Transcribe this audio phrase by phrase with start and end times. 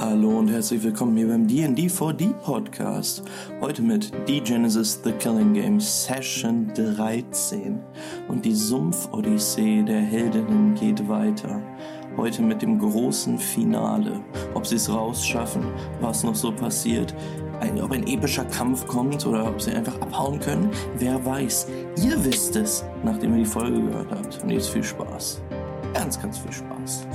[0.00, 3.24] Hallo und herzlich willkommen hier beim D&D 4D Podcast.
[3.60, 7.80] Heute mit D-Genesis The Killing Game Session 13.
[8.28, 11.60] Und die Sumpf-Odyssee der Heldinnen geht weiter.
[12.16, 14.20] Heute mit dem großen Finale.
[14.54, 15.64] Ob sie es rausschaffen,
[16.00, 17.12] was noch so passiert,
[17.58, 21.66] ein, ob ein epischer Kampf kommt oder ob sie einfach abhauen können, wer weiß.
[22.04, 24.44] Ihr wisst es, nachdem ihr die Folge gehört habt.
[24.44, 25.42] Und jetzt viel Spaß.
[25.92, 27.08] Ganz, ganz viel Spaß.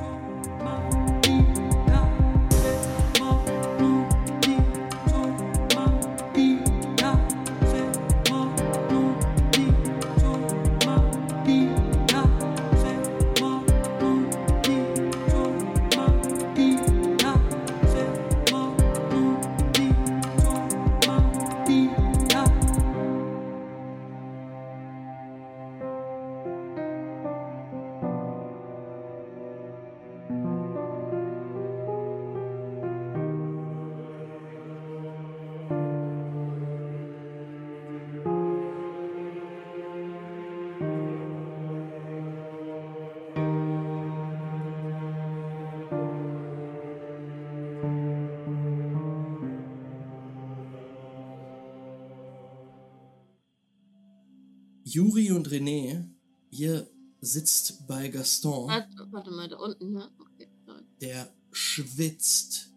[54.94, 56.08] Juri und René,
[56.52, 56.88] ihr
[57.20, 58.68] sitzt bei Gaston.
[58.68, 60.12] Warte, warte mal, da unten, ne?
[60.20, 60.84] Okay, sorry.
[61.02, 62.72] der schwitzt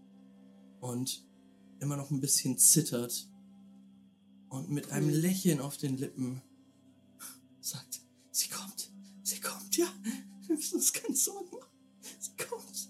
[0.80, 1.26] und
[1.78, 3.28] immer noch ein bisschen zittert
[4.48, 6.40] und mit einem Lächeln auf den Lippen
[7.60, 8.00] sagt,
[8.30, 8.90] sie kommt,
[9.22, 9.86] sie kommt, ja,
[10.46, 11.70] wir müssen uns keine Sorgen machen,
[12.18, 12.88] sie kommt.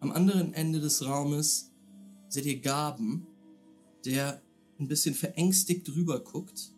[0.00, 1.70] Am anderen Ende des Raumes
[2.28, 3.28] seht ihr Gaben,
[4.04, 4.42] der
[4.80, 6.72] ein bisschen verängstigt rüber guckt.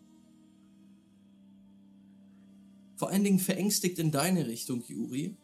[2.99, 5.37] Vor allen Dingen verängstigt in deine Richtung, Juri,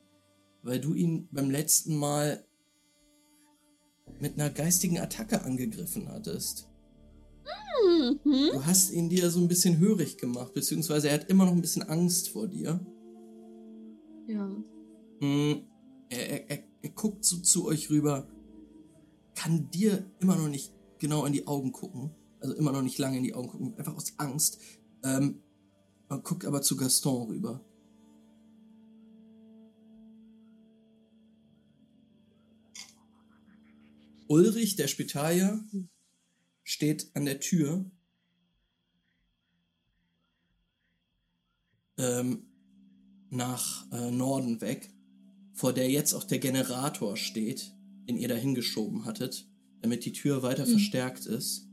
[0.61, 2.45] weil du ihn beim letzten Mal
[4.19, 6.67] mit einer geistigen Attacke angegriffen hattest.
[7.87, 8.19] Mhm.
[8.51, 11.61] Du hast ihn dir so ein bisschen hörig gemacht, beziehungsweise er hat immer noch ein
[11.61, 12.77] bisschen Angst vor dir.
[14.27, 14.47] Ja.
[15.21, 15.61] Mm,
[16.09, 18.27] Er, er, er, er guckt so zu euch rüber,
[19.33, 23.17] kann dir immer noch nicht genau in die Augen gucken, also immer noch nicht lange
[23.17, 24.59] in die Augen gucken, einfach aus Angst.
[25.03, 25.41] Ähm,
[26.23, 27.63] guckt aber zu Gaston rüber.
[34.27, 35.63] Ulrich, der Spitalier,
[36.63, 37.89] steht an der Tür.
[41.97, 42.47] Ähm,
[43.29, 44.93] nach äh, Norden weg,
[45.53, 47.73] vor der jetzt auch der Generator steht,
[48.07, 49.47] den ihr da hingeschoben hattet,
[49.81, 51.67] damit die Tür weiter verstärkt ist.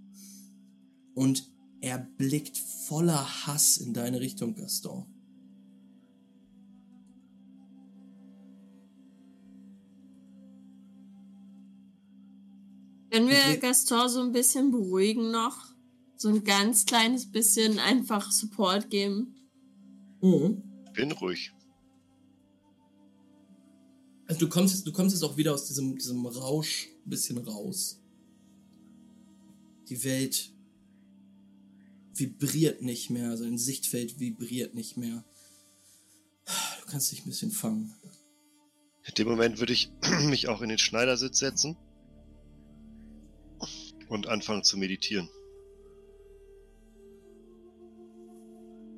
[1.15, 1.52] Und
[1.83, 5.05] er blickt voller Hass in deine Richtung, Gaston.
[13.11, 13.57] Können wir.
[13.59, 15.73] Gaston so ein bisschen beruhigen noch?
[16.17, 19.35] So ein ganz kleines bisschen einfach Support geben?
[20.23, 20.63] Mhm.
[20.95, 21.53] Bin ruhig.
[24.27, 27.39] Also du kommst, jetzt- du kommst jetzt auch wieder aus diesem, diesem Rausch ein bisschen
[27.39, 28.01] raus.
[29.89, 30.52] Die Welt
[32.15, 35.25] vibriert nicht mehr, also dein Sichtfeld vibriert nicht mehr.
[36.81, 37.95] Du kannst dich ein bisschen fangen.
[39.07, 39.91] In dem Moment würde ich
[40.29, 41.77] mich auch in den Schneidersitz setzen
[44.09, 45.29] und anfangen zu meditieren.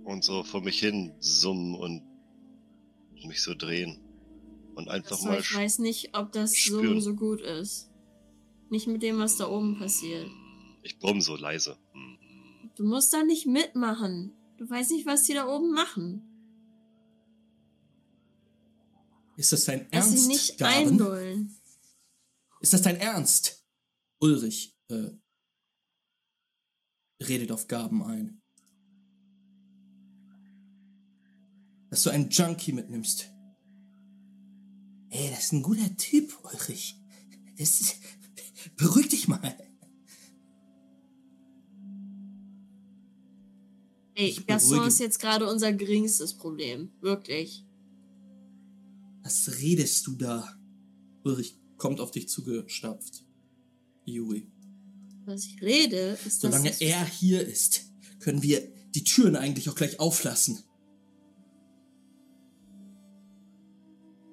[0.04, 2.02] Und so vor mich hin summen und
[3.26, 4.00] mich so drehen.
[4.74, 5.40] Und einfach Also, mal.
[5.40, 7.00] ich weiß nicht, ob das so, spüren.
[7.00, 7.88] so gut ist.
[8.70, 10.28] Nicht mit dem, was da oben passiert.
[10.82, 11.78] Ich brumm so leise.
[12.74, 14.32] Du musst da nicht mitmachen.
[14.56, 16.22] Du weißt nicht, was die da oben machen.
[19.36, 21.56] Ist das dein Lass dich Ernst, nicht einlullen.
[22.60, 23.64] Ist das dein Ernst?
[24.20, 25.10] Ulrich, äh,
[27.22, 28.42] redet auf Gaben ein.
[31.90, 33.30] Dass du einen Junkie mitnimmst.
[35.10, 36.96] Ey, das ist ein guter Typ, Ulrich.
[37.58, 37.96] Das ist,
[38.76, 39.56] beruhig dich mal.
[44.16, 46.90] Ey, Gaston ist jetzt gerade unser geringstes Problem.
[47.00, 47.64] Wirklich.
[49.22, 50.48] Was redest du da?
[51.24, 53.24] Ulrich kommt auf dich zugestapft.
[54.04, 54.46] Juri.
[55.24, 57.90] Was ich rede, ist, dass Solange es- er hier ist,
[58.20, 58.60] können wir
[58.94, 60.62] die Türen eigentlich auch gleich auflassen.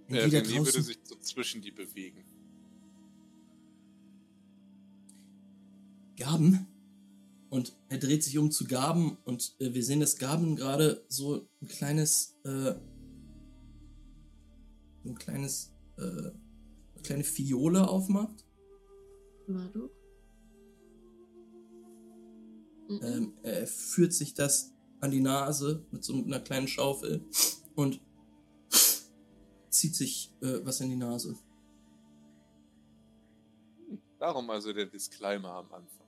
[0.09, 2.25] Ja, René würde draußen- sich so zwischen die bewegen.
[6.17, 6.67] Gaben.
[7.51, 11.49] Und er dreht sich um zu Gaben und äh, wir sehen, dass Gaben gerade so
[11.61, 12.75] ein kleines, äh,
[15.03, 16.33] so ein kleines, äh, eine kleine
[17.03, 18.45] kleine Fiole aufmacht.
[19.47, 19.91] Marduk?
[22.87, 22.99] Mhm.
[23.03, 27.25] Ähm, er führt sich das an die Nase mit so einer kleinen Schaufel
[27.75, 27.99] und
[29.69, 31.35] zieht sich äh, was in die Nase.
[34.19, 36.00] Darum also der Disclaimer am Anfang.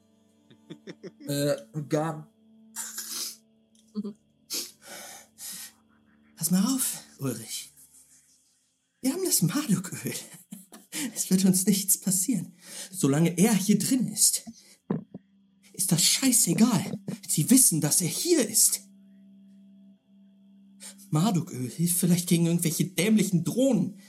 [1.28, 1.56] Äh,
[1.88, 2.30] gar.
[6.36, 7.74] Pass mal auf, Ulrich.
[9.02, 10.14] Wir haben das Marduköl.
[11.16, 12.54] Es wird uns nichts passieren.
[12.92, 14.44] Solange er hier drin ist,
[15.74, 17.00] ist das scheißegal.
[17.28, 18.82] Sie wissen, dass er hier ist.
[21.10, 24.00] Marduköl hilft vielleicht gegen irgendwelche dämlichen Drohnen.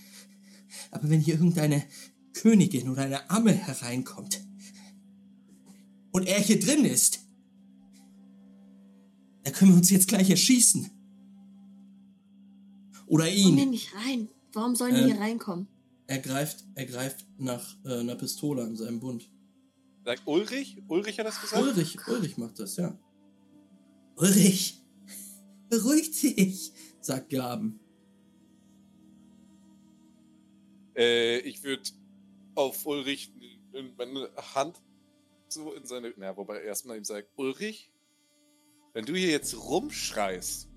[0.91, 1.85] Aber wenn hier irgendeine
[2.33, 4.41] Königin oder eine Amme hereinkommt
[6.15, 7.27] und er hier drin ist,
[9.43, 10.89] da können wir uns jetzt gleich erschießen.
[13.07, 13.71] Oder Komm ihn.
[13.71, 14.29] nicht rein.
[14.53, 15.67] Warum sollen die Ähm, hier reinkommen?
[16.07, 19.29] Er greift, er greift nach äh, einer Pistole an seinem Bund.
[20.05, 20.81] Sagt Ulrich?
[20.87, 21.61] Ulrich hat das gesagt?
[21.61, 22.97] Ulrich, Ulrich macht das, ja.
[24.17, 24.81] Ulrich,
[25.69, 27.81] beruhig dich, sagt Gaben.
[30.97, 31.83] Äh, ich würde
[32.55, 33.33] auf Ulrich
[33.73, 34.81] in meine Hand
[35.55, 36.13] so in seine.
[36.17, 37.91] Na, wobei erstmal ihm sagt, Ulrich,
[38.93, 40.69] wenn du hier jetzt rumschreist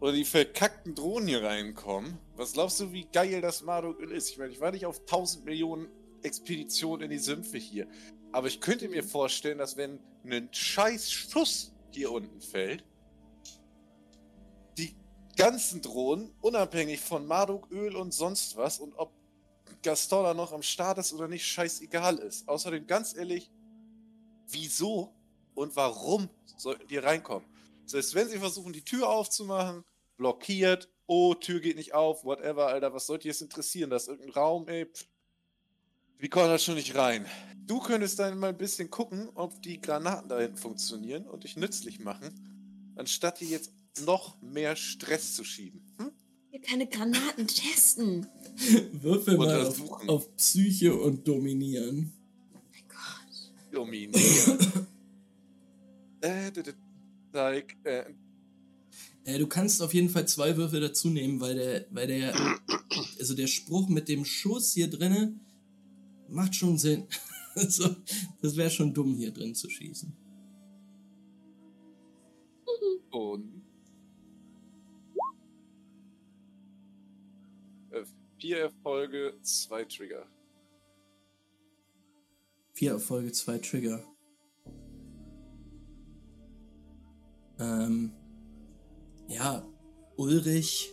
[0.00, 4.30] oder die verkackten Drohnen hier reinkommen, was glaubst du, wie geil das Marduk ist?
[4.30, 5.88] Ich meine, ich war nicht auf 1000 Millionen
[6.22, 7.86] Expeditionen in die Sümpfe hier.
[8.32, 12.84] Aber ich könnte mir vorstellen, dass wenn ein scheiß Schuss hier unten fällt,
[14.78, 14.96] die
[15.36, 19.12] ganzen Drohnen, unabhängig von Marduk, Öl und sonst was, und ob
[19.82, 22.48] Gaston da noch am Start ist oder nicht, scheißegal ist.
[22.48, 23.50] Außerdem, ganz ehrlich,
[24.52, 25.14] wieso
[25.54, 27.48] und warum sollten die reinkommen?
[27.86, 29.84] Selbst wenn sie versuchen, die Tür aufzumachen,
[30.16, 33.90] blockiert, oh, Tür geht nicht auf, whatever, Alter, was sollte jetzt interessieren?
[33.90, 35.06] Da ist irgendein Raum, ey, pff.
[36.18, 37.26] Wie kommen da schon nicht rein?
[37.66, 41.56] Du könntest dann mal ein bisschen gucken, ob die Granaten da hinten funktionieren und dich
[41.56, 43.72] nützlich machen, anstatt hier jetzt
[44.04, 45.84] noch mehr Stress zu schieben.
[45.98, 46.12] Hm?
[46.50, 48.28] Hier keine Granaten testen.
[48.92, 52.12] Würfel mal auf, auf Psyche und Dominieren.
[53.72, 54.16] Dominieren.
[56.20, 56.52] äh,
[57.32, 58.04] like, äh,
[59.24, 62.34] Äh, du kannst auf jeden Fall zwei Würfel dazu nehmen, weil der, weil der,
[63.18, 65.38] also der Spruch mit dem Schuss hier drinne
[66.28, 67.06] macht schon Sinn.
[67.54, 67.94] Also,
[68.40, 70.10] das wäre schon dumm, hier drin zu schießen.
[73.12, 73.62] und
[77.90, 78.04] äh,
[78.38, 80.26] vier Erfolge, zwei Trigger.
[82.72, 84.02] Vier Erfolge, zwei Trigger.
[87.58, 88.12] Ähm,
[89.28, 89.66] ja,
[90.16, 90.90] Ulrich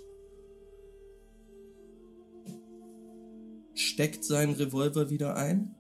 [3.74, 5.76] steckt seinen Revolver wieder ein,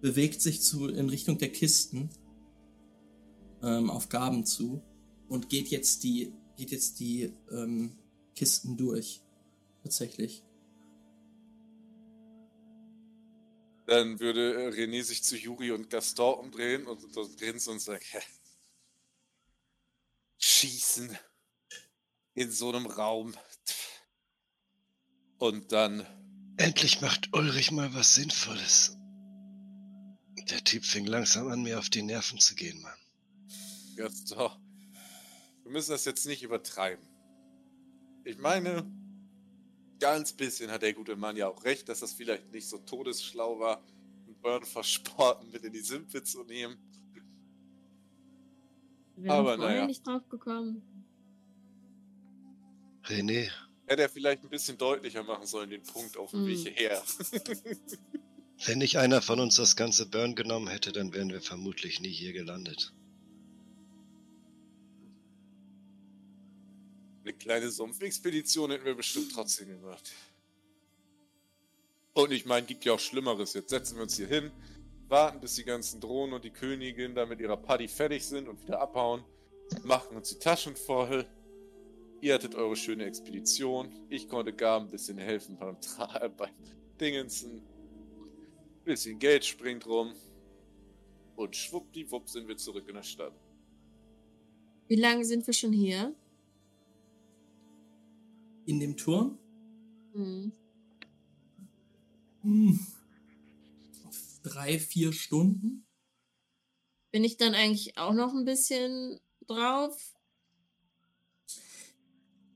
[0.00, 2.10] bewegt sich zu, in Richtung der Kisten
[3.62, 4.82] ähm, auf Gaben zu
[5.28, 7.96] und geht jetzt die, geht jetzt die ähm,
[8.34, 9.22] Kisten durch.
[9.82, 10.44] Tatsächlich.
[13.90, 18.04] Dann würde äh, René sich zu Juri und Gaston umdrehen und, und grinsen und sagen,
[18.08, 18.20] hä?
[20.38, 21.18] Schießen
[22.34, 23.34] in so einem Raum.
[25.38, 26.06] Und dann,
[26.56, 28.96] Endlich macht Ulrich mal was Sinnvolles.
[30.50, 32.98] Der Typ fing langsam an, mir auf die Nerven zu gehen, Mann.
[33.96, 34.52] Gaston,
[35.64, 37.04] wir müssen das jetzt nicht übertreiben.
[38.22, 38.88] Ich meine,
[40.00, 43.60] ganz bisschen hat der gute Mann ja auch recht, dass das vielleicht nicht so todesschlau
[43.60, 43.82] war,
[44.26, 46.76] einen Burn versporten mit in die Sümpfe zu nehmen.
[49.16, 49.86] Wir Aber naja.
[49.86, 50.82] nicht drauf gekommen.
[53.04, 53.50] René,
[53.86, 56.46] Hätte er vielleicht ein bisschen deutlicher machen sollen, den Punkt auf dem Hm.
[56.46, 57.02] Weg hierher.
[58.66, 62.12] wenn nicht einer von uns das ganze Burn genommen hätte, dann wären wir vermutlich nie
[62.12, 62.94] hier gelandet.
[67.22, 70.12] Eine kleine Sumpfexpedition hätten wir bestimmt trotzdem gemacht.
[72.14, 73.54] Und ich meine, gibt ja auch Schlimmeres.
[73.54, 74.50] Jetzt setzen wir uns hier hin,
[75.08, 78.62] warten, bis die ganzen Drohnen und die Königin da mit ihrer Party fertig sind und
[78.62, 79.22] wieder abhauen,
[79.84, 81.26] machen uns die Taschen voll.
[82.20, 83.92] Ihr hattet eure schöne Expedition.
[84.08, 86.50] Ich konnte gar ein bisschen helfen beim, Tra beim
[87.00, 87.62] Dingensen.
[88.84, 90.14] Bisschen Geld springt rum.
[91.36, 93.32] Und schwuppdiwupp sind wir zurück in der Stadt.
[94.88, 96.14] Wie lange sind wir schon hier?
[98.70, 99.36] In dem Turm?
[100.12, 100.52] Hm.
[102.42, 102.78] Hm.
[104.44, 105.84] Drei, vier Stunden?
[107.10, 110.14] Bin ich dann eigentlich auch noch ein bisschen drauf?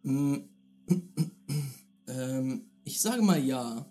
[0.04, 0.49] Hm.
[2.06, 3.85] ähm, ich sage mal ja.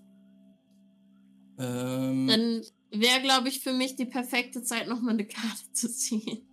[1.60, 2.62] Ähm, Dann
[2.92, 6.48] wäre, glaube ich, für mich die perfekte Zeit, nochmal eine Karte zu ziehen.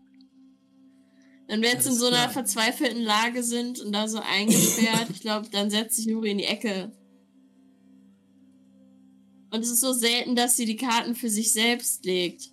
[1.50, 2.30] Wenn wir jetzt in so einer klar.
[2.30, 6.44] verzweifelten Lage sind und da so eingesperrt, ich glaube, dann setzt sich Juri in die
[6.44, 6.92] Ecke.
[9.50, 12.52] Und es ist so selten, dass sie die Karten für sich selbst legt.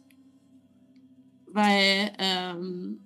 [1.45, 2.99] Weil ähm,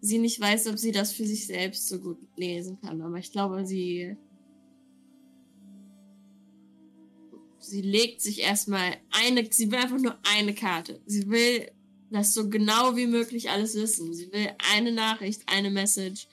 [0.00, 3.00] sie nicht weiß, ob sie das für sich selbst so gut lesen kann.
[3.00, 4.16] Aber ich glaube, sie
[7.60, 11.00] sie legt sich erstmal eine, sie will einfach nur eine Karte.
[11.06, 11.70] Sie will
[12.14, 14.14] das so genau wie möglich alles wissen.
[14.14, 16.28] Sie will eine Nachricht, eine Message.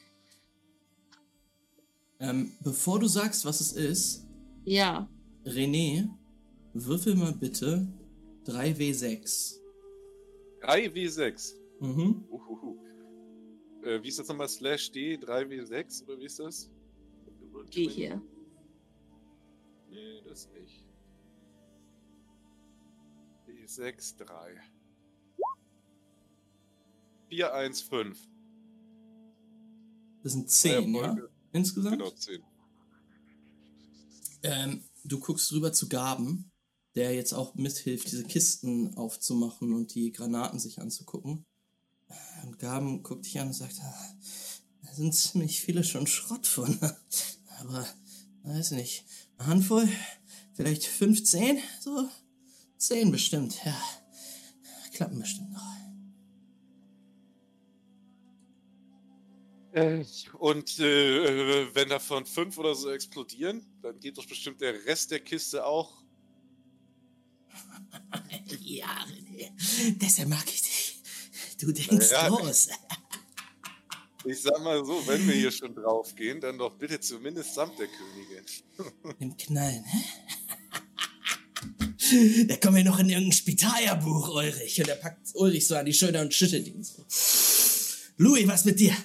[2.20, 4.26] ähm, bevor du sagst, was es ist,
[4.64, 5.10] Ja.
[5.46, 6.08] René,
[6.74, 7.88] würfel mal bitte
[8.46, 9.58] 3W6.
[10.62, 11.56] 3W6.
[11.80, 12.24] Mhm.
[12.30, 12.78] Uhuhu.
[13.84, 14.48] Äh, wie ist das nochmal?
[14.48, 16.70] Slash D 3W6 oder wie ist das?
[17.74, 18.22] Die hier.
[19.90, 20.86] Nee, das nicht.
[23.48, 24.62] D6 3.
[27.32, 28.20] 4, 1, 5.
[30.22, 31.02] Das sind 10, ja?
[31.02, 31.30] Folge.
[31.54, 31.98] Insgesamt?
[31.98, 32.44] Genau, 10.
[34.44, 36.52] Ähm, du guckst rüber zu Gaben,
[36.96, 41.46] der jetzt auch mithilft, diese Kisten aufzumachen und die Granaten sich anzugucken.
[42.44, 44.16] Und Gaben guckt dich an und sagt, "Ah,
[44.82, 46.78] da sind ziemlich viele schon Schrott von.
[47.60, 47.88] Aber,
[48.44, 49.06] weiß nicht,
[49.38, 49.88] eine Handvoll,
[50.54, 52.10] vielleicht 15, so
[52.78, 53.82] 10 bestimmt, ja.
[54.92, 55.81] Klappen bestimmt noch.
[60.40, 65.20] Und äh, wenn davon 5 oder so explodieren, dann geht doch bestimmt der Rest der
[65.20, 66.02] Kiste auch.
[68.64, 69.06] Ja,
[69.98, 71.02] deshalb mag ich dich.
[71.60, 72.28] Du denkst Ja.
[72.30, 72.70] groß.
[74.26, 77.88] Ich sag mal so, wenn wir hier schon draufgehen, dann doch bitte zumindest samt der
[77.88, 78.46] Königin.
[79.20, 80.04] Im Knallen, hä?
[82.46, 84.80] Da kommen wir noch in irgendein Spitalbuch, Ulrich.
[84.80, 87.06] Und er packt Ulrich so an die Schulter und schüttelt ihn so.
[88.18, 88.96] Louis, was mit dir?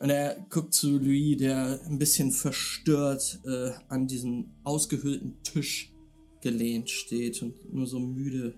[0.00, 5.92] Und er guckt zu Louis, der ein bisschen verstört äh, an diesem ausgehöhlten Tisch
[6.40, 8.54] gelehnt steht und nur so müde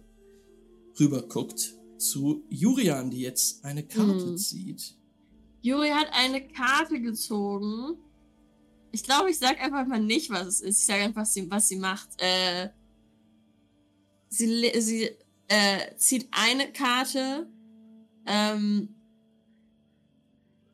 [0.99, 1.75] rüber guckt.
[1.97, 4.37] Zu Jurian, die jetzt eine Karte Hm.
[4.39, 4.97] zieht.
[5.63, 7.99] Juri hat eine Karte gezogen.
[8.93, 10.81] Ich glaube, ich sag einfach mal nicht, was es ist.
[10.81, 12.09] Ich sage einfach, was sie, was sie macht.
[12.19, 12.71] Äh,
[14.31, 15.11] sie sie
[15.49, 17.49] äh, zieht eine Karte,
[18.27, 18.95] ähm,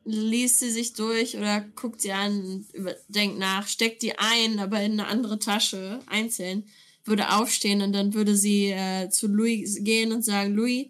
[0.07, 2.65] liest sie sich durch oder guckt sie an
[3.09, 6.63] denkt nach, steckt die ein, aber in eine andere Tasche, einzeln,
[7.03, 10.87] würde aufstehen und dann würde sie äh, zu Louis gehen und sagen, Louis,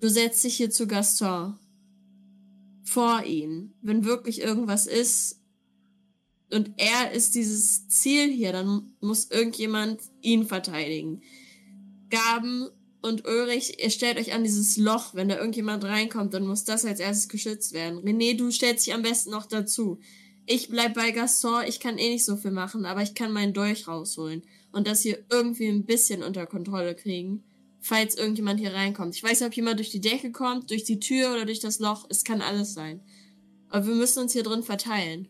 [0.00, 1.58] du setzt dich hier zu Gaston
[2.84, 3.74] vor ihn.
[3.80, 5.40] Wenn wirklich irgendwas ist
[6.50, 11.22] und er ist dieses Ziel hier, dann muss irgendjemand ihn verteidigen.
[12.10, 12.68] Gaben
[13.04, 15.12] und Ulrich, ihr stellt euch an dieses Loch.
[15.12, 17.98] Wenn da irgendjemand reinkommt, dann muss das als erstes geschützt werden.
[17.98, 20.00] René, du stellst dich am besten noch dazu.
[20.46, 23.52] Ich bleib bei Gaston, ich kann eh nicht so viel machen, aber ich kann meinen
[23.52, 24.42] Dolch rausholen
[24.72, 27.44] und das hier irgendwie ein bisschen unter Kontrolle kriegen,
[27.78, 29.14] falls irgendjemand hier reinkommt.
[29.14, 31.80] Ich weiß nicht, ob jemand durch die Decke kommt, durch die Tür oder durch das
[31.80, 32.06] Loch.
[32.08, 33.02] Es kann alles sein.
[33.68, 35.28] Aber wir müssen uns hier drin verteilen.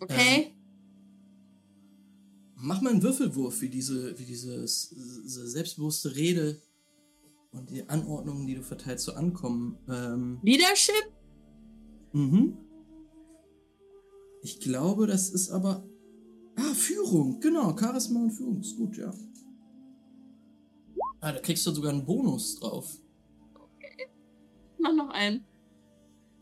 [0.00, 0.52] Okay?
[2.62, 6.60] Mach mal einen Würfelwurf, wie diese, wie dieses, diese selbstbewusste Rede
[7.52, 9.78] und die Anordnungen, die du verteilst, so ankommen.
[9.88, 11.12] Ähm, Leadership?
[12.12, 12.56] mhm.
[14.42, 15.86] Ich glaube, das ist aber.
[16.56, 17.76] Ah, Führung, genau.
[17.76, 19.12] Charisma und Führung ist gut, ja.
[21.20, 22.98] Ah, da kriegst du sogar einen Bonus drauf.
[24.78, 25.44] Mach noch einen.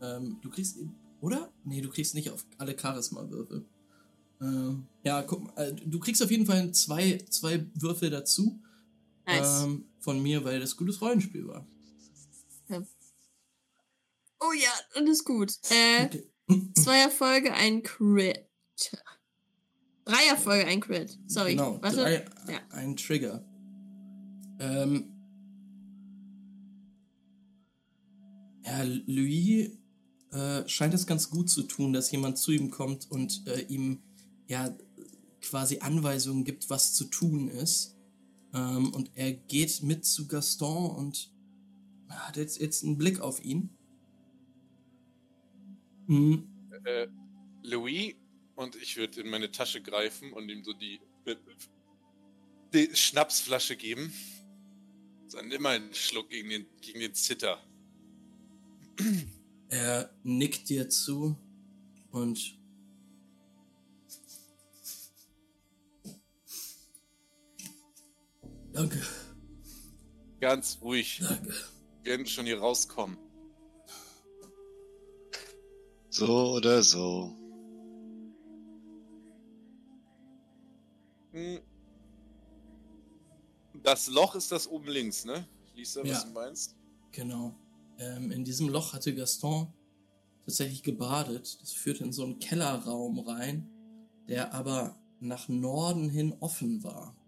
[0.01, 0.95] Ähm, du kriegst eben.
[1.21, 1.51] Oder?
[1.65, 3.65] Nee, du kriegst nicht auf alle Charisma-Würfel.
[4.41, 5.61] Ähm, ja, guck mal.
[5.61, 8.61] äh, Du kriegst auf jeden Fall zwei, zwei Würfel dazu.
[9.25, 9.63] Nice.
[9.63, 11.67] Ähm, von mir, weil das gutes Rollenspiel war.
[14.39, 15.51] oh ja, das ist gut.
[15.69, 16.71] Äh, Okay.
[16.81, 18.45] zwei Erfolge, ein Crit.
[20.05, 21.19] Drei Erfolge, ein Crit.
[21.27, 21.51] Sorry.
[21.51, 21.97] Genau, Warte.
[21.97, 22.59] drei, Ja.
[22.71, 23.43] ein Trigger.
[24.59, 25.11] Ähm,
[28.65, 29.71] ja, Louis
[30.31, 34.01] äh, scheint es ganz gut zu tun, dass jemand zu ihm kommt und äh, ihm
[34.49, 34.75] ja
[35.41, 37.95] quasi Anweisungen gibt, was zu tun ist.
[38.53, 41.31] Ähm, und er geht mit zu Gaston und
[42.09, 43.69] hat jetzt, jetzt einen Blick auf ihn.
[46.07, 46.49] Mhm.
[46.83, 47.07] Äh,
[47.63, 48.15] Louis
[48.55, 50.99] und ich würde in meine Tasche greifen und ihm so die,
[52.73, 54.11] die Schnapsflasche geben.
[55.43, 57.63] Nimm mal einen Schluck gegen den, gegen den Zitter.
[59.69, 61.37] Er nickt dir zu
[62.09, 62.58] und
[68.79, 69.01] Danke,
[70.39, 71.19] Ganz ruhig.
[71.21, 71.53] danke.
[72.03, 73.17] Wir werden schon hier rauskommen.
[76.09, 77.35] So oder so.
[81.33, 81.59] Hm.
[83.83, 85.45] Das Loch ist das oben links, ne?
[85.75, 86.23] Lisa, was Ja.
[86.23, 86.77] du meinst?
[87.11, 87.53] Genau.
[87.97, 89.73] Ähm, in diesem Loch hatte Gaston
[90.45, 91.57] tatsächlich gebadet.
[91.61, 93.69] Das führte in so einen Kellerraum rein,
[94.29, 97.18] der aber nach Norden hin offen war.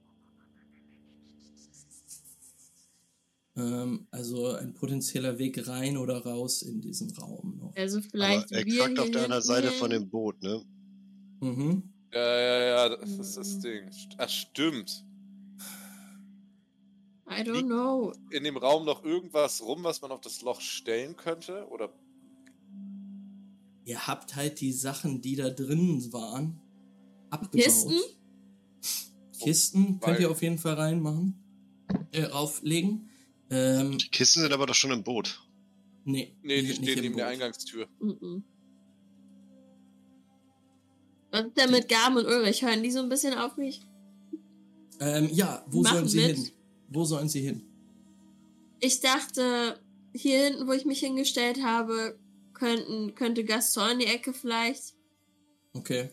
[4.12, 7.76] Also ein potenzieller Weg rein oder raus in diesen Raum noch.
[7.76, 10.64] Also Aber vielleicht wir exakt auf der anderen Seite von dem Boot, ne?
[11.42, 11.84] Mhm.
[12.14, 13.90] Ja, ja, ja, das ist das Ding.
[14.18, 15.06] Ach, stimmt.
[17.30, 18.14] I don't know.
[18.32, 21.66] In dem Raum noch irgendwas rum, was man auf das Loch stellen könnte?
[21.70, 21.90] Oder
[23.86, 26.60] Ihr habt halt die Sachen, die da drin waren,
[27.30, 27.66] abgebaut.
[27.66, 27.94] Kisten?
[29.40, 31.36] Kisten könnt Weil- ihr auf jeden Fall reinmachen.
[32.12, 33.10] Äh, auflegen.
[33.52, 35.42] Ähm, Die Kisten sind aber doch schon im Boot.
[36.06, 36.36] nee.
[36.42, 37.28] Nee, die sind stehen neben der.
[37.28, 37.88] Eingangstür.
[38.00, 38.44] Mhm.
[41.32, 42.62] Was ist denn mit Gaben und Ulrich?
[42.62, 43.82] Hören die so ein bisschen auf mich?
[45.00, 46.36] Ähm, ja, wo Machen sollen sie mit.
[46.38, 46.50] hin?
[46.90, 47.64] Wo sollen sie hin?
[48.80, 49.80] Ich dachte,
[50.14, 52.18] hier hinten, wo ich mich hingestellt habe,
[52.54, 54.94] könnten, könnte Gaston in die Ecke vielleicht
[55.74, 56.10] Okay.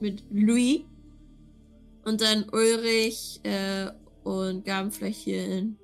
[0.00, 0.80] mit Louis.
[2.04, 3.92] Und dann Ulrich äh,
[4.24, 5.76] und Gaben vielleicht hier hin.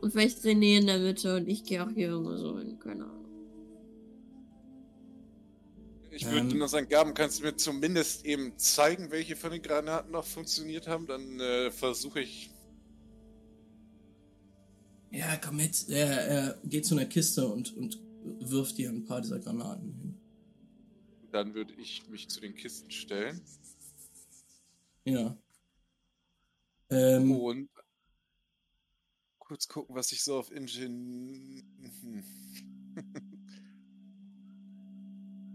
[0.00, 3.04] Und vielleicht René in der Mitte und ich gehe auch hier irgendwo so hin, keine
[3.04, 3.20] Ahnung.
[6.10, 6.58] Ich würde Ähm.
[6.58, 10.88] nur sagen, Gaben, kannst du mir zumindest eben zeigen, welche von den Granaten noch funktioniert
[10.88, 11.06] haben?
[11.06, 12.50] Dann äh, versuche ich.
[15.10, 15.88] Ja, komm mit.
[15.88, 18.00] Er, er geht zu einer Kiste und, und
[18.40, 20.14] wirft dir ein paar dieser Granaten hin.
[21.30, 23.40] Dann würde ich mich zu den Kisten stellen.
[25.04, 25.36] Ja.
[26.90, 27.70] Ähm, Und
[29.38, 31.62] kurz gucken, was ich so auf Engine.
[32.02, 32.22] Hm.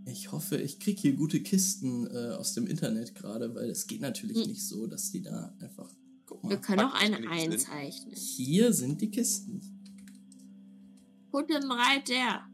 [0.07, 4.01] Ich hoffe, ich krieg hier gute Kisten äh, aus dem Internet gerade, weil es geht
[4.01, 4.47] natürlich Hm.
[4.49, 5.89] nicht so, dass die da einfach.
[6.27, 6.61] Guck Wir mal.
[6.61, 8.15] können auch eine einzeichnen.
[8.15, 9.61] Hier sind die Kisten.
[11.31, 12.47] Guten Reit der.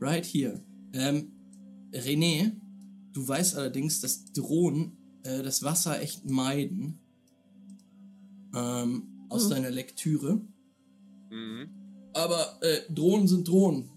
[0.00, 0.62] Right here.
[0.92, 1.32] Ähm,
[1.92, 2.52] René,
[3.12, 7.00] du weißt allerdings, dass Drohnen äh, das Wasser echt meiden.
[8.54, 9.50] Ähm, aus Hm.
[9.50, 10.40] deiner Lektüre.
[11.30, 11.70] Mhm.
[12.12, 13.90] Aber äh, Drohnen sind Drohnen.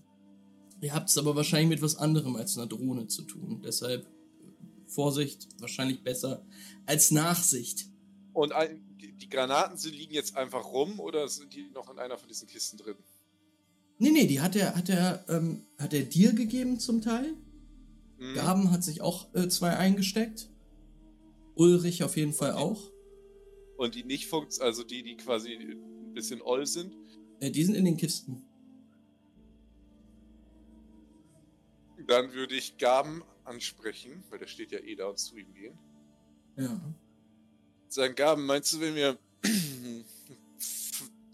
[0.82, 3.62] Ihr habt es aber wahrscheinlich mit was anderem als einer Drohne zu tun.
[3.66, 6.46] Deshalb äh, Vorsicht, wahrscheinlich besser
[6.86, 7.88] als Nachsicht.
[8.34, 12.00] Und ein, die, die Granaten sie liegen jetzt einfach rum oder sind die noch in
[12.00, 12.96] einer von diesen Kisten drin?
[13.98, 17.34] Nee, nee, die hat er, hat er, ähm, hat er dir gegeben zum Teil.
[18.20, 18.34] Mhm.
[18.36, 20.50] Gaben hat sich auch äh, zwei eingesteckt.
[21.56, 22.93] Ulrich auf jeden Fall auch.
[23.84, 26.96] Und die nicht funktionieren, also die, die quasi ein bisschen oll sind.
[27.42, 28.42] Äh, die sind in den Kisten.
[32.08, 35.78] Dann würde ich Gaben ansprechen, weil der steht ja eh da und zu ihm gehen.
[36.56, 36.80] Ja.
[37.90, 39.20] Sagen, Gaben, meinst du, wenn wir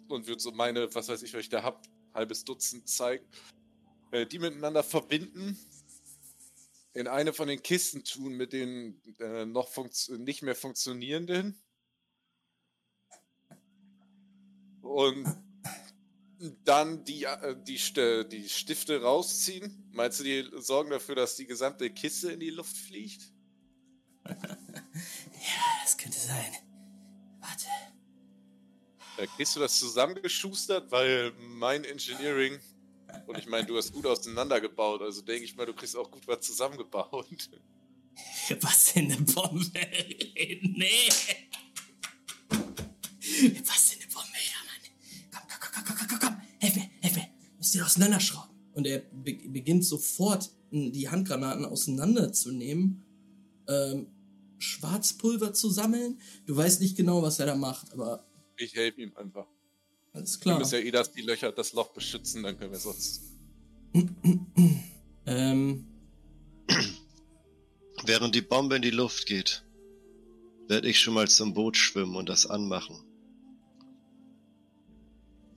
[0.08, 3.28] und würde so meine, was weiß ich, was ich da hab, halbes Dutzend zeigen,
[4.10, 5.56] äh, die miteinander verbinden,
[6.96, 9.70] in eine von den Kisten tun mit den äh, noch
[10.18, 11.56] nicht mehr funktionierenden
[14.90, 15.28] und
[16.64, 17.80] dann die, äh, die,
[18.30, 19.90] die Stifte rausziehen.
[19.92, 23.22] Meinst du, die sorgen dafür, dass die gesamte Kiste in die Luft fliegt?
[25.84, 26.54] Das könnte sein.
[27.40, 27.66] Warte.
[29.18, 30.92] Äh, kriegst du das zusammengeschustert?
[30.92, 32.60] Weil mein Engineering,
[33.26, 36.28] und ich meine, du hast gut auseinandergebaut, also denke ich mal, du kriegst auch gut
[36.28, 37.28] was zusammengebaut.
[38.62, 39.72] Was in eine Bombe?
[40.62, 41.10] nee.
[43.64, 44.09] Was in eine
[47.60, 48.50] Müsst ihr auseinanderschrauben.
[48.74, 53.04] Und er be beginnt sofort, die Handgranaten auseinanderzunehmen,
[53.68, 54.08] ähm,
[54.58, 56.20] Schwarzpulver zu sammeln.
[56.46, 58.26] Du weißt nicht genau, was er da macht, aber
[58.58, 59.48] Ich helfe ihm einfach.
[60.14, 60.60] alles Wir klar.
[60.60, 63.22] müssen ja eh das, die Löcher, das Loch beschützen, dann können wir sonst.
[65.26, 65.86] Ähm,
[68.06, 69.64] Während die Bombe in die Luft geht,
[70.68, 72.98] werde ich schon mal zum Boot schwimmen und das anmachen.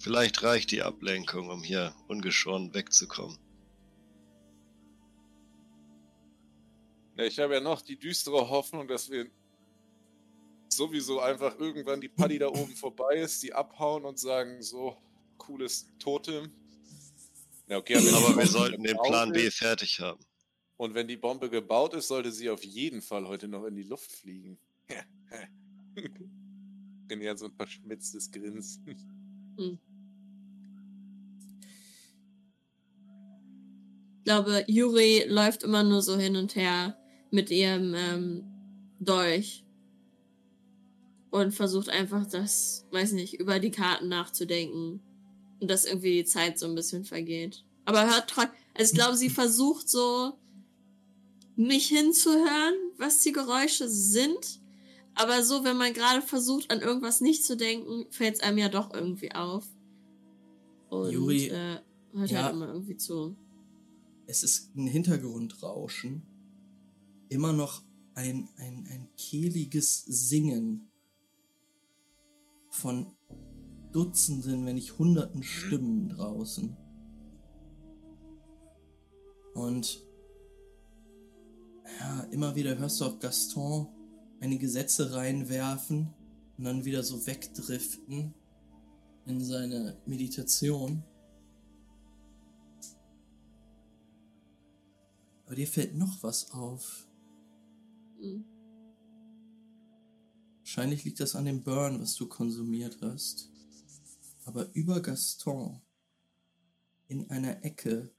[0.03, 3.39] Vielleicht reicht die Ablenkung, um hier ungeschoren wegzukommen.
[7.17, 9.31] Ja, ich habe ja noch die düstere Hoffnung, dass wir
[10.69, 14.97] sowieso einfach irgendwann die Paddy da oben vorbei ist, die abhauen und sagen, so,
[15.39, 16.51] cooles Totem.
[17.69, 20.19] Ja, okay, die Aber wir sollten den Plan B fertig haben.
[20.79, 23.85] Und wenn die Bombe gebaut ist, sollte sie auf jeden Fall heute noch in die
[23.85, 24.59] Luft fliegen.
[27.09, 28.97] René hat so ein verschmitztes Grinsen.
[29.57, 29.79] Hm.
[34.25, 36.97] Glaube, Yuri läuft immer nur so hin und her
[37.31, 38.45] mit ihrem ähm,
[39.01, 39.65] Dolch
[41.31, 45.01] und versucht einfach das, weiß nicht, über die Karten nachzudenken
[45.61, 47.65] und dass irgendwie die Zeit so ein bisschen vergeht.
[47.85, 50.35] Aber hört trotzdem, also ich glaube, sie versucht so
[51.57, 54.61] nicht hinzuhören, was die Geräusche sind.
[55.15, 58.69] Aber so, wenn man gerade versucht, an irgendwas nicht zu denken, fällt es einem ja
[58.69, 59.67] doch irgendwie auf.
[60.89, 61.79] Und Juri, äh,
[62.15, 62.45] hört ja.
[62.45, 63.37] halt immer irgendwie zu.
[64.27, 66.23] Es ist ein Hintergrundrauschen.
[67.29, 67.83] Immer noch
[68.15, 70.91] ein, ein, ein kehliges Singen
[72.71, 73.17] von
[73.93, 76.77] Dutzenden, wenn nicht Hunderten Stimmen draußen.
[79.55, 80.07] Und
[82.01, 83.89] ja, immer wieder hörst du auch Gaston
[84.41, 86.13] einige Sätze reinwerfen
[86.57, 88.35] und dann wieder so wegdriften
[89.27, 91.05] in seine Meditation.
[95.53, 97.07] Aber dir fällt noch was auf.
[98.19, 98.43] Hm.
[100.61, 103.51] Wahrscheinlich liegt das an dem Burn, was du konsumiert hast.
[104.47, 105.83] Aber über Gaston,
[107.07, 108.11] in einer Ecke,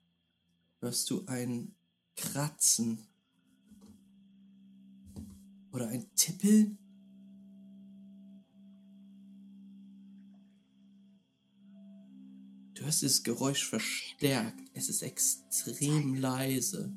[0.79, 1.73] hörst du ein
[2.15, 2.99] Kratzen.
[5.71, 6.77] Oder ein Tippeln?
[12.75, 14.69] Du hörst dieses Geräusch verstärkt.
[14.75, 16.95] Es ist extrem leise.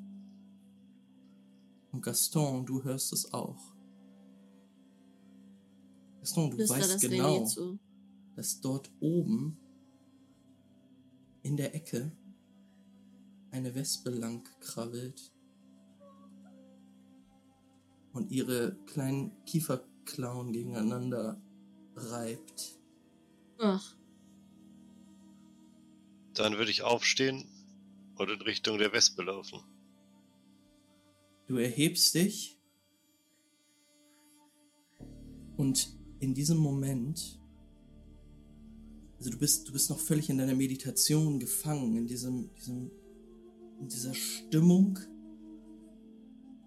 [1.93, 3.75] Und Gaston, du hörst es auch.
[6.21, 7.47] Gaston, du Flüster weißt das genau,
[8.35, 9.59] dass dort oben
[11.43, 12.13] in der Ecke
[13.51, 15.33] eine Wespe lang krabbelt
[18.13, 21.41] und ihre kleinen Kieferklauen gegeneinander
[21.95, 22.79] reibt.
[23.59, 23.97] Ach,
[26.35, 27.49] Dann würde ich aufstehen
[28.17, 29.61] und in Richtung der Wespe laufen.
[31.47, 32.57] Du erhebst dich
[35.57, 37.41] und in diesem Moment,
[39.19, 42.91] also du bist, du bist noch völlig in deiner Meditation gefangen, in diesem, diesem,
[43.81, 44.99] in dieser Stimmung.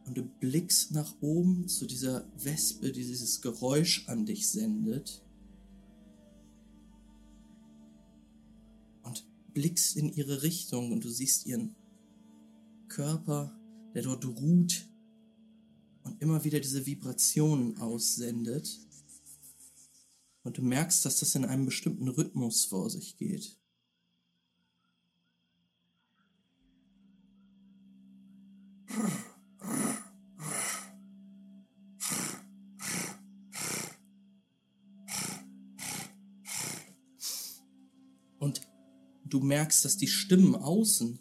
[0.06, 5.24] Und du blickst nach oben zu dieser Wespe, die dieses Geräusch an dich sendet.
[9.04, 11.76] Und blickst in ihre Richtung und du siehst ihren
[12.88, 13.59] Körper,
[13.94, 14.88] der dort ruht
[16.04, 18.80] und immer wieder diese Vibrationen aussendet.
[20.44, 23.58] Und du merkst, dass das in einem bestimmten Rhythmus vor sich geht.
[38.40, 38.62] Und
[39.26, 41.20] du merkst, dass die Stimmen außen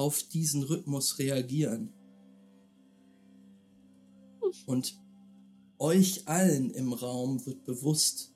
[0.00, 1.92] auf diesen Rhythmus reagieren.
[4.64, 4.98] Und
[5.78, 8.34] euch allen im Raum wird bewusst,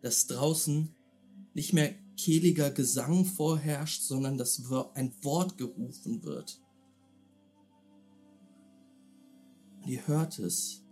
[0.00, 0.88] dass draußen
[1.52, 4.62] nicht mehr kehliger Gesang vorherrscht, sondern dass
[4.94, 6.62] ein Wort gerufen wird.
[9.82, 10.82] Und ihr hört es.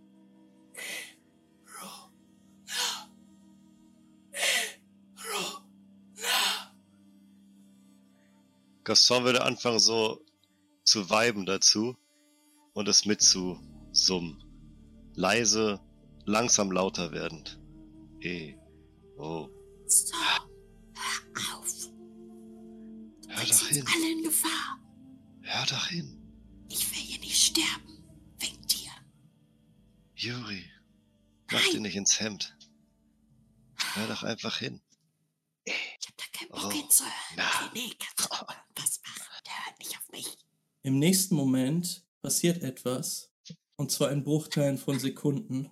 [8.83, 10.25] Gaston würde anfangen so
[10.83, 11.95] zu viben dazu
[12.73, 14.43] und es mitzusummen.
[15.13, 15.79] Leise,
[16.25, 17.59] langsam lauter werdend.
[18.21, 18.55] E,
[19.17, 19.49] O.
[19.85, 21.67] so, hör auf.
[23.27, 24.79] Hör Wir doch hin, alle in Gefahr.
[25.41, 26.17] hör doch hin.
[26.69, 28.03] Ich will hier nicht sterben.
[28.39, 28.91] Wegen dir.
[30.15, 30.65] Juri,
[31.51, 32.55] mach dir nicht ins Hemd.
[33.93, 34.81] Hör doch einfach hin.
[35.65, 35.73] Ich
[36.07, 37.13] hab da keinen Bock Oh, hinzuhören.
[37.35, 37.43] na.
[37.43, 39.43] René, kannst du was machen?
[39.45, 40.37] Der hört nicht auf mich.
[40.83, 43.31] Im nächsten Moment passiert etwas,
[43.75, 45.69] und zwar in Bruchteilen von Sekunden,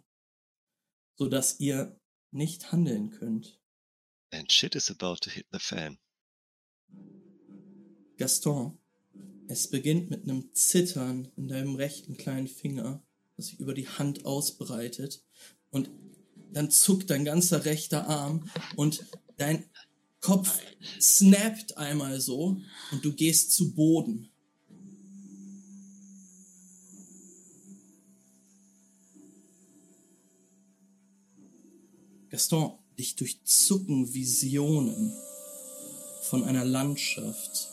[1.15, 1.99] sodass ihr
[2.31, 3.59] nicht handeln könnt.
[4.31, 5.97] And shit is about to hit the fan.
[8.17, 8.77] Gaston,
[9.47, 13.01] es beginnt mit einem Zittern in deinem rechten kleinen Finger,
[13.35, 15.23] das sich über die Hand ausbreitet.
[15.71, 15.89] Und
[16.51, 19.05] dann zuckt dein ganzer rechter Arm und
[19.37, 19.69] dein
[20.19, 20.59] Kopf
[20.99, 24.28] snappt einmal so und du gehst zu Boden.
[32.29, 35.13] Gaston, dich durchzucken Visionen
[36.23, 37.69] von einer Landschaft,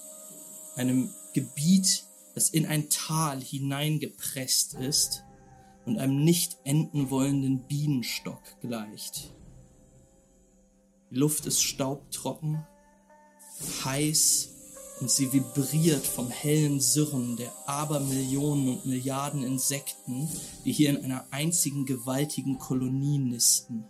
[0.76, 5.24] einem Gebiet, das in ein Tal hineingepresst ist,
[5.84, 9.32] und einem nicht enden wollenden Bienenstock gleicht.
[11.10, 12.66] Die Luft ist staubtrocken,
[13.84, 14.48] heiß
[15.00, 20.28] und sie vibriert vom hellen Sirren der Abermillionen und Milliarden Insekten,
[20.64, 23.84] die hier in einer einzigen gewaltigen Kolonie nisten.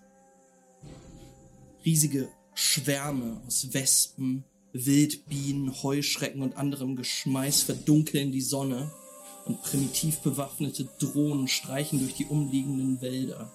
[1.87, 8.93] Riesige Schwärme aus Wespen, Wildbienen, Heuschrecken und anderem Geschmeiß verdunkeln die Sonne
[9.45, 13.53] und primitiv bewaffnete Drohnen streichen durch die umliegenden Wälder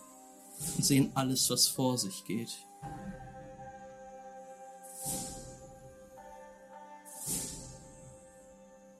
[0.77, 2.55] und sehen alles, was vor sich geht.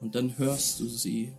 [0.00, 1.32] Und dann hörst du sie.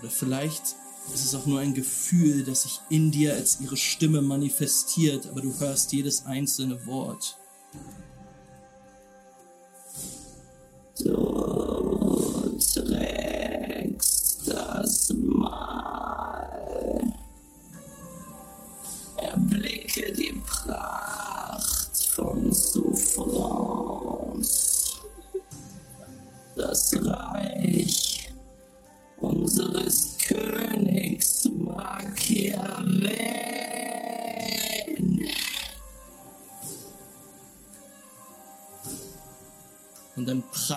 [0.00, 0.76] Oder vielleicht
[1.12, 5.40] ist es auch nur ein Gefühl, das sich in dir als ihre Stimme manifestiert, aber
[5.40, 7.36] du hörst jedes einzelne Wort.
[10.98, 16.54] Du trägst das Mal.
[19.16, 21.03] Erblicke die Pracht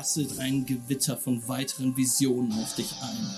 [0.07, 3.29] prasselt ein Gewitter von weiteren Visionen auf dich ein.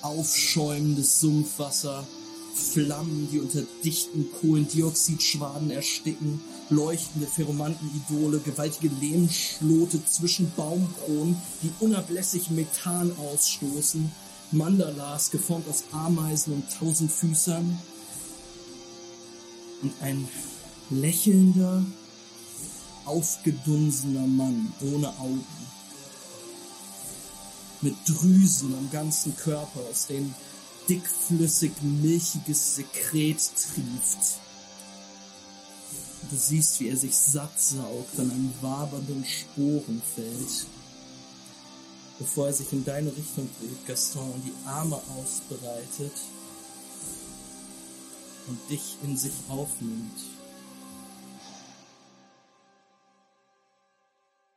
[0.00, 2.06] Aufschäumendes Sumpfwasser,
[2.54, 13.12] Flammen, die unter dichten Kohlendioxidschwaden ersticken, leuchtende Ferromantenidole, gewaltige Lehmschlote zwischen Baumkronen, die unablässig Methan
[13.18, 14.10] ausstoßen,
[14.52, 17.78] Mandalas geformt aus Ameisen und Tausendfüßern
[19.82, 20.26] und ein
[20.88, 21.84] lächelnder,
[23.04, 25.57] aufgedunsener Mann ohne Augen.
[27.80, 30.34] Mit Drüsen am ganzen Körper, aus denen
[30.88, 34.40] dickflüssig milchiges Sekret trieft.
[36.30, 40.66] Du siehst, wie er sich satt saugt an einem wabernden Sporenfeld.
[42.18, 46.12] Bevor er sich in deine Richtung dreht, Gaston, und die Arme ausbreitet
[48.48, 50.18] und dich in sich aufnimmt.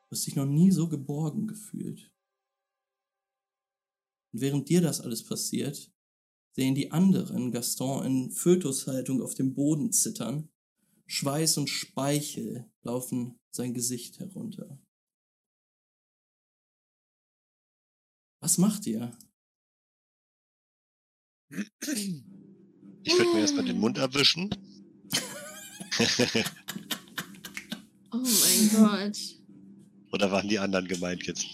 [0.09, 2.09] Du hast dich noch nie so geborgen gefühlt.
[4.31, 5.91] Und während dir das alles passiert,
[6.53, 10.49] sehen die anderen Gaston in Fötushaltung auf dem Boden zittern.
[11.07, 14.79] Schweiß und Speichel laufen sein Gesicht herunter.
[18.41, 19.17] Was macht ihr?
[21.49, 24.49] Ich würde mir erstmal den Mund erwischen.
[28.13, 29.40] Oh mein Gott.
[30.11, 31.45] Oder waren die anderen gemeint jetzt?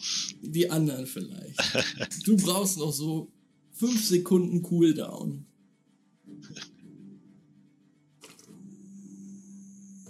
[0.41, 1.57] Die anderen vielleicht.
[2.25, 3.31] Du brauchst noch so
[3.73, 5.45] fünf Sekunden Cooldown.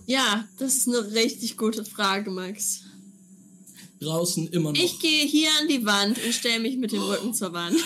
[0.05, 2.83] Ja, das ist eine richtig gute Frage, Max.
[3.99, 4.79] Draußen immer noch.
[4.81, 7.77] Ich gehe hier an die Wand und stelle mich mit dem Rücken zur Wand.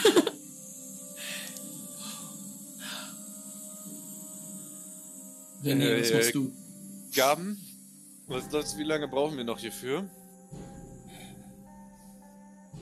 [5.64, 6.52] René, was Äh, machst du?
[7.16, 7.58] Gaben?
[8.28, 8.78] Was das?
[8.78, 10.10] Wie lange brauchen wir noch hierfür?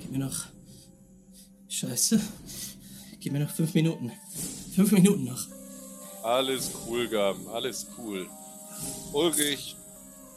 [0.10, 0.46] Gib mir noch.
[1.68, 2.20] Scheiße.
[3.20, 4.12] Gib mir noch fünf Minuten.
[4.74, 5.46] Fünf Minuten noch.
[6.24, 8.28] Alles cool, Gaben, alles cool.
[9.14, 9.76] Ulrich,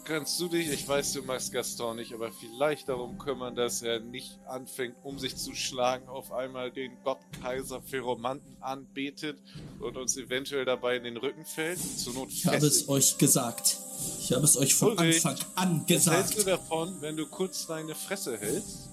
[0.04, 4.00] kannst du dich, ich weiß, du magst Gaston nicht, aber vielleicht darum kümmern, dass er
[4.00, 9.38] nicht anfängt, um sich zu schlagen, auf einmal den Gottkaiser Ferromanten anbetet
[9.80, 11.78] und uns eventuell dabei in den Rücken fällt?
[11.78, 13.78] Zur Not Ich habe es euch gesagt.
[14.20, 16.46] Ich habe es euch von Ulrich, Anfang an Was hältst du gesagt.
[16.60, 18.91] davon, wenn du kurz deine Fresse hältst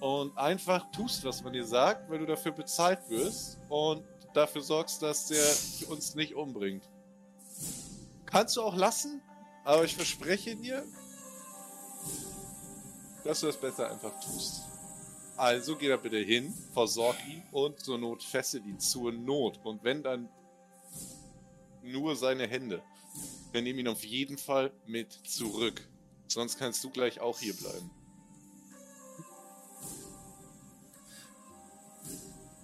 [0.00, 5.02] und einfach tust, was man dir sagt, weil du dafür bezahlt wirst und dafür sorgst,
[5.02, 6.88] dass der uns nicht umbringt?
[8.26, 9.22] Kannst du auch lassen,
[9.64, 10.84] aber ich verspreche dir,
[13.24, 14.62] dass du das besser einfach tust.
[15.36, 19.58] Also geh da bitte hin, versorg ihn und zur Not fessel ihn zur Not.
[19.64, 20.28] Und wenn dann
[21.82, 22.82] nur seine Hände.
[23.52, 25.88] Wir nehmen ihn auf jeden Fall mit zurück.
[26.28, 27.90] Sonst kannst du gleich auch hier bleiben.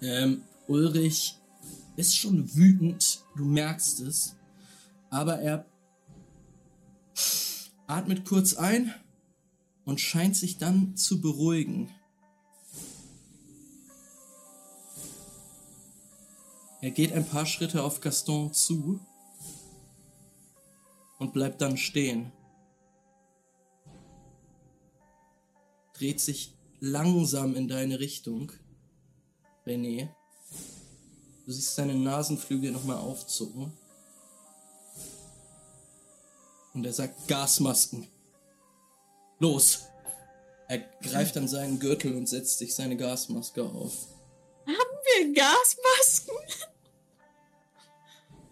[0.03, 1.39] Ähm, Ulrich
[1.97, 4.37] ist schon wütend, du merkst es.
[5.11, 5.65] Aber er
[7.87, 8.95] atmet kurz ein
[9.85, 11.91] und scheint sich dann zu beruhigen.
[16.83, 19.01] Er geht ein paar Schritte auf Gaston zu
[21.19, 22.33] und bleibt dann stehen.
[25.95, 28.53] Dreht sich langsam in deine Richtung,
[29.67, 30.09] René,
[31.47, 33.73] Du siehst seine Nasenflügel nochmal aufzucken.
[36.75, 38.09] Und er sagt Gasmasken.
[39.39, 39.85] Los!
[40.69, 43.93] Er greift an seinen Gürtel und setzt sich seine Gasmaske auf.
[44.67, 46.35] Haben wir Gasmasken?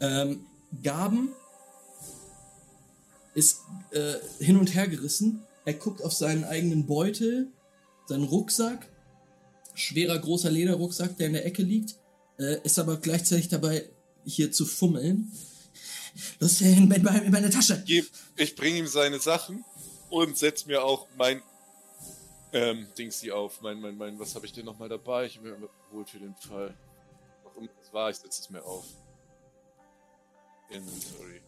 [0.00, 0.46] Ähm,
[0.82, 1.34] Gaben
[3.34, 5.44] ist äh, hin und her gerissen.
[5.64, 7.48] Er guckt auf seinen eigenen Beutel,
[8.06, 8.86] seinen Rucksack.
[9.74, 11.96] Schwerer, großer Lederrucksack, der in der Ecke liegt.
[12.38, 13.88] Äh, ist aber gleichzeitig dabei,
[14.24, 15.30] hier zu fummeln.
[16.40, 17.84] Los, in, in, in meine Tasche.
[18.36, 19.64] Ich bringe ihm seine Sachen
[20.10, 21.42] und setz mir auch mein
[22.52, 23.60] ähm, Dings hier auf.
[23.60, 25.26] Mein, mein, mein, was habe ich denn nochmal dabei?
[25.26, 26.74] Ich habe mir geholt für den Fall.
[27.42, 28.84] Was immer es war, ich setze es mir auf.
[30.70, 31.42] Inventory.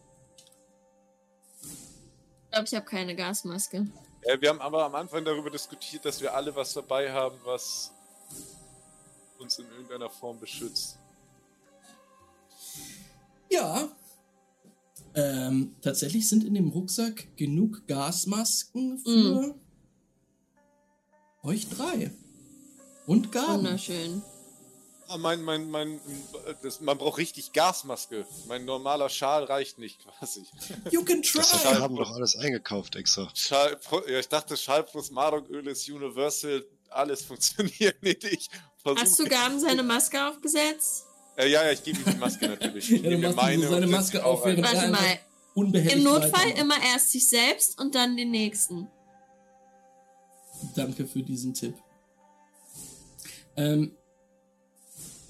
[1.63, 3.87] Ich glaube, ich habe keine Gasmaske.
[4.21, 7.93] Äh, wir haben aber am Anfang darüber diskutiert, dass wir alle was dabei haben, was
[9.39, 10.97] uns in irgendeiner Form beschützt.
[13.49, 13.89] Ja.
[15.15, 19.55] Ähm, tatsächlich sind in dem Rucksack genug Gasmasken für
[21.43, 22.11] euch drei.
[23.07, 23.63] Und Gaben.
[23.63, 24.21] Wunderschön.
[25.09, 26.01] Ah, mein, mein, mein,
[26.61, 28.25] das, man braucht richtig Gasmaske.
[28.47, 30.45] Mein normaler Schal reicht nicht quasi.
[30.91, 31.37] You can try.
[31.39, 33.29] Das wir haben doch alles eingekauft extra.
[33.33, 38.23] Schal, ja, ich dachte, Schal plus Marokköl ist Universal, alles funktioniert nicht.
[38.23, 38.49] Ich
[38.83, 41.03] versuch- Hast du Gaben seine Maske aufgesetzt?
[41.37, 42.91] Äh, ja, ja, ich gebe ihm die Maske natürlich.
[42.91, 45.19] Ich Ja, du nehme ihm so seine Maske die auf, während- Warte mal.
[45.53, 48.87] Unbehelligt Im Notfall immer erst sich selbst und dann den nächsten.
[50.75, 51.75] Danke für diesen Tipp.
[53.55, 53.91] Ähm,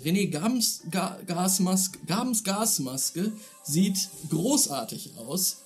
[0.04, 3.32] René Gabens, Ga Gasmaske, Gabens Gasmaske
[3.63, 5.63] sieht großartig aus.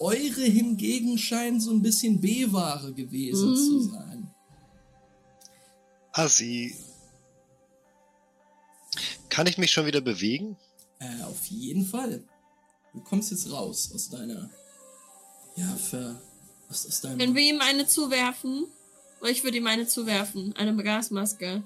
[0.00, 3.56] Eure hingegen scheinen so ein bisschen B-Ware gewesen Mm.
[3.56, 4.17] zu sein.
[6.18, 6.76] Assi.
[9.28, 10.56] Kann ich mich schon wieder bewegen?
[10.98, 12.24] Äh, auf jeden Fall.
[12.92, 14.50] Du kommst jetzt raus aus deiner.
[15.56, 16.20] Ja, ver.
[16.68, 17.18] Was ist dein.
[17.18, 18.66] Können wir ihm eine zuwerfen?
[19.20, 20.54] Oder ich würde ihm eine zuwerfen.
[20.56, 21.62] Eine Gasmaske.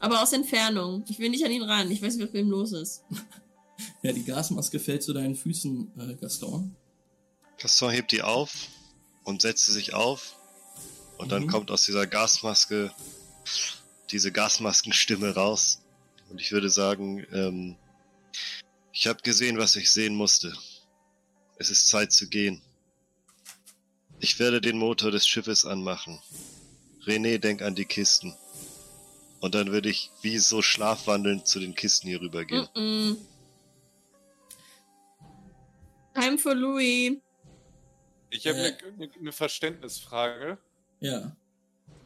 [0.00, 1.04] Aber aus Entfernung.
[1.08, 1.90] Ich will nicht an ihn ran.
[1.90, 3.02] Ich weiß nicht, was mit ihm los ist.
[4.00, 6.74] Ja, die Gasmaske fällt zu deinen Füßen, äh, Gaston.
[7.58, 8.68] Gaston hebt die auf
[9.24, 10.36] und setzt sie sich auf.
[11.18, 11.48] Und dann Mhm.
[11.48, 12.90] kommt aus dieser Gasmaske
[14.10, 15.82] diese Gasmaskenstimme raus.
[16.30, 17.76] Und ich würde sagen, ähm,
[18.92, 20.52] ich habe gesehen, was ich sehen musste.
[21.58, 22.62] Es ist Zeit zu gehen.
[24.20, 26.20] Ich werde den Motor des Schiffes anmachen.
[27.04, 28.34] René, denk an die Kisten.
[29.40, 32.66] Und dann würde ich wie so schlafwandelnd zu den Kisten hier rübergehen.
[32.74, 33.16] Mm -mm.
[36.14, 37.18] Time for Louis.
[38.30, 38.78] Ich habe Äh.
[38.96, 40.58] eine ne Verständnisfrage.
[41.00, 41.36] Ja.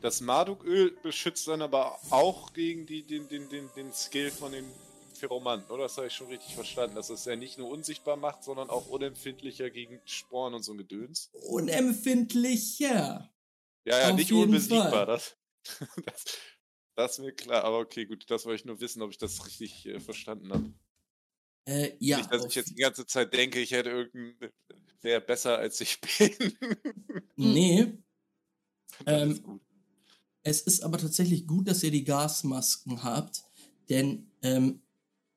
[0.01, 4.65] Das Marduköl beschützt dann aber auch gegen die, den, den, den, den Skill von den
[5.15, 5.85] Pheromanten, oder?
[5.85, 6.97] Das habe ich schon richtig verstanden.
[6.97, 10.79] Dass es ja nicht nur unsichtbar macht, sondern auch unempfindlicher gegen Sporen und so ein
[10.79, 11.31] Gedöns.
[11.49, 13.31] Unempfindlicher.
[13.85, 15.07] Ja, ja, Auf nicht unbesiegbar.
[15.07, 15.37] Das,
[16.07, 16.25] das,
[16.95, 17.65] das ist mir klar.
[17.65, 20.73] Aber okay, gut, das wollte ich nur wissen, ob ich das richtig äh, verstanden habe.
[21.67, 22.19] Äh, ja.
[22.19, 24.51] nicht, dass ich jetzt die ganze Zeit denke, ich hätte irgendein.
[25.03, 26.57] wäre besser, als ich bin.
[27.37, 27.99] Nee.
[29.07, 29.61] Ähm.
[30.43, 33.45] Es ist aber tatsächlich gut, dass ihr die Gasmasken habt,
[33.89, 34.81] denn ähm,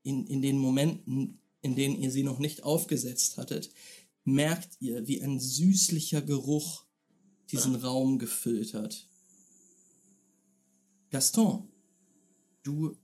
[0.04, 3.72] in, in den Momenten, in denen ihr sie noch nicht aufgesetzt hattet,
[4.24, 6.86] merkt ihr, wie ein süßlicher Geruch
[7.52, 9.08] diesen Raum gefüllt hat.
[11.10, 11.70] Gaston,
[12.64, 12.98] du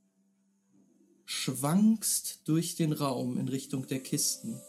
[1.26, 4.60] schwankst durch den Raum in Richtung der Kisten.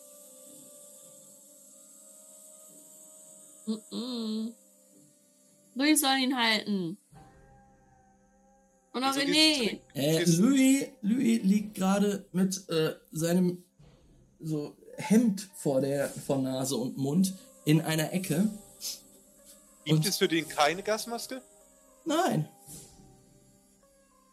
[3.67, 4.55] Mm -mm.
[5.75, 6.99] Louis soll ihn halten.
[8.93, 9.81] Und auch Wieso René.
[9.95, 10.25] Äh.
[10.25, 13.63] Louis, Louis liegt gerade mit äh, seinem
[14.41, 18.49] so Hemd vor der vor Nase und Mund in einer Ecke.
[19.85, 21.41] Gibt und- es für den keine Gasmaske?
[22.05, 22.49] Nein.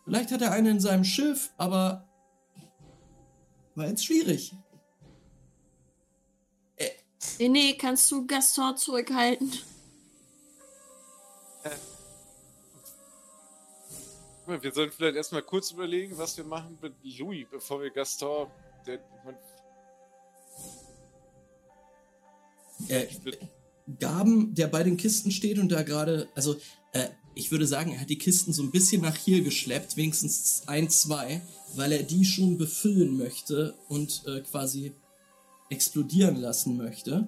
[0.06, 2.08] Vielleicht hat er eine in seinem Schiff, aber
[3.76, 4.54] war jetzt schwierig.
[7.40, 9.52] René, kannst du Gaston zurückhalten?
[14.48, 18.48] Wir sollten vielleicht erstmal kurz überlegen, was wir machen mit Louis, bevor wir Gaston.
[18.86, 19.36] Der, man,
[22.88, 23.08] Äh,
[24.00, 26.56] Gaben, der bei den Kisten steht und da gerade, also
[26.92, 30.64] äh, ich würde sagen, er hat die Kisten so ein bisschen nach hier geschleppt, wenigstens
[30.68, 31.42] ein, zwei,
[31.76, 34.94] weil er die schon befüllen möchte und äh, quasi
[35.70, 37.28] explodieren lassen möchte.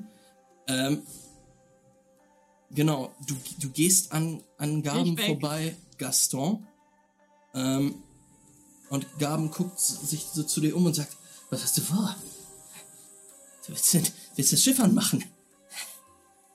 [0.67, 1.03] Ähm,
[2.71, 6.65] genau, du, du gehst an, an Gaben vorbei, Gaston.
[7.53, 8.03] Ähm,
[8.89, 11.15] Und Gaben guckt sich so zu dir um und sagt,
[11.51, 12.15] was hast du vor?
[13.65, 13.93] Du willst,
[14.35, 15.23] willst das Schiff anmachen?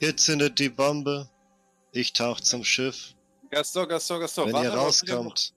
[0.00, 1.28] Ihr zündet die Bombe.
[1.92, 3.14] Ich tauch zum Schiff.
[3.50, 4.46] Gaston, Gaston, Gaston.
[4.46, 5.52] Wenn warte ihr rauskommt,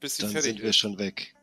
[0.00, 0.76] dann fertig sind wir ist.
[0.76, 1.34] schon weg.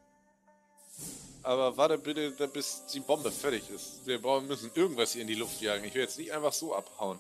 [1.42, 4.06] Aber warte bitte, da- bis die Bombe fertig ist.
[4.06, 5.84] Wir brauchen, müssen irgendwas hier in die Luft jagen.
[5.86, 7.20] Ich will jetzt nicht einfach so abhauen.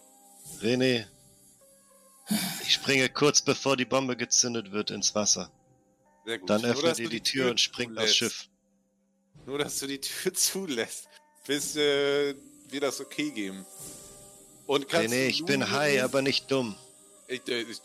[0.61, 1.05] René,
[2.61, 5.49] ich springe kurz bevor die Bombe gezündet wird ins Wasser.
[6.28, 6.49] Sehr gut.
[6.49, 8.17] Dann öffnet ihr du die Tür und springt aufs zulässt.
[8.17, 8.49] Schiff.
[9.45, 11.07] Nur, dass du die Tür zulässt,
[11.45, 12.36] bis äh,
[12.67, 13.65] wir das okay geben.
[14.65, 16.75] Und kannst René, du ich bin high, aber nicht dumm.
[17.30, 17.80] Ich, äh, ich,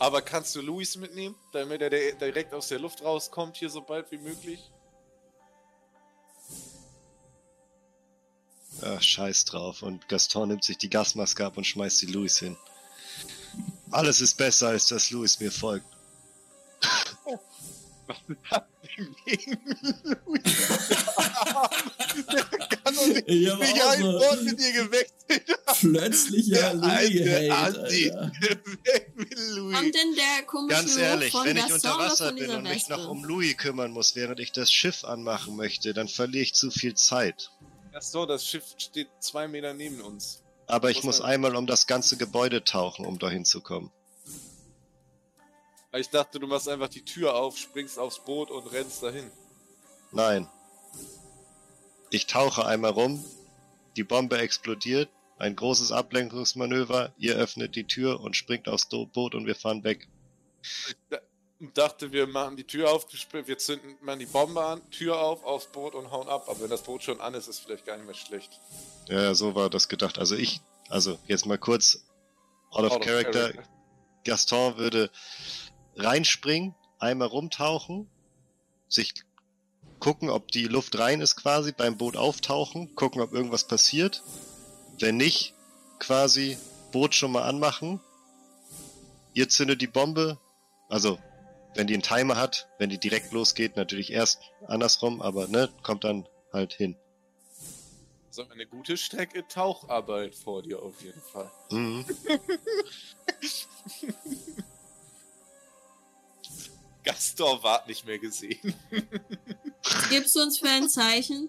[0.00, 4.10] aber kannst du Luis mitnehmen, damit er direkt aus der Luft rauskommt, hier so bald
[4.10, 4.72] wie möglich?
[8.82, 9.82] Ach, scheiß drauf.
[9.82, 12.56] Und Gaston nimmt sich die Gasmaske ab und schmeißt die Louis hin.
[13.92, 15.95] Alles ist besser, als dass Louis mir folgt.
[19.26, 19.58] Gegen
[20.04, 20.42] Luis.
[22.32, 25.58] der kann doch nicht, Ich nicht ein so Wort mit dir gewechselt.
[25.80, 28.32] plötzlicher Louis-Hate,
[29.54, 29.74] Louis.
[29.74, 33.08] Kommt denn der komische Ganz ehrlich, von wenn ich unter Wasser bin und mich noch
[33.08, 36.94] um Louis kümmern muss, während ich das Schiff anmachen möchte, dann verliere ich zu viel
[36.94, 37.50] Zeit.
[37.92, 40.42] Achso, das Schiff steht zwei Meter neben uns.
[40.66, 43.90] Aber ich Muss einmal um das ganze Gebäude tauchen, um dahin zu kommen.
[45.98, 49.30] Ich dachte, du machst einfach die Tür auf, springst aufs Boot und rennst dahin.
[50.12, 50.48] Nein.
[52.10, 53.24] Ich tauche einmal rum,
[53.96, 59.46] die Bombe explodiert, ein großes Ablenkungsmanöver, ihr öffnet die Tür und springt aufs Boot und
[59.46, 60.08] wir fahren weg.
[61.58, 65.44] Und dachte, wir machen die Tür auf, wir zünden machen die Bombe an, Tür auf,
[65.44, 66.44] aufs Boot und hauen ab.
[66.48, 68.60] Aber wenn das Boot schon an ist, ist vielleicht gar nicht mehr schlecht.
[69.08, 70.18] Ja, so war das gedacht.
[70.18, 72.04] Also ich, also jetzt mal kurz
[72.70, 73.32] out of Out of character.
[73.32, 73.62] character.
[74.24, 75.10] Gaston würde
[75.96, 78.08] reinspringen, einmal rumtauchen,
[78.88, 79.14] sich
[79.98, 84.22] gucken, ob die Luft rein ist quasi, beim Boot auftauchen, gucken, ob irgendwas passiert.
[84.98, 85.54] Wenn nicht,
[85.98, 86.58] quasi
[86.92, 88.00] Boot schon mal anmachen.
[89.34, 90.38] Ihr zündet die Bombe,
[90.88, 91.18] also
[91.74, 96.04] wenn die einen Timer hat, wenn die direkt losgeht, natürlich erst andersrum, aber ne, kommt
[96.04, 96.96] dann halt hin.
[98.30, 101.50] So eine gute Strecke Taucharbeit vor dir auf jeden Fall.
[101.70, 102.04] Mhm.
[107.06, 108.74] Gaston ward nicht mehr gesehen.
[109.84, 111.48] Was gibst du uns für ein Zeichen?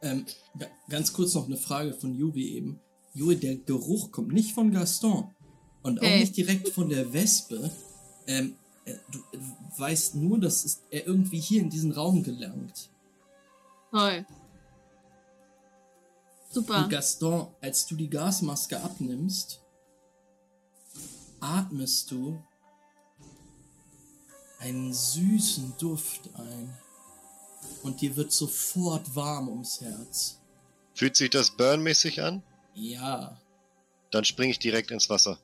[0.00, 0.24] Ähm,
[0.58, 2.80] ga- ganz kurz noch eine Frage von Jubi eben.
[3.12, 5.34] Jubi, der Geruch kommt nicht von Gaston
[5.82, 6.20] und auch Okay.
[6.20, 7.70] nicht direkt von der Wespe.
[8.26, 9.38] Ähm, äh, du, du
[9.78, 12.90] weißt nur, dass er irgendwie hier in diesen Raum gelangt.
[13.90, 14.24] Toll.
[16.50, 16.84] Super.
[16.84, 19.60] Und Gaston, als du die Gasmaske abnimmst,
[21.40, 22.42] atmest du
[24.58, 26.76] einen süßen Duft ein.
[27.82, 30.38] Und dir wird sofort warm ums Herz.
[30.94, 32.42] Fühlt sich das burnmäßig an?
[32.74, 33.40] Ja.
[34.10, 35.38] Dann springe ich direkt ins Wasser.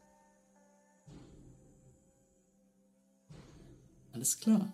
[4.12, 4.72] Alles klar.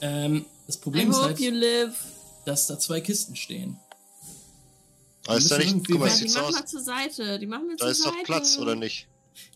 [0.00, 2.04] Ähm, das I Problem ist hope halt, you live.
[2.44, 3.78] dass da zwei Kisten stehen.
[5.26, 7.38] Aber ist da nicht, guck mal, Ja, die sieht so machen aus, wir zur Seite.
[7.38, 8.16] Die machen wir da zur ist Seite.
[8.16, 9.08] doch Platz, oder nicht?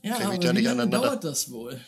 [0.03, 1.09] Ja, ich aber da wie nicht lange aneinander?
[1.09, 1.81] dauert das wohl?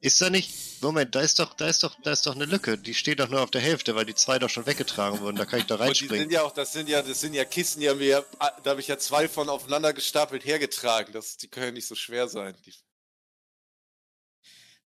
[0.00, 2.78] Ist da nicht, Moment, da ist doch, da ist doch, da ist doch eine Lücke.
[2.78, 5.36] Die steht doch nur auf der Hälfte, weil die zwei doch schon weggetragen wurden.
[5.36, 6.18] Da kann ich da Und die reinspringen.
[6.20, 8.24] sind ja auch, das sind ja, das sind ja Kisten, die haben wir ja,
[8.62, 11.12] da habe ich ja zwei von aufeinander gestapelt hergetragen.
[11.12, 12.54] Das, die können ja nicht so schwer sein.
[12.64, 12.72] Die,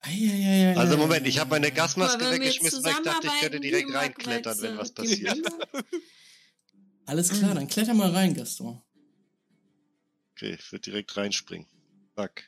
[0.01, 0.77] Eieieiei.
[0.77, 4.61] Also Moment, ich habe meine Gasmaske weggeschmissen, weil ich dachte, ich könnte direkt die reinklettern,
[4.61, 5.37] wenn was passiert.
[7.05, 8.81] Alles klar, dann kletter mal rein, Gaston.
[10.37, 11.67] Okay, ich würde direkt reinspringen.
[12.15, 12.43] Fuck.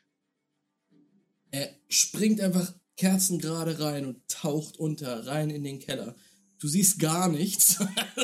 [1.51, 6.15] Er springt einfach kerzengerade rein und taucht unter, rein in den Keller.
[6.59, 7.79] Du siehst gar nichts.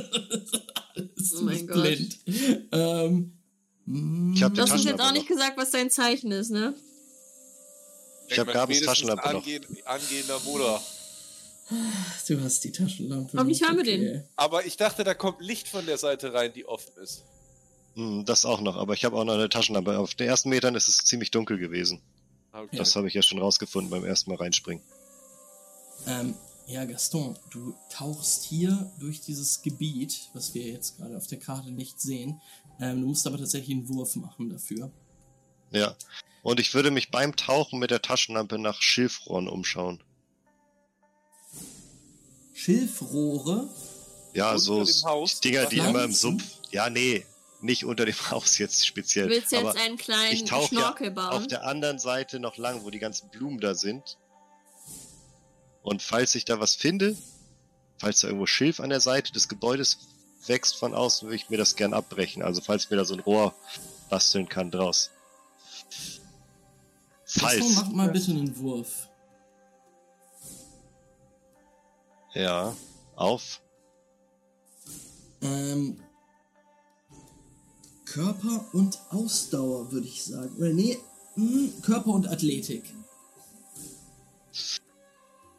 [0.96, 1.82] Alles Oh mein ist Gott.
[1.84, 2.20] blind.
[2.72, 3.38] Ähm,
[4.36, 5.36] Ich hab Du die hast uns jetzt Taschenlampe auch nicht noch.
[5.36, 6.76] gesagt, was dein Zeichen ist, ne?
[8.28, 9.36] Ich hab meine, Gabens Taschenlampe noch.
[9.40, 10.82] angehen, Angehender Bruder.
[12.28, 13.36] Du hast die Taschenlampe.
[13.36, 14.24] Noch, haben wir okay.
[14.36, 17.24] Aber ich dachte, da kommt Licht von der Seite rein, die offen ist.
[17.96, 19.98] Hm, das auch noch, aber ich habe auch noch eine Taschenlampe.
[19.98, 22.02] Auf den ersten Metern ist es ziemlich dunkel gewesen.
[22.52, 22.78] Okay.
[22.78, 24.84] Das habe ich ja schon rausgefunden beim ersten Mal reinspringen.
[26.08, 26.36] Ähm,
[26.68, 31.72] ja, Gaston, du tauchst hier durch dieses Gebiet, was wir jetzt gerade auf der Karte
[31.72, 32.42] nicht sehen.
[32.80, 34.92] Ähm, du musst aber tatsächlich einen Wurf machen dafür.
[35.72, 35.96] Ja.
[36.44, 40.04] Und ich würde mich beim Tauchen mit der Taschenlampe nach Schilfrohren umschauen.
[42.54, 43.70] Schilfrohre.
[44.34, 44.86] Ja, so
[45.44, 46.44] Dinger, die immer im Sumpf.
[46.72, 47.26] Ja, nee,
[47.62, 49.28] nicht unter dem Haus jetzt speziell.
[49.28, 51.30] Du willst jetzt aber einen ich kleinen tauche ja Schnorkel bauen.
[51.30, 54.18] auf der anderen Seite noch lang, wo die ganzen Blumen da sind.
[55.82, 57.16] Und falls ich da was finde,
[57.98, 60.00] falls da irgendwo Schilf an der Seite des Gebäudes
[60.48, 62.42] wächst von außen, würde ich mir das gern abbrechen.
[62.42, 63.54] Also falls mir da so ein Rohr
[64.10, 65.12] basteln kann draus.
[67.26, 67.76] Falls.
[67.76, 69.10] Mach mal bitte einen Wurf.
[72.34, 72.76] Ja,
[73.16, 73.62] auf.
[75.42, 76.00] Ähm,
[78.16, 80.56] Körper und Ausdauer, würde ich sagen.
[80.58, 80.98] Oder nee,
[81.36, 82.84] mh, hm, Körper und Athletik.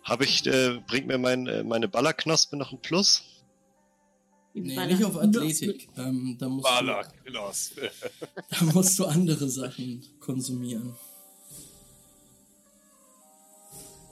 [0.02, 3.24] Habe ich, äh, bringt mir mein, äh, meine Ballerknospe noch ein Plus?
[4.54, 5.90] Nee, nicht auf Athletik.
[5.98, 7.82] Ähm, da, musst du,
[8.50, 10.96] da musst du andere Sachen konsumieren.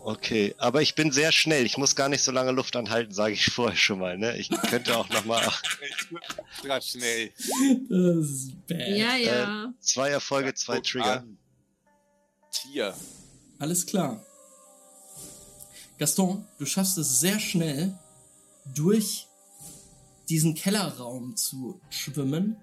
[0.07, 1.65] Okay, aber ich bin sehr schnell.
[1.65, 4.19] Ich muss gar nicht so lange Luft anhalten, sage ich vorher schon mal.
[4.19, 4.37] Ne?
[4.37, 5.51] Ich könnte auch noch mal.
[6.63, 7.33] Gerade schnell.
[7.89, 8.89] Das ist bad.
[8.89, 9.65] Ja, ja.
[9.65, 11.21] Äh, zwei Erfolge, ja, zwei Trigger.
[11.21, 11.39] An.
[12.51, 12.95] Tier.
[13.59, 14.23] Alles klar.
[15.97, 17.99] Gaston, du schaffst es sehr schnell
[18.75, 19.27] durch
[20.29, 22.59] diesen Kellerraum zu schwimmen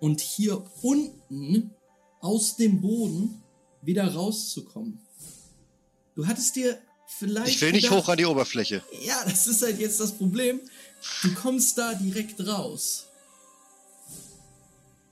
[0.00, 1.70] und hier unten
[2.20, 3.44] aus dem Boden
[3.80, 4.98] wieder rauszukommen.
[6.14, 7.48] Du hattest dir vielleicht.
[7.48, 8.82] Ich will nicht gedacht, hoch an die Oberfläche.
[9.02, 10.60] Ja, das ist halt jetzt das Problem.
[11.22, 13.06] Du kommst da direkt raus.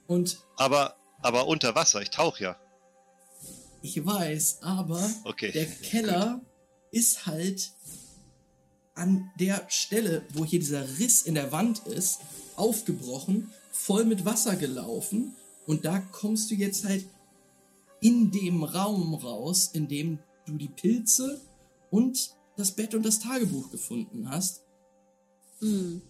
[0.06, 0.38] Und.
[0.56, 2.56] Aber, aber unter Wasser, ich tauche ja.
[3.82, 5.50] Ich weiß, aber okay.
[5.50, 6.40] der Keller
[6.92, 7.72] ist halt
[8.94, 12.20] an der Stelle, wo hier dieser Riss in der Wand ist,
[12.54, 15.34] aufgebrochen, voll mit Wasser gelaufen.
[15.66, 17.06] Und da kommst du jetzt halt
[18.00, 20.18] in dem Raum raus, in dem
[20.52, 21.40] du die Pilze
[21.90, 24.62] und das Bett und das Tagebuch gefunden hast.
[25.60, 26.02] Mhm.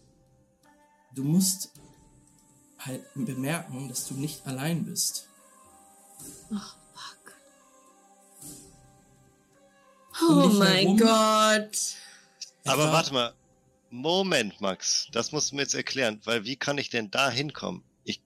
[1.14, 1.72] Du musst
[2.78, 5.28] halt bemerken, dass du nicht allein bist.
[6.55, 7.32] Ach, fuck.
[10.28, 11.97] Oh mein Gott.
[12.64, 13.34] Aber warte mal.
[13.90, 15.09] Moment, Max.
[15.12, 17.84] Das musst du mir jetzt erklären, weil wie kann ich denn da hinkommen?
[18.05, 18.22] Ich,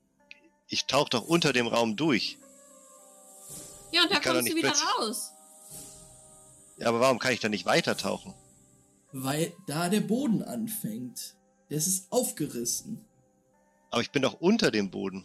[0.69, 2.39] ich tauche doch unter dem Raum durch.
[3.91, 5.33] Ja, und da kommst du wieder raus.
[6.77, 8.35] Ja, aber warum kann ich da nicht weiter tauchen?
[9.13, 11.37] Weil da der Boden anfängt.
[11.71, 13.05] Der ist aufgerissen.
[13.91, 15.25] Aber ich bin doch unter dem Boden.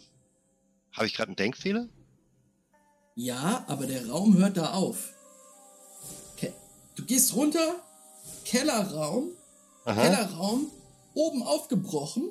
[0.92, 1.88] Habe ich gerade einen Denkfehler?
[3.14, 5.12] Ja, aber der Raum hört da auf.
[6.34, 6.52] Okay.
[6.96, 7.76] Du gehst runter,
[8.44, 9.30] Kellerraum,
[9.84, 10.00] Aha.
[10.00, 10.70] Kellerraum,
[11.14, 12.30] oben aufgebrochen.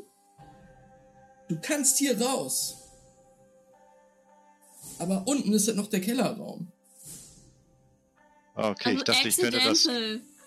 [1.47, 2.78] Du kannst hier raus.
[4.99, 6.72] Aber unten ist halt noch der Kellerraum.
[8.62, 9.89] Ah, okay, also ich dachte, ich könnte das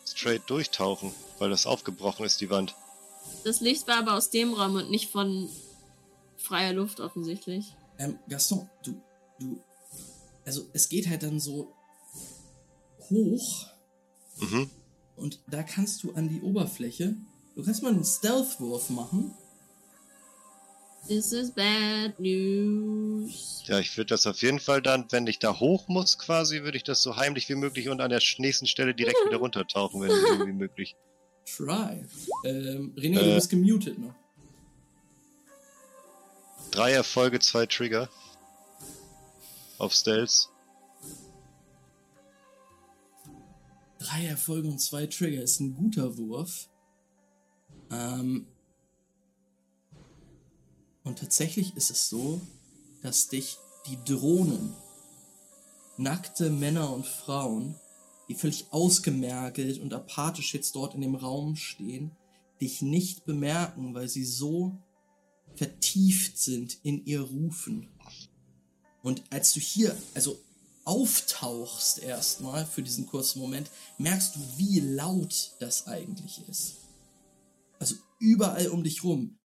[0.06, 2.74] straight durchtauchen, weil das aufgebrochen ist, die Wand.
[3.44, 5.48] Das Licht war aber aus dem Raum und nicht von
[6.36, 7.74] freier Luft offensichtlich.
[7.98, 9.00] Ähm, Gaston, du,
[9.40, 9.62] du,
[10.44, 11.72] also es geht halt dann so
[13.10, 13.66] hoch.
[14.38, 14.70] Mhm.
[15.16, 17.16] Und da kannst du an die Oberfläche,
[17.54, 19.34] du kannst mal einen Stealth-Wurf machen.
[21.06, 23.62] This is bad news.
[23.66, 26.78] Ja, ich würde das auf jeden Fall dann, wenn ich da hoch muss quasi, würde
[26.78, 30.10] ich das so heimlich wie möglich und an der nächsten Stelle direkt wieder runtertauchen, wenn
[30.10, 30.96] irgendwie möglich.
[31.44, 32.06] Try.
[32.44, 34.14] Ähm, René, äh, du bist gemutet noch.
[36.70, 38.08] Drei Erfolge, zwei Trigger.
[39.78, 40.48] Auf Stealth.
[43.98, 46.68] Drei Erfolge und zwei Trigger ist ein guter Wurf.
[47.90, 48.46] Ähm,
[51.04, 52.40] und tatsächlich ist es so,
[53.02, 54.74] dass dich die Drohnen,
[55.98, 57.76] nackte Männer und Frauen,
[58.28, 62.10] die völlig ausgemergelt und apathisch jetzt dort in dem Raum stehen,
[62.60, 64.78] dich nicht bemerken, weil sie so
[65.54, 67.88] vertieft sind in ihr Rufen.
[69.02, 70.40] Und als du hier, also
[70.84, 76.76] auftauchst erstmal für diesen kurzen Moment, merkst du, wie laut das eigentlich ist.
[77.78, 79.38] Also überall um dich rum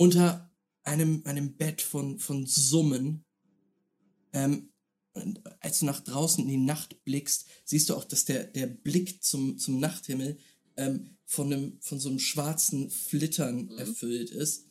[0.00, 0.50] unter
[0.82, 3.26] einem, einem Bett von, von Summen.
[4.32, 4.70] Ähm,
[5.60, 9.22] als du nach draußen in die Nacht blickst, siehst du auch, dass der, der Blick
[9.22, 10.38] zum, zum Nachthimmel
[10.78, 13.78] ähm, von, einem, von so einem schwarzen Flittern mhm.
[13.78, 14.68] erfüllt ist.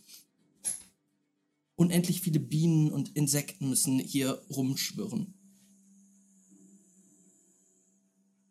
[1.76, 5.36] Unendlich viele Bienen und Insekten müssen hier rumschwirren.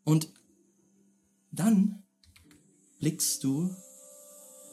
[0.04, 0.32] Und
[1.50, 2.04] dann
[3.00, 3.74] blickst du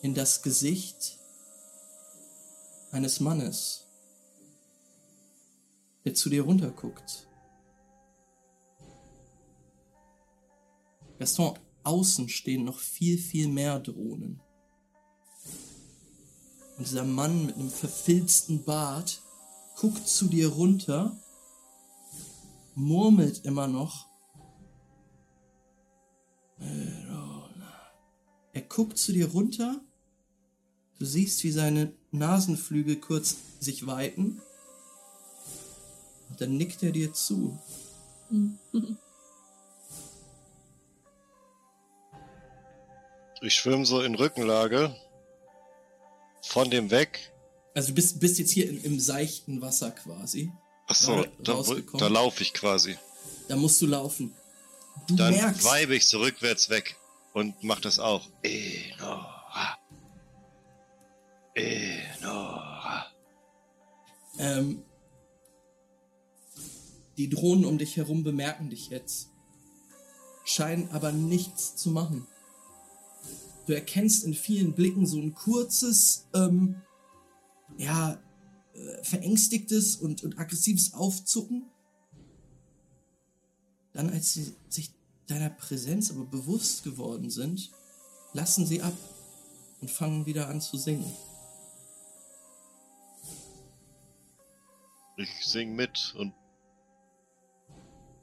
[0.06, 1.18] in das Gesicht
[2.92, 3.88] eines Mannes,
[6.06, 7.28] der zu dir runterguckt.
[11.18, 14.40] Gaston, außen stehen noch viel, viel mehr Drohnen.
[16.78, 19.24] Und dieser Mann mit einem verfilzten Bart
[19.76, 21.20] guckt zu dir runter
[22.76, 24.06] murmelt immer noch.
[28.56, 29.82] Er guckt zu dir runter.
[31.00, 34.42] Du siehst, wie seine Nasenflügel kurz sich weiten.
[36.30, 37.60] Und dann nickt er dir zu.
[43.42, 44.96] Ich schwimme so in Rückenlage.
[46.42, 47.32] Von dem weg.
[47.74, 50.52] Also du bist, bist jetzt hier im, im seichten Wasser quasi.
[50.88, 52.98] Ach so, Gerade da, da laufe ich quasi.
[53.48, 54.34] Da musst du laufen.
[55.08, 56.96] Du Dann merkst, weibe ich so rückwärts weg
[57.34, 58.28] und mach das auch.
[58.44, 59.35] Enora.
[61.56, 63.06] Enora.
[64.38, 64.84] ähm,
[67.18, 69.30] die Drohnen um dich herum bemerken dich jetzt,
[70.44, 72.28] scheinen aber nichts zu machen.
[73.68, 76.82] Du erkennst in vielen Blicken so ein kurzes, ähm,
[77.78, 78.22] ja,
[78.74, 81.64] äh, verängstigtes und, und aggressives Aufzucken.
[83.94, 84.94] Dann, als sie sich
[85.28, 87.72] deiner Präsenz aber bewusst geworden sind,
[88.34, 88.94] lassen sie ab
[89.80, 91.12] und fangen wieder an zu singen.
[95.18, 96.34] Ich sing mit und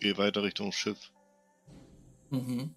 [0.01, 1.11] gehe weiter Richtung Schiff.
[2.31, 2.75] Mhm.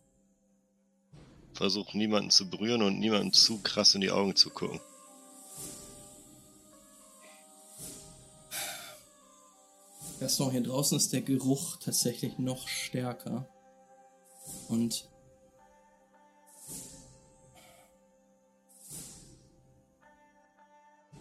[1.53, 4.79] Versuch niemanden zu berühren und niemanden zu krass in die Augen zu gucken.
[10.19, 13.47] Gaston, hier draußen ist der Geruch tatsächlich noch stärker.
[14.69, 15.09] Und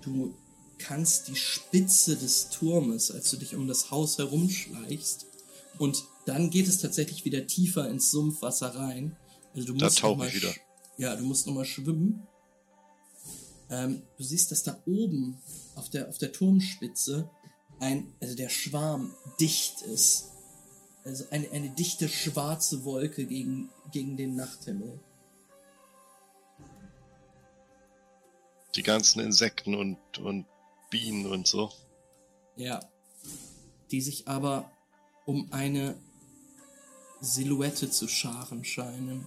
[0.02, 0.36] du
[0.86, 5.26] kannst die Spitze des Turmes, als du dich um das Haus herumschleichst,
[5.78, 9.16] und dann geht es tatsächlich wieder tiefer ins Sumpfwasser rein.
[9.54, 10.54] Also du Da musst tauche noch mal ich wieder.
[10.96, 12.26] Ja, du musst nochmal schwimmen.
[13.70, 15.38] Ähm, du siehst, dass da oben
[15.74, 17.28] auf der, auf der Turmspitze
[17.80, 20.30] ein, also der Schwarm dicht ist.
[21.04, 25.00] Also eine, eine dichte schwarze Wolke gegen, gegen den Nachthimmel.
[28.76, 30.46] Die ganzen Insekten und, und
[30.94, 31.72] Bienen und so.
[32.54, 32.78] Ja.
[33.90, 34.70] Die sich aber
[35.26, 35.96] um eine
[37.20, 39.26] Silhouette zu scharen scheinen.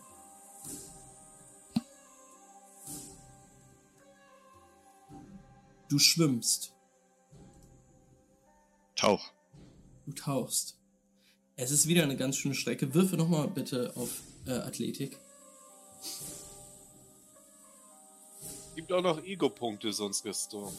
[5.90, 6.74] Du schwimmst,
[8.96, 9.34] Tauch.
[10.06, 10.78] du tauchst.
[11.58, 12.94] Es ist wieder eine ganz schöne Strecke.
[12.94, 15.20] Würfe nochmal bitte auf äh, Athletik.
[18.76, 20.78] Gibt auch noch Ego-Punkte sonst gestorben.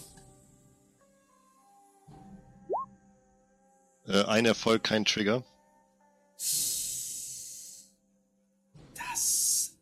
[4.09, 5.45] Äh, ein Erfolg, kein Trigger.
[8.95, 9.73] Das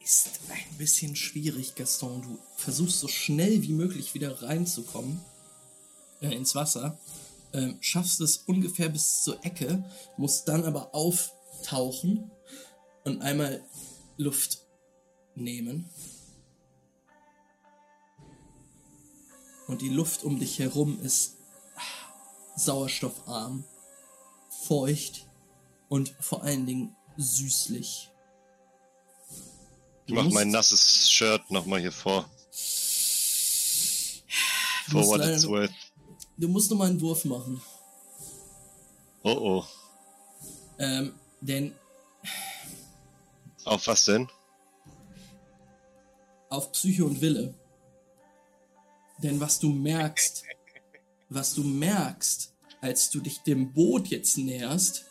[0.00, 2.22] ist ein bisschen schwierig, Gaston.
[2.22, 5.20] Du versuchst so schnell wie möglich wieder reinzukommen
[6.22, 6.98] äh, ins Wasser,
[7.52, 9.84] ähm, schaffst es ungefähr bis zur Ecke,
[10.16, 12.30] musst dann aber auftauchen
[13.04, 13.62] und einmal
[14.16, 14.62] Luft
[15.34, 15.90] nehmen.
[19.66, 21.36] Und die Luft um dich herum ist
[22.56, 23.64] sauerstoffarm,
[24.66, 25.26] feucht
[25.88, 28.10] und vor allen Dingen süßlich.
[30.06, 32.28] Ich mach mein nasses Shirt nochmal hier vor.
[34.90, 35.70] du For leider it's worth.
[36.36, 37.62] Du musst noch mal einen Wurf machen.
[39.22, 39.64] Oh oh.
[40.78, 41.74] Ähm, denn
[43.64, 44.28] Auf was denn?
[46.52, 47.54] auf Psyche und Wille.
[49.22, 50.44] Denn was du merkst,
[51.34, 55.04] was du merkst, als du dich dem Boot jetzt näherst,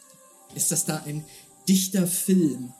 [0.55, 1.25] ist, dass da ein
[1.67, 2.73] dichter Film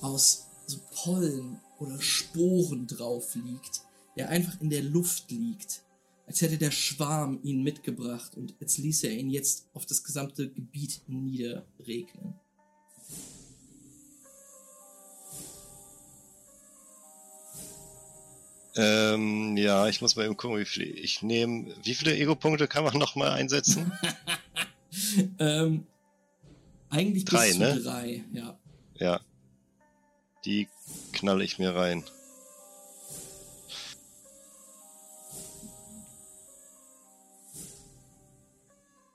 [0.00, 3.82] aus so Pollen oder Sporen drauf liegt,
[4.16, 5.82] der einfach in der Luft liegt,
[6.26, 10.50] als hätte der Schwarm ihn mitgebracht und als ließe er ihn jetzt auf das gesamte
[10.50, 12.39] Gebiet niederregnen.
[18.82, 21.74] Ähm, ja, ich muss mal eben gucken, wie viele ich nehme.
[21.82, 23.92] Wie viele Ego-Punkte kann man nochmal einsetzen?
[25.38, 25.86] Ähm,
[26.88, 27.80] eigentlich Drei, bis ne?
[27.80, 28.58] drei, ja.
[28.94, 29.20] ja.
[30.44, 30.66] Die
[31.12, 32.02] knalle ich mir rein.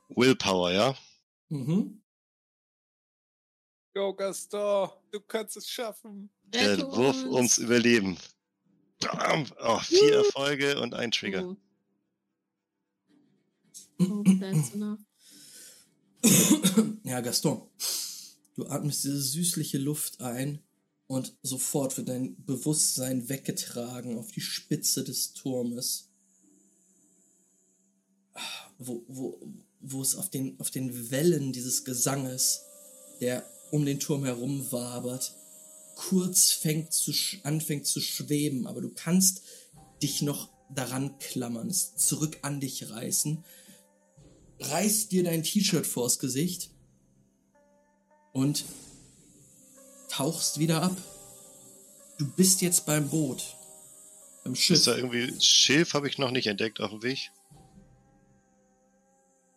[0.07, 0.95] Willpower, ja?
[1.49, 2.01] Mhm.
[3.93, 6.29] Go, Gaston, du kannst es schaffen.
[6.43, 7.25] Der Wurf uns.
[7.25, 8.17] ums Überleben.
[9.11, 9.45] Bam!
[9.61, 11.45] Oh, vier Erfolge und ein Trigger.
[11.45, 11.57] Oh.
[13.99, 14.99] Oh, that's enough.
[17.03, 17.61] Ja, Gaston,
[18.55, 20.59] du atmest diese süßliche Luft ein
[21.07, 26.09] und sofort wird dein Bewusstsein weggetragen auf die Spitze des Turmes.
[28.77, 29.39] Wo, wo,
[29.79, 32.63] wo es auf den, auf den Wellen dieses Gesanges,
[33.21, 35.35] der um den Turm herum wabert,
[35.95, 39.41] kurz fängt zu, anfängt zu schweben, aber du kannst
[40.03, 43.43] dich noch daran klammern, es zurück an dich reißen,
[44.59, 46.69] reißt dir dein T-Shirt vors Gesicht
[48.33, 48.65] und
[50.09, 50.95] tauchst wieder ab.
[52.17, 53.55] Du bist jetzt beim Boot,
[54.43, 54.77] beim Schiff.
[54.77, 57.31] Ist da irgendwie Schilf habe ich noch nicht entdeckt auf dem Weg.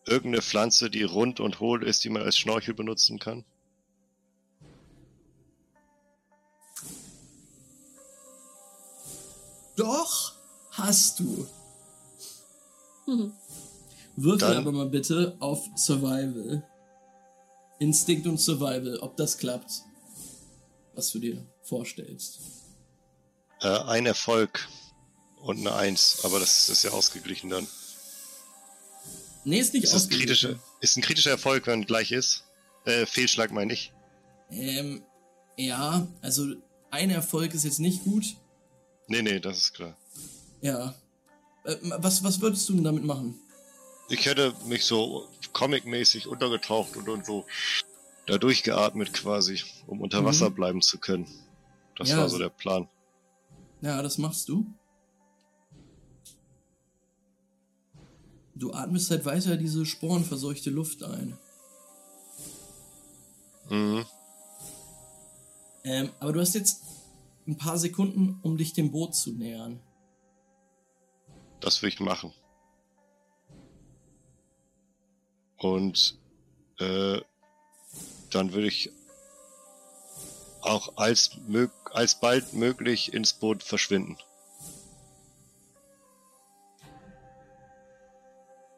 [0.07, 3.45] Irgendeine Pflanze, die rund und hohl ist, die man als Schnorchel benutzen kann.
[9.79, 10.35] Doch,
[10.73, 11.47] hast du.
[13.07, 13.33] Mhm.
[14.17, 16.69] Würfel aber mal bitte auf Survival.
[17.79, 19.71] Instinkt und Survival, ob das klappt.
[20.95, 22.41] Was du dir vorstellst.
[23.61, 24.69] Äh, ein Erfolg
[25.43, 27.67] und eine Eins, aber das ist ja ausgeglichen dann.
[29.45, 30.27] Nee, ist nicht Ist, ausgeglichen.
[30.27, 32.43] kritische, ist ein kritischer Erfolg, wenn gleich ist.
[32.85, 33.93] Äh, Fehlschlag meine ich.
[34.51, 35.05] Ähm,
[35.57, 36.53] ja, also
[36.91, 38.25] ein Erfolg ist jetzt nicht gut.
[39.09, 39.97] Nee, nee, das ist klar.
[40.61, 40.95] Ja.
[41.65, 43.35] Äh, was, was würdest du denn damit machen?
[44.09, 47.45] Ich hätte mich so comic-mäßig untergetaucht und, und so
[48.27, 50.27] da durchgeatmet quasi, um unter Mhm.
[50.27, 51.27] Wasser bleiben zu können.
[51.97, 52.89] Das Ja, war so der Plan.
[53.81, 54.67] Ja, das machst du.
[58.55, 61.39] Du atmest halt weiter diese sporenverseuchte Luft ein.
[63.71, 64.05] Mhm.
[65.85, 66.83] Ähm, aber du hast jetzt
[67.49, 69.81] ein paar Sekunden, um dich dem Boot zu nähern.
[71.61, 72.33] Das will ich machen.
[75.57, 76.19] Und
[76.79, 77.21] äh,
[78.31, 78.93] dann würde ich
[80.61, 84.19] auch als, mög alsbald möglich ins Boot verschwinden.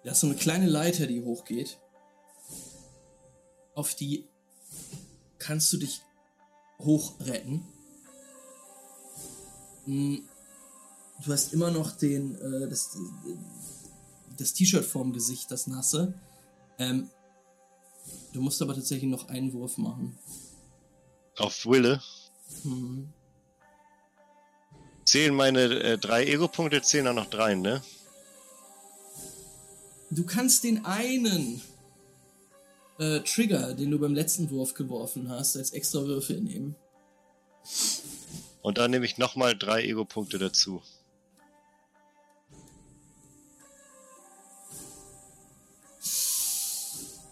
[0.04, 1.78] Da ist so eine kleine Leiter, die hochgeht.
[3.74, 4.28] Auf die
[5.38, 6.00] kannst du dich
[6.78, 7.66] hochretten.
[9.86, 10.22] Hm,
[11.24, 12.96] Du hast immer noch den, äh, das,
[14.38, 16.14] das T-Shirt vorm Gesicht, das nasse.
[16.78, 17.10] Ähm,
[18.32, 20.18] du musst aber tatsächlich noch einen Wurf machen.
[21.36, 22.00] Auf Wille
[22.64, 23.12] Mhm.
[25.04, 27.82] zählen meine äh, drei Ego-Punkte, zählen auch noch drei, ne?
[30.10, 31.60] Du kannst den einen
[32.98, 36.74] äh, Trigger, den du beim letzten Wurf geworfen hast, als extra Würfel nehmen.
[38.62, 40.82] Und dann nehme ich nochmal drei Ego-Punkte dazu.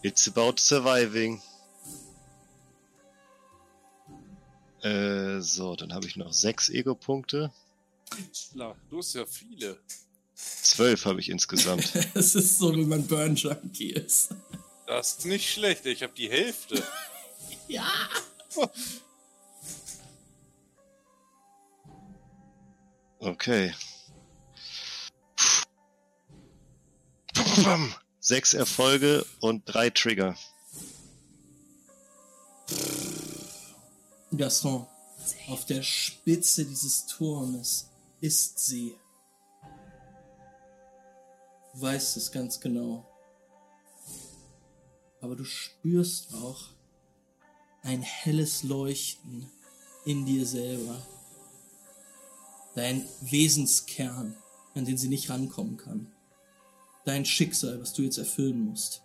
[0.01, 1.41] It's about surviving.
[4.81, 7.51] Äh, so, dann habe ich noch sechs Ego-Punkte.
[8.53, 9.77] Du hast ja viele.
[10.35, 11.93] Zwölf habe ich insgesamt.
[12.13, 14.29] Es ist so, wenn man Burn Junkie ist.
[14.87, 15.85] Das ist nicht schlecht.
[15.85, 16.81] Ich habe die Hälfte.
[17.67, 17.87] Ja!
[23.19, 23.73] Okay.
[28.19, 30.35] Sechs Erfolge und drei Trigger.
[34.35, 34.85] Gaston,
[35.47, 37.89] auf der Spitze dieses Turmes
[38.21, 38.95] ist sie.
[41.73, 43.05] Du weißt es ganz genau.
[45.21, 46.69] Aber du spürst auch
[47.83, 49.51] ein helles Leuchten
[50.05, 51.01] in dir selber.
[52.75, 54.35] Dein Wesenskern,
[54.75, 56.11] an den sie nicht rankommen kann.
[57.05, 59.01] Dein Schicksal, was du jetzt erfüllen musst.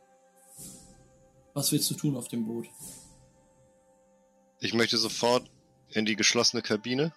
[1.54, 2.66] Was willst du tun auf dem Boot?
[4.60, 5.50] Ich möchte sofort
[5.90, 7.12] in die geschlossene Kabine,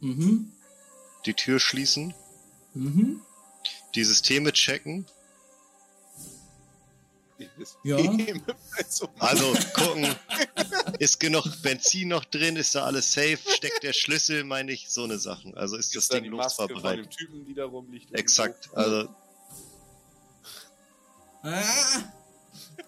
[0.00, 0.52] Mhm.
[1.26, 2.14] die Tür schließen,
[2.74, 3.20] Mhm.
[3.94, 5.06] die Systeme checken,
[7.84, 7.96] Ja.
[8.76, 10.06] Also, also gucken,
[10.98, 15.04] ist genug Benzin noch drin, ist da alles safe, steckt der Schlüssel, meine ich, so
[15.04, 15.54] eine Sachen.
[15.56, 16.98] Also ist das ist da Ding die Maske von losfahrbereit.
[17.06, 18.12] dem Typen, die da rumliegt.
[18.14, 19.08] Exakt, also
[21.42, 21.62] Ah!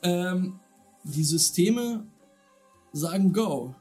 [0.03, 0.61] ähm,
[1.05, 2.07] die Systeme
[2.93, 3.75] sagen Go.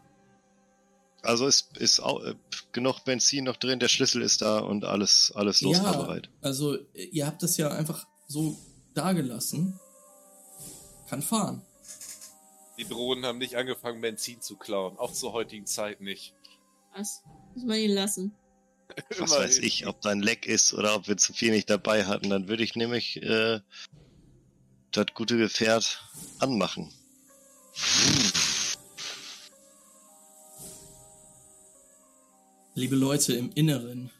[1.23, 2.35] Also ist, ist auch, äh,
[2.71, 6.29] genug Benzin noch drin, der Schlüssel ist da und alles, alles losfahrbereit.
[6.41, 8.57] also ihr habt das ja einfach so
[8.93, 9.79] dagelassen.
[11.11, 11.61] Kann fahren.
[12.77, 14.97] Die Drohnen haben nicht angefangen, Benzin zu klauen.
[14.97, 16.33] Auch zur heutigen Zeit nicht.
[16.95, 17.21] Was?
[17.53, 18.33] Muss man ihn lassen.
[19.17, 22.05] Was weiß ich, ob da ein Leck ist oder ob wir zu viel nicht dabei
[22.05, 23.59] hatten, dann würde ich nämlich äh,
[24.93, 26.01] das gute Gefährt
[26.39, 26.93] anmachen.
[32.75, 34.11] Liebe Leute im Inneren,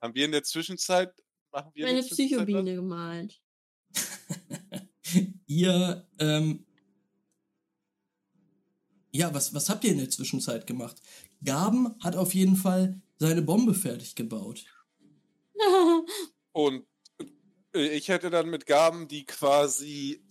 [0.00, 1.12] Haben wir in der Zwischenzeit.
[1.50, 3.40] Machen wir in Meine Psychobiene gemalt.
[5.46, 6.64] Ihr, ähm,
[9.10, 10.96] ja, was, was habt ihr in der Zwischenzeit gemacht?
[11.44, 14.64] Gaben hat auf jeden Fall seine Bombe fertig gebaut.
[16.52, 16.86] Und
[17.74, 20.22] äh, ich hätte dann mit Gaben die quasi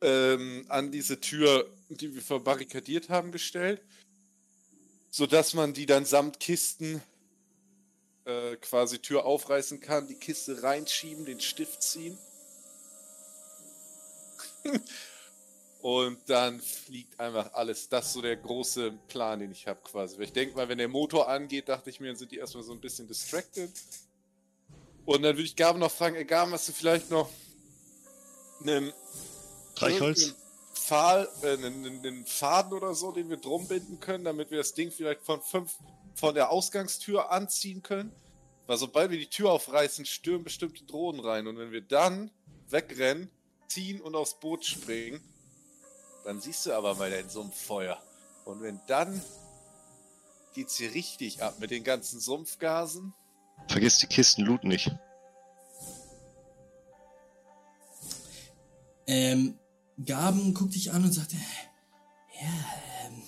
[0.00, 3.82] ähm, an diese Tür, die wir verbarrikadiert haben, gestellt,
[5.10, 7.02] sodass man die dann samt Kisten
[8.24, 12.18] äh, quasi Tür aufreißen kann, die Kiste reinschieben, den Stift ziehen.
[15.80, 17.88] Und dann fliegt einfach alles.
[17.88, 20.16] Das ist so der große Plan, den ich habe quasi.
[20.16, 22.64] Weil ich denke mal, wenn der Motor angeht, dachte ich mir, dann sind die erstmal
[22.64, 23.70] so ein bisschen distracted.
[25.04, 27.30] Und dann würde ich Gaben noch fragen, ey Gaben, hast du vielleicht noch
[28.60, 28.92] einen
[29.76, 30.34] Streichholz?
[30.74, 34.74] Pfahl, äh, einen, einen Faden oder so, den wir drum binden können, damit wir das
[34.74, 35.76] Ding vielleicht von fünf
[36.14, 38.12] von der Ausgangstür anziehen können.
[38.66, 41.46] Weil sobald wir die Tür aufreißen, stürmen bestimmte Drohnen rein.
[41.46, 42.30] Und wenn wir dann
[42.68, 43.30] wegrennen,
[43.68, 45.20] ziehen und aufs Boot springen,
[46.24, 48.02] dann siehst du aber mal dein Sumpffeuer.
[48.44, 49.22] Und wenn dann
[50.54, 53.14] geht's hier richtig ab mit den ganzen Sumpfgasen.
[53.68, 54.90] Vergiss die Kisten Loot nicht.
[59.06, 59.58] Ähm,
[60.04, 61.36] Gaben guckt dich an und sagt, äh,
[62.40, 62.48] ja,
[63.06, 63.22] ähm,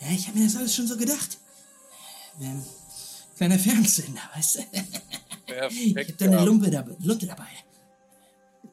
[0.00, 1.38] ja, ich habe mir das alles schon so gedacht.
[2.40, 2.64] Ähm,
[3.36, 4.60] kleiner Fernsehsender, weißt du?
[5.46, 6.44] ich hab da eine.
[6.44, 7.48] Lumpe dabei, Lunte dabei.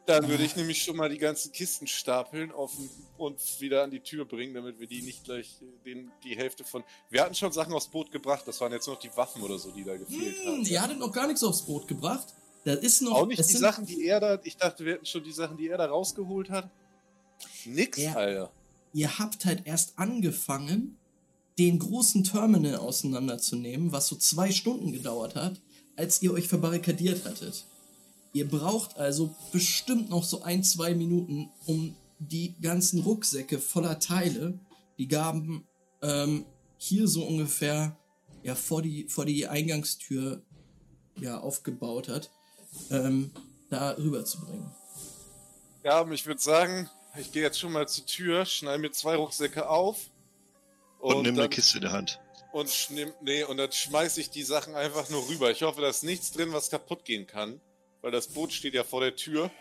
[0.08, 2.72] Dann würde ich nämlich schon mal die ganzen Kisten stapeln auf
[3.18, 6.84] und wieder an die Tür bringen, damit wir die nicht gleich den, die Hälfte von.
[7.10, 9.72] Wir hatten schon Sachen aufs Boot gebracht, das waren jetzt noch die Waffen oder so,
[9.72, 10.66] die da gefehlt Hm, haben.
[10.66, 12.28] ihr hattet noch gar nichts aufs Boot gebracht.
[12.64, 13.14] Da ist noch.
[13.14, 14.39] Auch nicht die sind- Sachen, die er da.
[14.43, 16.70] Ich dachte, wir hätten schon die Sachen, die er da rausgeholt hat.
[17.66, 18.14] Nix, Ja.
[18.14, 18.52] Alter.
[18.93, 20.97] Ihr habt halt erst angefangen,
[21.58, 25.62] den großen Terminal auseinanderzunehmen, was so zwei Stunden gedauert hat,
[25.95, 27.66] als ihr euch verbarrikadiert hattet.
[28.34, 34.59] Ihr braucht also bestimmt noch so ein, zwei Minuten, um die ganzen Rucksäcke voller Teile,
[34.97, 35.67] die Gaben
[36.01, 36.45] ähm,
[36.77, 37.97] hier so ungefähr
[38.43, 40.41] ja, vor, die, vor die Eingangstür
[41.19, 42.32] ja, aufgebaut hat,
[42.89, 43.32] ähm,
[43.69, 44.71] da rüberzubringen.
[45.84, 49.15] Ja, aber ich würde sagen, ich gehe jetzt schon mal zur Tür, schneide mir zwei
[49.15, 50.09] Rucksäcke auf.
[50.99, 52.19] Und, nimm eine dann, Kiste in der Hand.
[52.51, 55.49] Und schnimm, nee, und dann schmeiße ich die Sachen einfach nur rüber.
[55.51, 57.59] Ich hoffe, da ist nichts drin, was kaputt gehen kann.
[58.02, 59.52] Weil das Boot steht ja vor der Tür.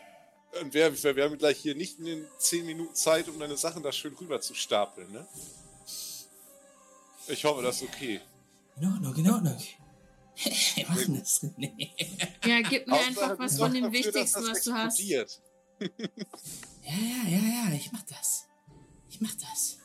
[0.61, 3.57] Und wir, wir, wir haben gleich hier nicht in den 10 Minuten Zeit, um deine
[3.57, 5.27] Sachen da schön rüber zu stapeln, ne?
[7.29, 8.21] Ich hoffe, das ist okay.
[8.81, 9.63] In Ordnung, in Ordnung.
[10.75, 11.47] Wir machen das.
[11.57, 11.93] Nee.
[12.45, 14.99] Ja, gib mir einfach was von dem dafür, Wichtigsten, was du hast.
[14.99, 15.25] Ja,
[16.83, 18.47] ja, ja, ja, ich mach das.
[19.09, 19.79] Ich mach das.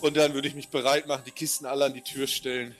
[0.00, 2.76] Und dann würde ich mich bereit machen, die Kisten alle an die Tür stellen.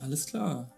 [0.00, 0.70] Alles klar.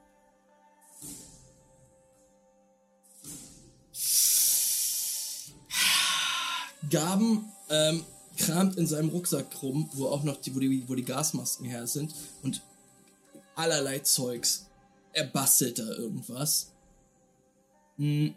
[6.90, 8.04] Gaben ähm,
[8.36, 11.86] kramt in seinem Rucksack rum, wo auch noch die, wo die, wo die Gasmasken her
[11.86, 12.62] sind und
[13.54, 14.66] allerlei Zeugs.
[15.12, 16.72] Er bastelt da irgendwas.
[17.96, 18.34] Hm.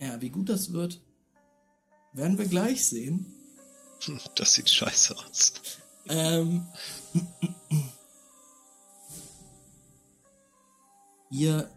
[0.00, 1.00] Ja, wie gut das wird,
[2.12, 3.26] werden wir gleich sehen.
[4.34, 5.52] Das sieht scheiße aus.
[6.08, 6.66] Ähm,
[11.30, 11.70] ihr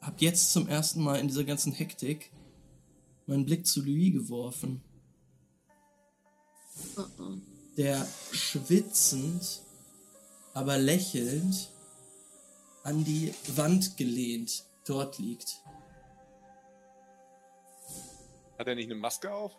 [0.00, 2.32] habt jetzt zum ersten Mal in dieser ganzen Hektik
[3.26, 4.82] meinen Blick zu Louis geworfen,
[6.96, 7.36] Oh, oh.
[7.76, 9.62] der schwitzend,
[10.52, 11.70] aber lächelnd
[12.82, 15.56] an die Wand gelehnt dort liegt.
[18.58, 19.52] Hat er nicht eine Maske auf?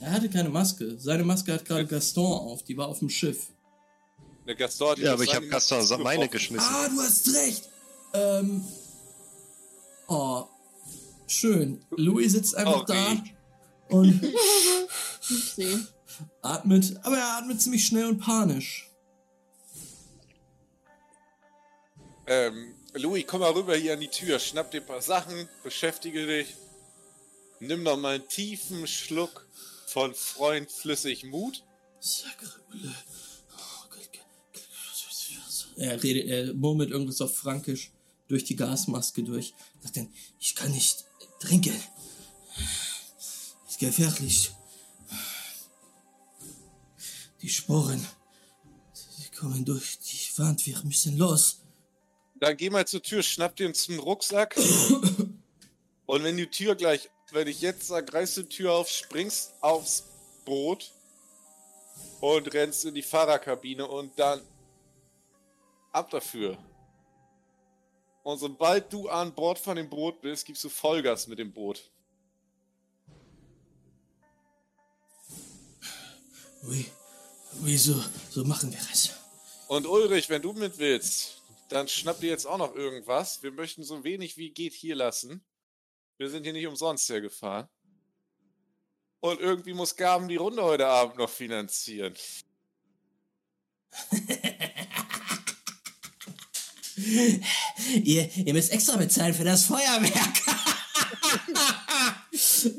[0.00, 0.98] Er hatte keine Maske.
[0.98, 3.52] Seine Maske hat gerade Gaston auf, die war auf dem Schiff.
[4.50, 6.68] Der Gaston hat Ja, aber ich habe Gaston Maske meine geschmissen.
[6.68, 7.68] Ah, du hast recht.
[8.12, 8.64] Ähm.
[10.08, 10.44] Oh.
[11.28, 11.84] Schön.
[11.90, 13.22] Louis sitzt einfach da
[13.90, 14.20] und
[15.30, 15.86] Upsi.
[16.42, 18.90] atmet, aber er atmet ziemlich schnell und panisch.
[22.26, 26.26] Ähm, Louis, komm mal rüber hier an die Tür, schnapp dir ein paar Sachen, beschäftige
[26.26, 26.56] dich.
[27.60, 29.46] Nimm noch mal einen tiefen Schluck
[29.86, 31.62] von Freund flüssig Mut.
[32.00, 32.90] Sacrebleu.
[35.80, 37.90] Er redet, er murmelt irgendwas auf Frankisch
[38.28, 39.54] durch die Gasmaske durch.
[39.80, 41.06] Sagt dann, ich kann nicht
[41.40, 41.74] trinken.
[43.66, 44.52] Ist gefährlich.
[47.40, 48.06] Die Sporen,
[48.92, 50.66] sie kommen durch die Wand.
[50.66, 51.60] Wir müssen los.
[52.34, 54.56] Dann geh mal zur Tür, schnapp dir einen Rucksack.
[56.04, 60.04] Und wenn die Tür gleich, wenn ich jetzt sag, reißt die Tür auf, springst aufs
[60.44, 60.92] Boot
[62.20, 64.42] und rennst in die Fahrerkabine und dann
[65.92, 66.58] ab dafür.
[68.22, 71.90] Und sobald du an Bord von dem Boot bist, gibst du Vollgas mit dem Boot.
[76.68, 76.84] Ui,
[77.62, 79.10] wieso, so machen wir es.
[79.68, 83.42] Und Ulrich, wenn du mit willst, dann schnapp dir jetzt auch noch irgendwas.
[83.42, 85.42] Wir möchten so wenig wie geht hier lassen.
[86.18, 87.68] Wir sind hier nicht umsonst hergefahren.
[89.20, 92.14] Und irgendwie muss Gaben die Runde heute Abend noch finanzieren.
[98.04, 100.42] Ihr, ihr müsst extra bezahlen für das Feuerwerk.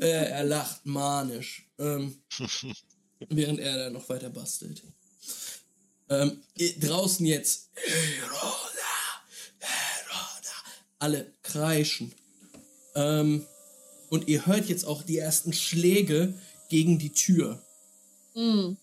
[0.00, 2.22] äh, er lacht manisch, ähm,
[3.28, 4.82] während er da noch weiter bastelt.
[6.08, 6.42] Ähm,
[6.80, 7.70] draußen jetzt.
[10.98, 12.14] Alle kreischen.
[12.94, 13.46] Ähm,
[14.10, 16.34] und ihr hört jetzt auch die ersten Schläge
[16.68, 17.62] gegen die Tür
[18.34, 18.76] Mm.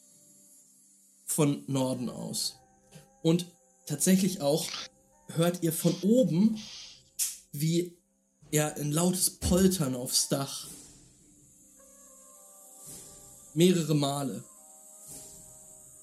[1.26, 2.60] von Norden aus.
[3.22, 3.48] Und
[3.86, 4.66] tatsächlich auch
[5.36, 6.60] hört ihr von oben,
[7.52, 7.98] wie
[8.52, 10.68] ja, ein lautes Poltern aufs Dach.
[13.54, 14.44] Mehrere Male.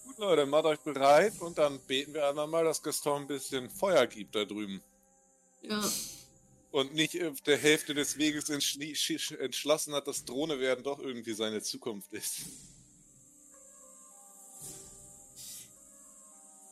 [0.07, 3.71] Gut, Leute, macht euch bereit und dann beten wir einmal mal, dass Gaston ein bisschen
[3.71, 4.83] Feuer gibt da drüben.
[5.63, 5.83] Ja.
[6.71, 11.63] Und nicht auf der Hälfte des Weges entschlossen hat, dass Drohne werden doch irgendwie seine
[11.63, 12.43] Zukunft ist.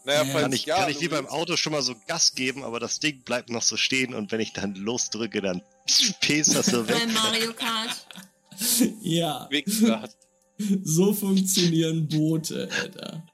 [0.05, 0.25] Naja, Ja.
[0.33, 2.63] falls Kann ich, ja, kann ich wie Luis, beim Auto schon mal so Gas geben,
[2.63, 5.63] aber das Ding bleibt noch so stehen und wenn ich dann losdrücke, dann
[6.21, 6.97] pest das so weg.
[6.99, 8.07] Bei Mario Kart.
[9.01, 9.49] Ja,
[10.85, 13.27] so funktionieren Boote, Alter.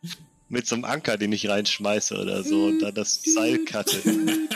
[0.48, 4.00] Mit so einem Anker, den ich reinschmeiße oder so und dann das Seil cutte.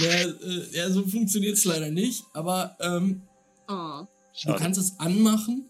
[0.00, 3.22] Ja, äh, ja so funktioniert es leider nicht, aber ähm,
[3.68, 4.04] Oh.
[4.44, 5.68] du kannst es anmachen.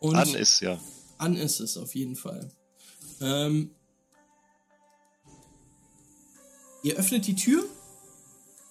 [0.00, 0.78] Und An ist ja.
[1.16, 2.50] An ist es auf jeden Fall.
[3.20, 3.70] Ähm,
[6.86, 7.64] ihr öffnet die Tür.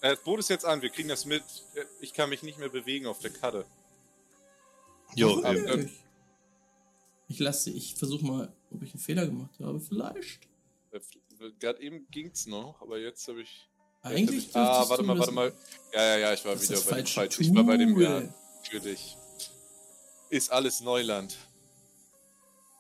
[0.02, 1.44] Äh, Das Boot ist jetzt an, wir kriegen das mit.
[1.76, 3.66] Äh, Ich kann mich nicht mehr bewegen auf der Karte.
[5.16, 5.90] Jo, ähm?
[7.28, 9.80] Ich lasse, ich versuche mal, ob ich einen Fehler gemacht habe.
[9.80, 10.40] Vielleicht.
[10.92, 11.00] Äh,
[11.60, 13.68] Gerade eben ging's noch, aber jetzt habe ich.
[14.02, 14.56] Eigentlich.
[14.56, 15.54] Ah, dürftest warte du mal, warte mal.
[15.94, 17.42] Ja, ja, ja, ich war wieder bei dem falschen.
[17.44, 18.00] Ich war bei dem.
[18.00, 18.22] Ja,
[18.80, 19.18] dich.
[20.30, 21.36] Ist alles Neuland.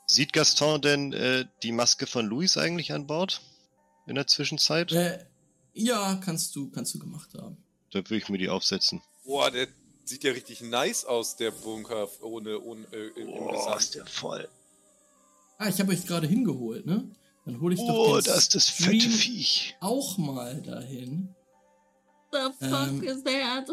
[0.07, 3.41] sieht Gaston denn äh, die Maske von Luis eigentlich an Bord?
[4.05, 4.91] In der Zwischenzeit?
[4.91, 5.25] Äh,
[5.73, 7.57] ja, kannst du, kannst du gemacht haben.
[7.91, 9.01] Da würde ich mir die aufsetzen.
[9.25, 9.67] Boah, der
[10.03, 13.95] sieht ja richtig nice aus, der Bunker ohne, ohne äh, im Sand.
[13.95, 14.47] der voll.
[15.57, 17.09] Ah, ich habe euch gerade hingeholt, ne?
[17.45, 19.77] Dann hole ich Oh, doch den das ist das fette Stream Viech.
[19.79, 21.33] auch mal dahin.
[22.31, 23.03] The fuck Ähm.
[23.03, 23.69] is that?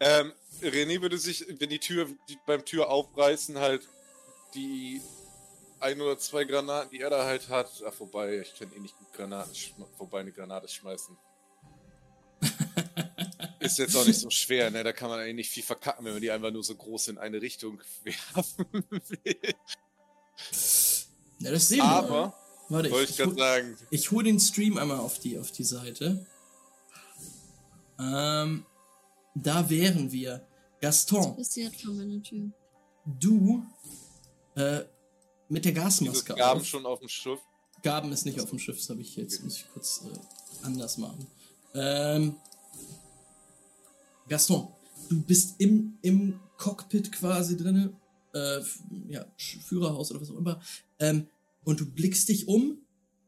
[0.00, 3.88] Ähm, René würde sich, wenn die Tür die, beim Tür aufreißen, halt
[4.54, 5.00] die
[5.82, 7.70] ein oder zwei Granaten, die er da halt hat.
[7.86, 9.52] Ach, vorbei, ich kann eh nicht gut Granaten,
[9.96, 11.16] vorbei eine Granate schmeißen.
[13.60, 14.82] Ist jetzt auch nicht so schwer, ne?
[14.82, 17.18] Da kann man eigentlich nicht viel verkacken, wenn man die einfach nur so groß in
[17.18, 19.54] eine Richtung werfen will.
[21.38, 21.84] Ja, das sehen wir.
[21.84, 22.34] Aber,
[22.68, 25.38] Warte, wollte ich, ich ich, gerade hol, sagen, ich hole den Stream einmal auf die,
[25.38, 26.26] auf die Seite.
[27.98, 28.66] Ähm,
[29.34, 30.46] da wären wir.
[30.80, 31.36] Gaston,
[33.06, 33.64] du
[34.56, 34.80] äh,
[35.52, 36.66] mit der Gasmaske Gaben auf.
[36.66, 37.38] schon auf dem Schiff.
[37.82, 40.96] Gaben ist nicht auf dem Schiff, das habe ich jetzt, muss ich kurz äh, anders
[40.96, 41.26] machen.
[41.74, 42.36] Ähm,
[44.28, 44.68] Gaston,
[45.10, 47.92] du bist im, im Cockpit quasi drinne,
[48.32, 48.60] äh,
[49.08, 50.60] ja, Führerhaus oder was auch immer,
[51.00, 51.26] ähm,
[51.64, 52.78] und du blickst dich um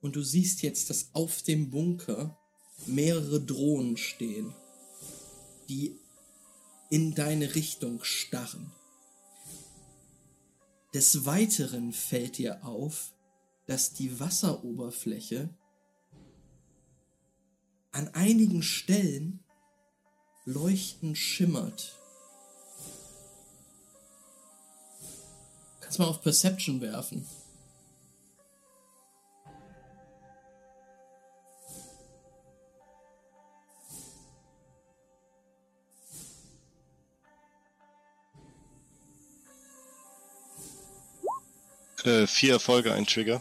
[0.00, 2.38] und du siehst jetzt, dass auf dem Bunker
[2.86, 4.54] mehrere Drohnen stehen,
[5.68, 5.94] die
[6.90, 8.72] in deine Richtung starren.
[10.94, 13.12] Des Weiteren fällt dir auf,
[13.66, 15.48] dass die Wasseroberfläche
[17.90, 19.40] an einigen Stellen
[20.44, 21.98] leuchtend schimmert.
[25.80, 27.26] Kannst mal auf Perception werfen.
[42.04, 43.40] Äh, vier Erfolge, ein Trigger.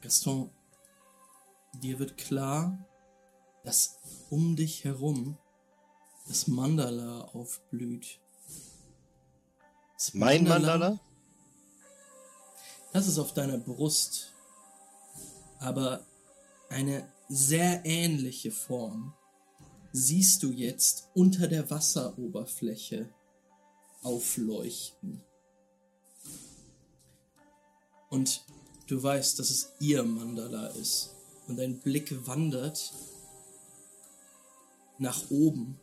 [0.00, 0.48] Gaston,
[1.74, 2.86] dir wird klar,
[3.64, 3.98] dass
[4.30, 5.36] um dich herum
[6.28, 8.20] das Mandala aufblüht.
[9.96, 11.00] Das Mein Mandala?
[12.92, 14.32] Das ist auf deiner Brust.
[15.58, 16.06] Aber
[16.68, 19.14] eine sehr ähnliche Form
[19.92, 23.12] siehst du jetzt unter der Wasseroberfläche
[24.02, 25.24] aufleuchten.
[28.12, 28.44] Und
[28.92, 31.14] Du weißt, dass es ihr Mandala ist.
[31.48, 32.92] Und dein Blick wandert
[34.98, 35.80] nach oben,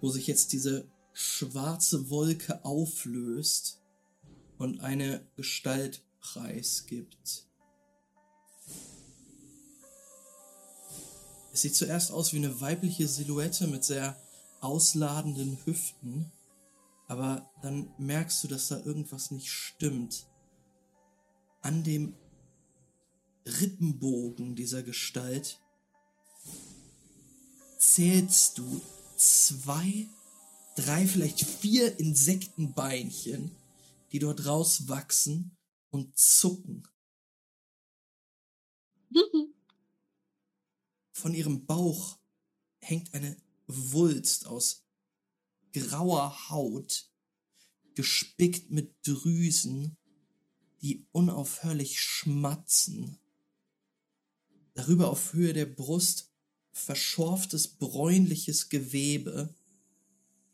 [0.00, 3.80] wo sich jetzt diese schwarze Wolke auflöst
[4.56, 7.48] und eine Gestalt preisgibt.
[11.52, 14.16] Es sieht zuerst aus wie eine weibliche Silhouette mit sehr
[14.60, 16.30] ausladenden Hüften,
[17.08, 20.28] aber dann merkst du, dass da irgendwas nicht stimmt.
[21.64, 22.14] An dem
[23.46, 25.58] Rippenbogen dieser Gestalt
[27.78, 28.82] zählst du
[29.16, 30.06] zwei,
[30.76, 33.50] drei, vielleicht vier Insektenbeinchen,
[34.12, 35.56] die dort rauswachsen
[35.88, 36.86] und zucken.
[41.12, 42.18] Von ihrem Bauch
[42.80, 43.38] hängt eine
[43.68, 44.84] Wulst aus
[45.72, 47.08] grauer Haut,
[47.94, 49.96] gespickt mit Drüsen,
[50.84, 53.18] die unaufhörlich schmatzen.
[54.74, 56.30] Darüber auf Höhe der Brust
[56.72, 59.54] verschorftes bräunliches Gewebe,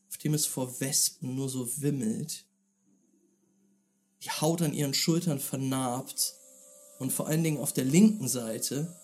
[0.08, 2.44] auf dem es vor Wespen nur so wimmelt.
[4.22, 6.36] Die Haut an ihren Schultern vernarbt
[7.00, 8.96] und vor allen Dingen auf der linken Seite,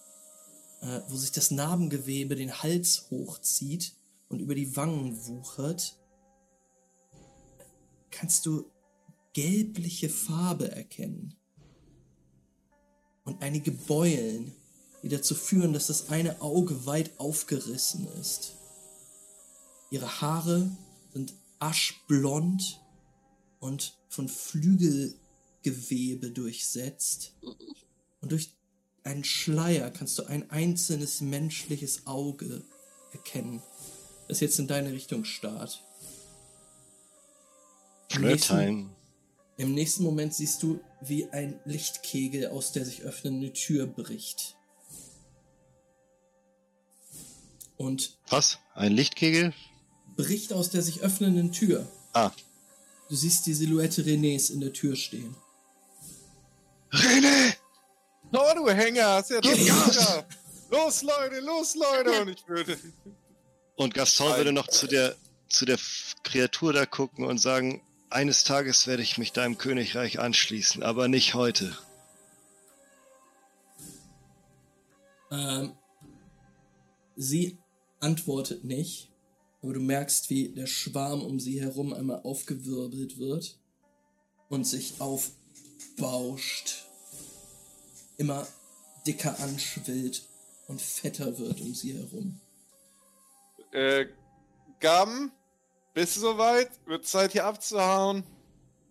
[0.81, 3.97] äh, wo sich das Narbengewebe den Hals hochzieht
[4.29, 5.99] und über die Wangen wuchert,
[8.13, 8.71] kannst du
[9.37, 11.37] gelbliche Farbe erkennen.
[13.25, 14.51] Und einige Beulen,
[15.03, 18.55] die dazu führen, dass das eine Auge weit aufgerissen ist.
[19.91, 20.71] Ihre Haare
[21.13, 22.81] sind aschblond
[23.61, 27.35] und von Flügelgewebe durchsetzt.
[28.23, 28.57] Und durch
[29.03, 32.65] einen Schleier kannst du ein einzelnes menschliches Auge
[33.13, 33.63] erkennen,
[34.29, 35.85] das jetzt in deine Richtung starrt.
[38.09, 38.96] Flirttime.
[39.59, 44.57] Im nächsten Moment siehst du, wie ein Lichtkegel aus der sich öffnende Tür bricht.
[47.77, 48.59] Und Was?
[48.75, 49.53] Ein Lichtkegel?
[50.17, 51.87] bricht aus der sich öffnenden Tür.
[52.13, 52.31] Ah.
[53.09, 55.37] Du siehst die Silhouette Renés in der Tür stehen.
[56.91, 57.55] René!
[58.33, 60.27] Oh, du Hänger, hast ja doch wieder.
[60.71, 62.23] Los, Leute, los, Leute.
[62.23, 62.79] Und ich würde.
[63.77, 64.39] Und Gaston Nein.
[64.39, 65.15] würde noch zu der,
[65.49, 65.79] zu der
[66.25, 71.35] Kreatur da gucken und sagen, eines Tages werde ich mich deinem Königreich anschließen, aber nicht
[71.35, 71.77] heute.
[75.31, 75.73] Ähm,
[77.17, 77.59] sie
[78.01, 79.11] antwortet nicht,
[79.63, 83.59] aber du merkst, wie der Schwarm um sie herum einmal aufgewirbelt wird
[84.49, 86.85] und sich aufbauscht,
[88.17, 88.47] immer
[89.07, 90.25] dicker anschwillt
[90.69, 92.41] und fetter wird um sie herum.
[93.73, 94.07] Äh,
[94.81, 95.33] Gaben,
[95.97, 96.69] bist du soweit?
[96.85, 98.23] Wird Zeit hier abzuhauen?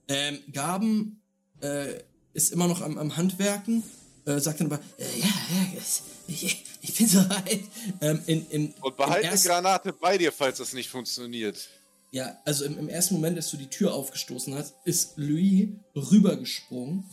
[0.08, 1.22] Ähm, Gaben
[1.62, 1.99] äh,
[2.34, 3.84] ist immer noch am, am Handwerken,
[4.26, 5.82] äh, sagt dann aber, äh, ja, ja,
[6.28, 7.64] ich, ich bin soweit.
[8.01, 11.70] Ähm, in, im, Und behalte eine Granate bei dir, falls das nicht funktioniert.
[12.10, 17.03] Ja, also im, im ersten Moment, als du die Tür aufgestoßen hast, ist Louis rübergesprungen.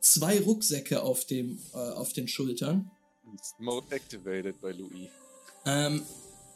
[0.00, 2.90] Zwei Rucksäcke auf, dem, äh, auf den Schultern.
[3.60, 5.08] Mode activated bei Louis.
[5.66, 6.02] Ähm,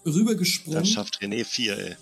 [0.02, 1.96] Dann rübergesprungen schafft René vier, ey.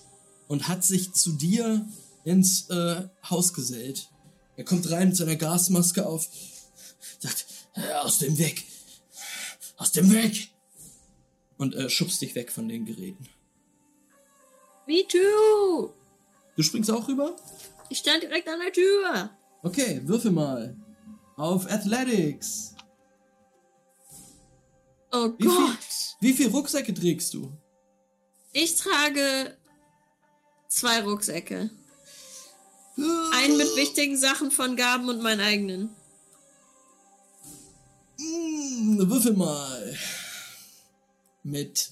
[0.52, 1.88] Und hat sich zu dir
[2.24, 4.10] ins äh, Haus gesellt.
[4.56, 6.28] Er kommt rein mit seiner Gasmaske auf,
[7.20, 8.62] sagt, "Äh, aus dem Weg,
[9.78, 10.50] aus dem Weg.
[11.56, 13.26] Und äh, schubst dich weg von den Geräten.
[14.86, 15.94] Me too!
[16.54, 17.34] Du springst auch rüber?
[17.88, 19.30] Ich stand direkt an der Tür.
[19.62, 20.76] Okay, würfel mal.
[21.36, 22.74] Auf Athletics.
[25.12, 25.78] Oh Wie viel, Gott.
[26.20, 27.50] wie viel Rucksäcke trägst du?
[28.52, 29.56] Ich trage
[30.74, 31.70] zwei Rucksäcke.
[33.32, 35.90] Einen mit wichtigen Sachen von Gaben und meinen eigenen.
[38.18, 39.98] Mm, würfel mal.
[41.42, 41.90] Mit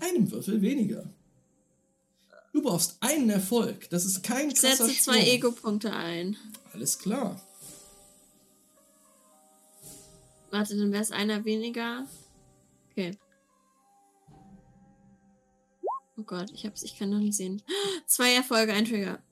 [0.00, 1.04] einem Würfel weniger.
[2.52, 3.90] Du brauchst einen Erfolg.
[3.90, 5.20] Das ist kein Ich krasser setze zwei.
[5.20, 6.36] Ego-Punkte ein.
[6.72, 7.40] Alles klar.
[10.50, 12.06] Warte, dann wäre es einer weniger.
[12.90, 13.18] Okay.
[16.26, 17.62] Gott, ich hab's, ich kann noch nicht sehen.
[18.06, 19.22] Zwei Erfolge, ein Trigger.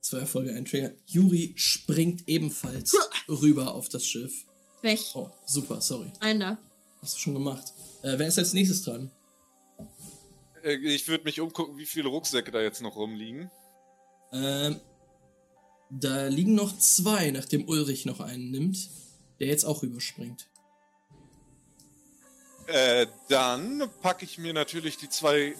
[0.00, 0.92] Zwei Erfolge, ein Trigger.
[1.06, 2.96] Yuri springt ebenfalls
[3.28, 4.44] rüber auf das Schiff.
[4.82, 5.00] Weg.
[5.14, 6.12] Oh, super, sorry.
[6.20, 6.58] Einer.
[7.00, 7.72] Hast du schon gemacht.
[8.02, 9.10] Äh, wer ist als nächstes dran?
[10.64, 13.50] Äh, ich würde mich umgucken, wie viele Rucksäcke da jetzt noch rumliegen.
[14.32, 14.80] Ähm,
[15.90, 18.88] da liegen noch zwei, nachdem Ulrich noch einen nimmt,
[19.40, 20.48] der jetzt auch rüberspringt.
[22.66, 25.54] Äh, dann packe ich mir natürlich die zwei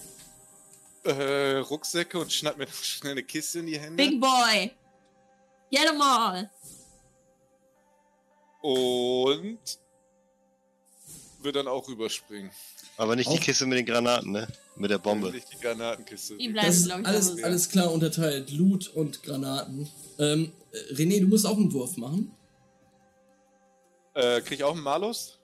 [1.03, 3.95] äh, Rucksäcke und schnapp mir noch schnell eine Kiste in die Hände.
[3.97, 4.71] Big Boy.
[5.71, 6.49] Get 'em all.
[8.61, 9.59] Und
[11.41, 12.51] wird dann auch rüberspringen.
[12.95, 14.47] Aber nicht die Auch- Kiste mit den Granaten, ne?
[14.75, 15.31] Mit der Bombe.
[15.31, 16.37] Nicht die Granatenkiste.
[16.37, 18.51] Die Das bleiben, ich, alles, sie alles klar unterteilt.
[18.51, 19.89] Loot und Granaten.
[20.19, 22.31] Ähm, äh, René, du musst auch einen Wurf machen.
[24.13, 25.39] Äh, krieg ich auch einen Malus?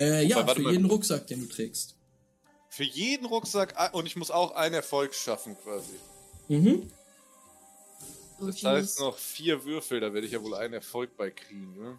[0.00, 0.72] Äh, ja, Wobei, für mal.
[0.72, 1.96] jeden Rucksack, den du trägst.
[2.72, 5.92] Für jeden Rucksack ein- und ich muss auch einen Erfolg schaffen quasi.
[6.48, 6.90] Mhm.
[8.40, 11.76] Das viel heißt noch vier Würfel, da werde ich ja wohl einen Erfolg bei kriegen,
[11.78, 11.98] ne?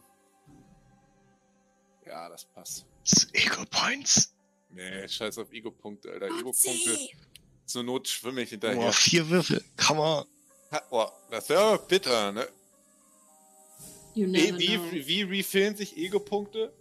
[2.07, 2.85] Ja, das passt.
[3.33, 4.33] Ego Points.
[4.71, 6.25] Nee, scheiß auf Ego-Punkte, Alter.
[6.25, 6.97] Ego-Punkte.
[7.67, 8.91] Zur Not schwimme ich Oh, hinterher.
[8.93, 9.63] vier Würfel.
[9.77, 10.25] Come on.
[10.71, 12.47] Ha, oh, das wäre aber bitter, ne?
[14.15, 14.91] You Wie, never know.
[14.91, 16.73] wie, wie refillen sich Ego-Punkte?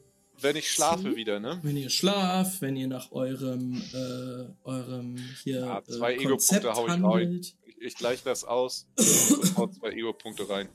[0.43, 1.16] Wenn ich schlafe Sie?
[1.16, 1.60] wieder, ne?
[1.62, 6.66] Wenn ihr schlaft, wenn ihr nach eurem, äh, eurem hier Ja, zwei äh, Ego-Punkte Konzept
[6.66, 7.55] hau ich handelt.
[7.64, 8.89] Ich, ich gleiche das aus
[9.31, 10.69] und hau zwei Ego-Punkte rein.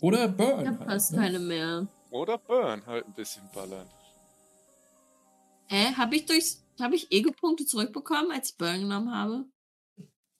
[0.00, 0.64] Oder Burn.
[0.64, 1.18] Da halt, passt ne?
[1.18, 1.88] keine mehr.
[2.10, 3.88] Oder Burn, halt ein bisschen ballern.
[5.66, 5.94] Hä?
[5.94, 6.64] Habe ich durchs.
[6.80, 9.44] Habe ich Ego-Punkte zurückbekommen, als ich Burn genommen habe?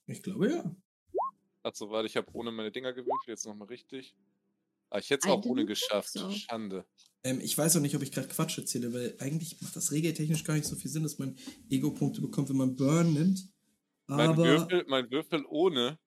[0.07, 0.75] Ich glaube ja.
[1.63, 4.15] Achso, warte, ich habe ohne meine Dinger gewürfelt, jetzt nochmal richtig.
[4.89, 6.13] Ah, ich hätte es auch ohne geschafft.
[6.13, 6.31] so.
[6.31, 6.85] Schande.
[7.23, 10.43] Ähm, ich weiß auch nicht, ob ich gerade Quatsch erzähle, weil eigentlich macht das regeltechnisch
[10.43, 11.35] gar nicht so viel Sinn, dass man
[11.69, 13.45] Ego-Punkte bekommt, wenn man Burn nimmt.
[14.07, 15.99] Mein Aber Würfel, mein Würfel ohne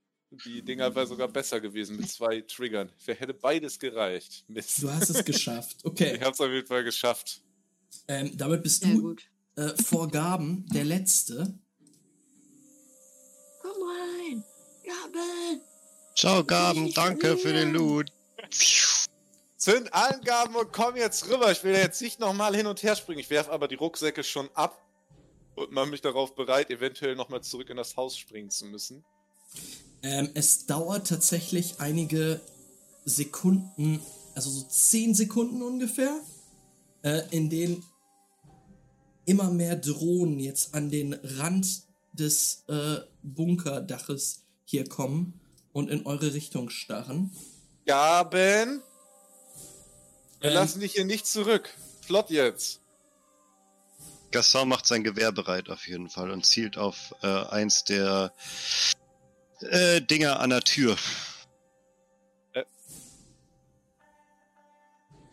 [0.46, 2.90] die Dinger wäre sogar besser gewesen mit zwei Triggern.
[3.04, 4.44] Wer hätte beides gereicht?
[4.48, 4.82] Mist.
[4.82, 5.76] du hast es geschafft.
[5.84, 7.42] Okay, Ich habe es auf jeden Fall geschafft.
[8.08, 9.22] ähm, damit bist Sehr du gut.
[9.56, 11.58] äh, vor Gaben der Letzte.
[13.60, 14.42] Komm rein.
[14.84, 15.60] Gaben.
[16.16, 16.92] Ciao, Gaben.
[16.94, 18.10] Danke für den Loot.
[19.62, 21.52] Zünd Angaben und komm jetzt rüber.
[21.52, 23.20] Ich will jetzt nicht nochmal hin und her springen.
[23.20, 24.84] Ich werfe aber die Rucksäcke schon ab
[25.54, 29.04] und mache mich darauf bereit, eventuell nochmal zurück in das Haus springen zu müssen.
[30.02, 32.40] Ähm, es dauert tatsächlich einige
[33.04, 34.00] Sekunden,
[34.34, 36.12] also so 10 Sekunden ungefähr,
[37.04, 37.84] äh, in denen
[39.26, 45.38] immer mehr Drohnen jetzt an den Rand des äh, Bunkerdaches hier kommen
[45.72, 47.30] und in eure Richtung starren.
[47.86, 48.82] Gaben,
[50.42, 51.70] wir Ähm, lassen dich hier nicht zurück.
[52.02, 52.80] Flott jetzt.
[54.30, 58.32] Gaston macht sein Gewehr bereit auf jeden Fall und zielt auf äh, eins der
[59.60, 60.96] äh, Dinger an der Tür.
[62.54, 62.64] Äh.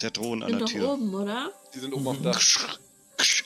[0.01, 0.93] Der Drohnen an Sind der doch Tür.
[0.93, 1.53] oben, oder?
[1.73, 2.31] Die sind oben auf dem Mhm.
[2.31, 2.79] Dach.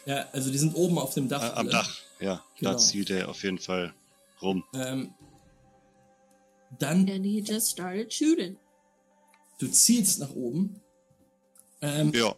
[0.05, 1.43] Ja, also die sind oben auf dem Dach.
[1.43, 1.69] Äh, am.
[1.69, 2.43] Dach, ja.
[2.57, 2.71] Genau.
[2.71, 3.93] Da zielt er auf jeden Fall
[4.41, 4.63] rum.
[4.73, 5.13] Ähm,
[6.79, 8.57] dann, And he just started shooting.
[9.59, 10.81] du zielst nach oben.
[11.83, 12.33] Ähm, Ja.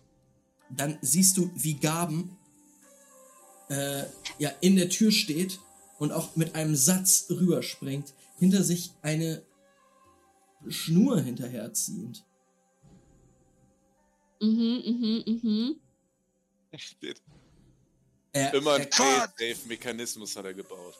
[0.69, 2.35] dann siehst du, wie Gaben
[3.69, 4.03] äh,
[4.39, 5.59] ja, in der Tür steht
[5.99, 9.43] und auch mit einem Satz rüberspringt, hinter sich eine
[10.67, 12.25] Schnur hinterherziehend.
[14.41, 15.75] Mhm, mhm, mhm.
[16.77, 17.21] Steht.
[18.33, 20.95] Er, Immer er, ein Safe-Mechanismus hat er gebaut.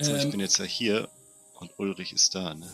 [0.00, 1.08] So, ich ähm, bin jetzt ja hier
[1.60, 2.68] und Ulrich ist da, ne?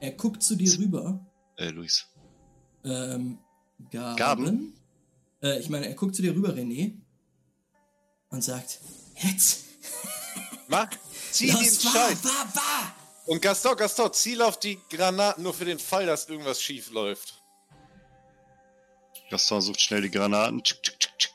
[0.00, 1.24] Er guckt zu dir rüber.
[1.56, 2.06] Äh, Luis.
[2.84, 3.38] Ähm,
[3.90, 4.16] Gaben.
[4.16, 4.74] Gaben?
[5.42, 6.94] Äh, ich meine, er guckt zu dir rüber, René.
[8.30, 8.80] Und sagt,
[9.22, 9.64] jetzt.
[10.68, 10.88] Mach,
[11.32, 12.24] zieh den Los, wahr, Scheiß.
[12.24, 12.96] wahr, wahr.
[13.26, 17.40] Und Gaston, Gaston, ziel auf die Granaten nur für den Fall, dass irgendwas schief läuft.
[19.30, 20.62] Gaston sucht schnell die Granaten.
[20.62, 21.32] Tschuk, tschuk, tschuk, tschuk.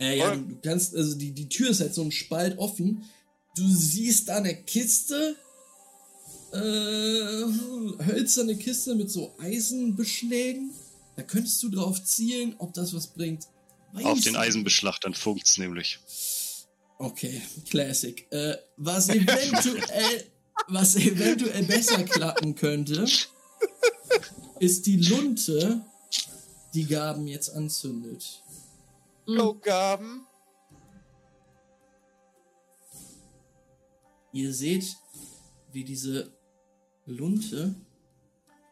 [0.00, 3.08] Äh, ja, du kannst, also die, die Tür ist halt so ein Spalt offen.
[3.56, 5.36] Du siehst da eine Kiste.
[6.54, 10.70] Äh, hölzerne Kiste mit so Eisenbeschlägen.
[11.16, 13.48] Da könntest du drauf zielen, ob das was bringt.
[13.92, 14.36] Weiß Auf den.
[14.36, 15.98] Eisenbeschlag, dann funkt's nämlich.
[16.98, 18.26] Okay, Classic.
[18.30, 20.30] Äh, was eventuell,
[20.68, 23.04] was eventuell besser klappen könnte,
[24.60, 25.84] ist die Lunte,
[26.72, 28.42] die Gaben jetzt anzündet.
[29.26, 30.26] Go, Gaben.
[34.32, 34.96] Ihr seht,
[35.72, 36.33] wie diese
[37.06, 37.74] Lunte,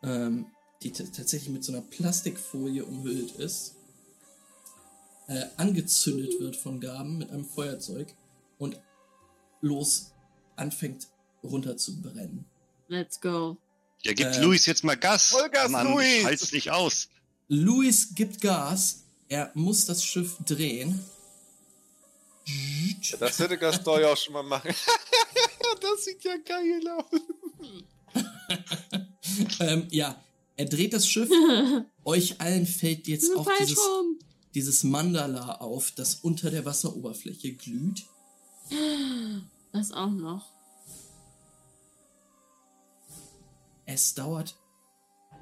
[0.03, 0.47] ähm,
[0.83, 3.75] die tatsächlich mit so einer Plastikfolie umhüllt ist,
[5.29, 8.13] äh, angezündet wird von Gaben mit einem Feuerzeug
[8.59, 8.81] und
[9.61, 10.13] los
[10.57, 11.09] anfängt
[11.43, 12.45] runter zu brennen.
[12.89, 13.57] Let's go.
[14.03, 15.27] Ja, gibt Ähm, Luis jetzt mal Gas.
[15.27, 16.25] Vollgas, Mann, Luis!
[16.25, 17.09] Halt's nicht aus.
[17.49, 21.05] Luis gibt Gas, er muss das Schiff drehen.
[23.03, 24.75] Ja, das hätte Gaston ja auch schon mal machen.
[25.81, 27.21] das sieht ja geil aus.
[29.61, 30.21] ähm, ja,
[30.57, 31.31] er dreht das Schiff.
[32.05, 34.19] Euch allen fällt jetzt auch dieses, rum.
[34.55, 38.05] dieses Mandala auf, das unter der Wasseroberfläche glüht.
[39.75, 40.51] Das auch noch.
[43.87, 44.55] Es dauert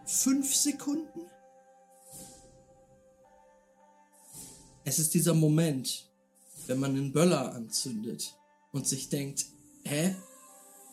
[0.06, 1.20] fünf Sekunden.
[4.84, 6.08] Es ist dieser Moment,
[6.68, 8.34] wenn man einen Böller anzündet
[8.72, 9.46] und sich denkt,
[9.84, 10.14] hä?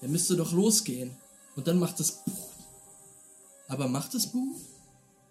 [0.02, 1.15] Der müsste doch losgehen.
[1.56, 2.19] Und dann macht es.
[3.68, 4.56] Aber macht es Boom?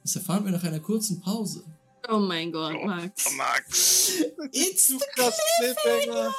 [0.02, 1.64] Das erfahren wir nach einer kurzen Pause.
[2.08, 3.32] Oh mein Gott, Max.
[3.36, 4.20] Max.
[4.52, 6.34] It's Zu the Cliffhanger.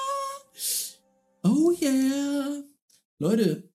[1.44, 2.64] Oh yeah.
[3.20, 3.70] Leute,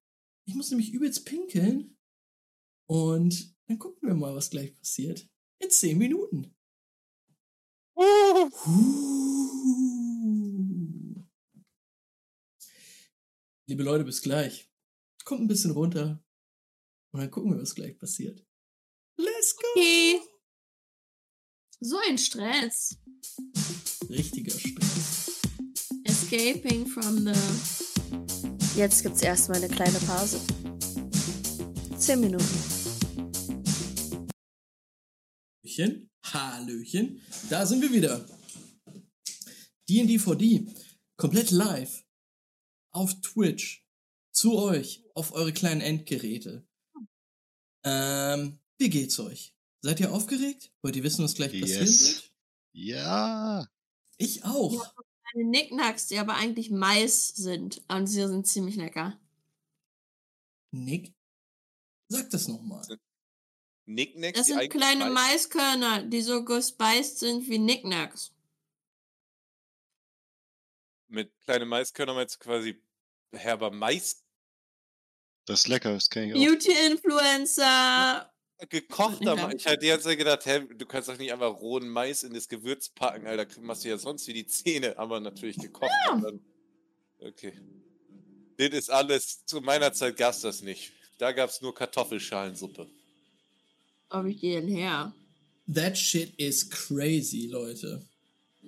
[0.44, 1.98] ich muss nämlich übelst pinkeln.
[2.86, 5.28] Und dann gucken wir mal, was gleich passiert.
[5.58, 6.54] In 10 Minuten.
[7.96, 8.50] Huh.
[13.66, 14.70] Liebe Leute, bis gleich.
[15.24, 16.21] Kommt ein bisschen runter.
[17.12, 18.42] Und dann gucken wir, was gleich passiert.
[19.18, 19.62] Let's go!
[19.76, 20.20] Okay.
[21.80, 22.96] So ein Stress.
[24.08, 25.40] Richtiger Stress.
[26.04, 27.34] Escaping from the.
[28.76, 30.40] Jetzt gibt's erstmal eine kleine Pause.
[31.98, 32.44] Zehn Minuten.
[35.64, 36.10] Hallöchen.
[36.24, 37.20] Hallöchen.
[37.50, 38.26] Da sind wir wieder.
[39.88, 40.68] D&D4D.
[41.16, 42.04] Komplett live.
[42.92, 43.84] Auf Twitch.
[44.32, 45.04] Zu euch.
[45.14, 46.66] Auf eure kleinen Endgeräte.
[47.84, 49.54] Ähm, wie geht's euch?
[49.80, 50.70] Seid ihr aufgeregt?
[50.82, 52.14] Wollt ihr wissen, was gleich passieren Yes.
[52.22, 52.32] wird?
[52.72, 53.68] Ja.
[54.18, 54.94] Ich auch.
[55.34, 57.82] Eine Nicknacks, die aber eigentlich Mais sind.
[57.88, 59.18] Und sie sind ziemlich lecker.
[60.70, 61.12] Nick?
[62.08, 62.86] Sag das nochmal.
[63.86, 68.32] Nicknacks, Das sind kleine Mais- Maiskörner, die so gespeist sind wie Nicknacks.
[71.08, 72.82] Mit kleinen Maiskörner meinst du quasi
[73.32, 74.22] herber Mais
[75.46, 76.38] Das ist lecker, das kenne ich auch.
[76.38, 78.30] Beauty-Influencer.
[78.68, 79.46] gekochter Ja.
[79.46, 79.54] Mais.
[79.54, 82.32] Ich hatte die ganze Zeit gedacht, hä, du kannst doch nicht einfach rohen Mais in
[82.32, 83.46] das Gewürz packen, Alter.
[83.60, 85.90] Machst du ja sonst wie die Zähne, aber natürlich gekocht.
[86.12, 86.40] und Dann,
[87.20, 87.52] okay.
[88.56, 90.92] Das ist alles, zu meiner Zeit gab's das nicht.
[91.18, 92.88] Da gab's nur Kartoffelschalensuppe.
[94.10, 95.12] Ob ich denn her?
[95.72, 98.04] That shit is crazy, Leute.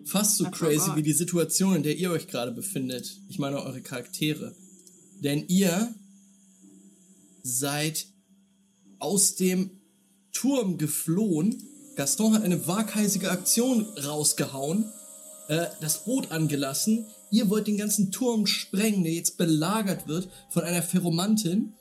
[0.05, 3.17] Fast so I crazy wie die Situation, in der ihr euch gerade befindet.
[3.29, 4.55] Ich meine eure Charaktere.
[5.21, 5.95] Denn ihr
[7.45, 8.07] seid
[8.99, 9.71] aus dem
[10.33, 11.62] Turm geflohen.
[11.95, 14.91] Gaston hat eine waghalsige Aktion rausgehauen,
[15.47, 17.07] äh, das Boot angelassen.
[17.31, 21.75] Ihr wollt den ganzen Turm sprengen, der jetzt belagert wird von einer Ferromantin.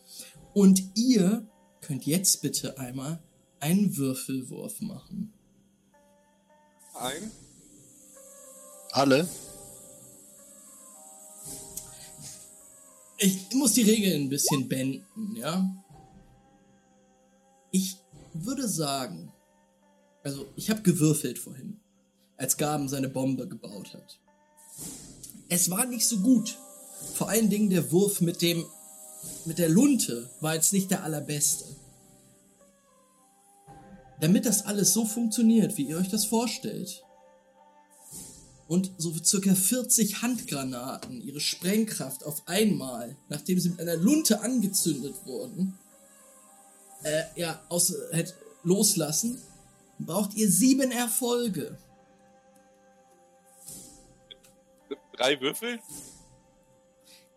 [0.53, 1.48] Und ihr
[1.81, 3.19] könnt jetzt bitte einmal
[3.60, 5.34] einen Würfelwurf machen.
[6.94, 7.31] Ein?
[8.91, 9.27] Alle?
[13.23, 15.73] Ich muss die Regeln ein bisschen benden, ja?
[17.71, 17.95] Ich
[18.33, 19.31] würde sagen,
[20.23, 21.79] also ich habe gewürfelt vorhin,
[22.35, 24.19] als Gaben seine Bombe gebaut hat.
[25.47, 26.57] Es war nicht so gut.
[27.13, 28.65] Vor allen Dingen der Wurf mit dem,
[29.45, 31.63] mit der Lunte war jetzt nicht der allerbeste.
[34.19, 37.05] Damit das alles so funktioniert, wie ihr euch das vorstellt,
[38.73, 45.13] und so circa 40 Handgranaten ihre Sprengkraft auf einmal, nachdem sie mit einer Lunte angezündet
[45.25, 45.77] wurden,
[47.03, 48.33] äh, ja, aus, hätt,
[48.63, 49.39] loslassen,
[49.99, 51.77] braucht ihr sieben Erfolge.
[55.17, 55.79] Drei Würfel?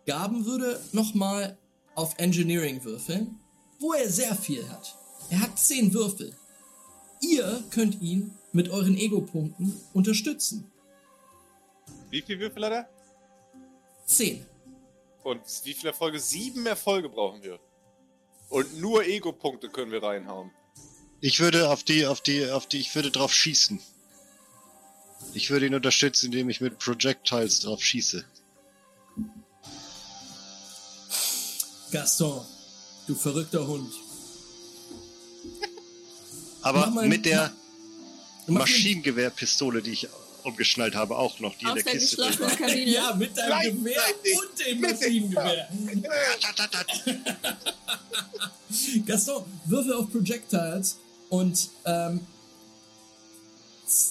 [0.07, 1.55] Gaben würde nochmal
[1.93, 3.39] auf Engineering würfeln,
[3.79, 4.97] wo er sehr viel hat.
[5.29, 6.33] Er hat zehn Würfel.
[7.21, 10.71] Ihr könnt ihn mit euren Ego-Punkten unterstützen.
[12.09, 12.89] Wie viele Würfel hat er?
[14.05, 14.45] Zehn.
[15.23, 16.19] Und wie viele Erfolge?
[16.19, 17.59] Sieben Erfolge brauchen wir.
[18.49, 20.51] Und nur Ego-Punkte können wir reinhauen.
[21.19, 23.81] Ich würde auf die, auf die, auf die, ich würde drauf schießen.
[25.33, 28.23] Ich würde ihn unterstützen, indem ich mit Projectiles drauf schieße.
[31.91, 32.45] Gaston,
[33.07, 33.91] du verrückter Hund.
[36.61, 37.51] Aber mal- mit der
[38.47, 40.07] Maschinengewehrpistole, die ich
[40.47, 42.49] umgeschnallt habe, auch noch, die in Aus der der Kiste drin war.
[42.49, 42.89] Kabine.
[42.91, 44.01] Ja, mit deinem Gewehr
[44.41, 45.69] und dem Maschinengewehr.
[49.05, 50.97] Gaston, würfel auf Projectiles
[51.29, 52.25] und ähm,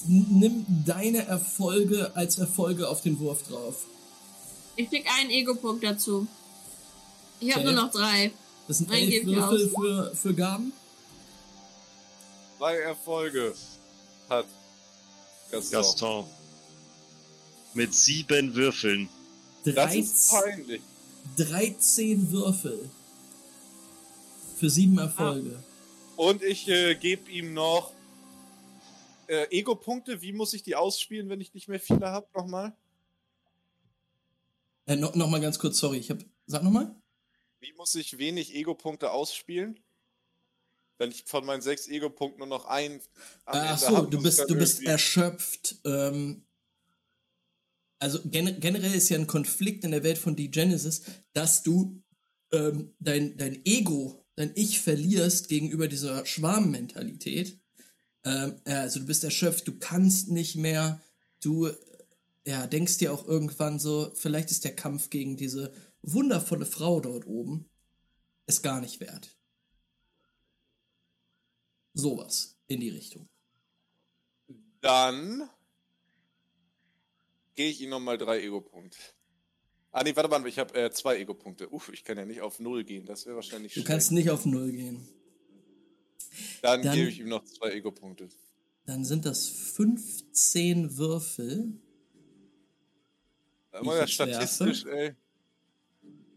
[0.06, 3.84] nimm deine Erfolge als Erfolge auf den Wurf drauf.
[4.76, 6.26] Ich krieg einen Ego-Punkt dazu.
[7.40, 7.74] Ich habe Okay.
[7.74, 8.32] nur noch drei.
[8.68, 10.72] Das sind elf Würfel für, für Gaben.
[12.58, 13.54] Drei Erfolge
[14.28, 14.46] hat
[15.51, 15.73] Gaston.
[15.73, 16.24] Gaston.
[17.74, 19.09] Mit sieben Würfeln.
[19.64, 20.82] Das ist 13, peinlich.
[21.36, 22.90] 13 Würfel
[24.56, 25.62] für sieben Erfolge.
[26.16, 27.93] Und ich äh, gebe ihm noch
[29.27, 30.23] äh, Ego-Punkte.
[30.23, 32.27] Wie muss ich die ausspielen, wenn ich nicht mehr viele habe?
[32.35, 32.74] Nochmal?
[34.86, 36.18] Äh, no, noch mal ganz kurz, sorry, ich hab.
[36.47, 36.94] Sag noch mal.
[37.60, 39.81] Wie muss ich wenig Ego-Punkte ausspielen?
[40.98, 43.01] Wenn ich von meinen sechs Ego-Punkten nur noch einen
[43.44, 45.77] am Ach so, du bist, du bist erschöpft.
[45.85, 46.47] Ähm,
[47.98, 51.02] also gen generell ist ja ein Konflikt in der Welt von D-Genesis,
[51.32, 52.02] dass du
[52.52, 57.59] ähm, dein, dein Ego, dein Ich verlierst gegenüber dieser Schwarmmentalität.
[58.24, 61.01] Ähm, ja, also du bist erschöpft, du kannst nicht mehr,
[61.43, 61.77] du äh,
[62.47, 67.27] ja, denkst dir auch irgendwann so, vielleicht ist der Kampf gegen diese wundervolle Frau dort
[67.27, 67.68] oben
[68.47, 69.35] es gar nicht wert.
[71.97, 73.27] Sowas in die Richtung.
[74.81, 75.48] Dann
[77.55, 78.98] gehe ich ihm nochmal drei Ego-Punkte.
[79.93, 81.70] Ah, nee, warte mal, ich habe äh, zwei Ego-Punkte.
[81.73, 83.89] Uff, ich kann ja nicht auf null gehen, das wäre wahrscheinlich Du schlecht.
[83.89, 85.09] kannst nicht auf Null gehen.
[86.60, 88.28] Dann, dann- gebe ich ihm noch zwei Ego-Punkte.
[88.85, 91.81] Dann sind das 15 Würfel.
[93.73, 95.14] Aber ja, statistisch, ey.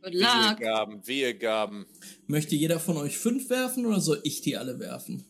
[0.02, 0.24] Good luck.
[0.24, 1.86] Wehegaben, Wehegaben.
[2.28, 5.26] Möchte jeder von euch fünf werfen oder soll ich die alle werfen?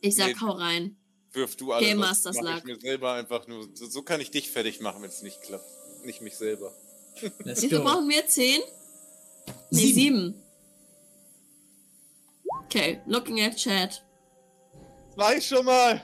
[0.00, 0.34] Ich sag, Nee.
[0.40, 0.96] hau rein.
[1.32, 1.84] Wirf du alle.
[1.84, 2.64] Game sonst Masters mach ich Luck.
[2.64, 3.68] mir selber einfach nur.
[3.74, 5.64] So, so kann ich dich fertig machen, wenn es nicht klappt.
[6.04, 6.72] Nicht mich selber.
[7.44, 7.84] Let's Wie viel go.
[7.84, 8.26] brauchen wir?
[8.26, 8.60] Zehn?
[9.70, 9.94] Nee, Sieben.
[9.94, 10.42] sieben.
[12.64, 14.02] Okay, looking at chat.
[15.14, 16.02] Zwei schon mal.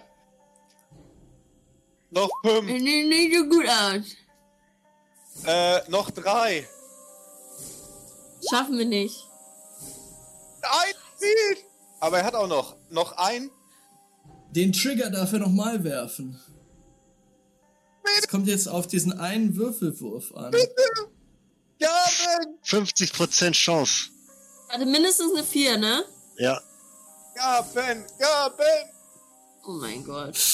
[2.10, 2.68] Noch fünf.
[2.70, 5.46] Sieht nicht so gut aus.
[5.46, 6.68] Äh, noch drei.
[8.50, 9.16] Schaffen wir nicht.
[10.62, 11.56] Ein Ziel.
[12.00, 12.76] Aber er hat auch noch.
[12.90, 13.50] Noch ein.
[14.54, 16.38] Den Trigger darf er nochmal werfen.
[18.18, 20.52] Es kommt jetzt auf diesen einen Würfelwurf an.
[21.78, 22.58] Gaben.
[22.64, 24.10] 50% Chance.
[24.68, 26.04] Warte, mindestens eine vier, ne?
[26.38, 26.60] Ja.
[27.34, 28.04] Gaben.
[28.18, 28.90] Gaben.
[29.64, 30.38] Oh mein Gott.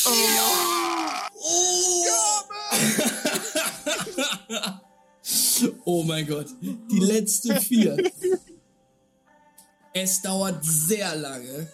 [5.85, 6.47] Oh mein Gott.
[6.61, 7.97] Die letzte vier.
[9.95, 11.73] Es dauert sehr lange,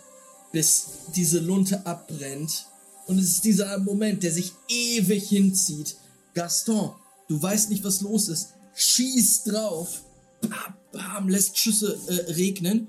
[0.54, 0.86] bis
[1.16, 2.66] diese Lunte abbrennt.
[3.06, 5.96] Und es ist dieser Moment, der sich ewig hinzieht.
[6.32, 6.92] Gaston,
[7.28, 8.54] du weißt nicht, was los ist.
[8.74, 10.02] Schieß drauf.
[10.40, 12.86] Bam, bam, lässt Schüsse äh, regnen.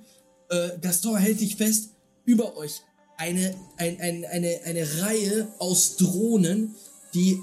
[0.50, 1.90] Äh, Gaston hält dich fest.
[2.24, 2.82] Über euch
[3.18, 6.76] eine, ein, ein, eine, eine Reihe aus Drohnen,
[7.16, 7.42] die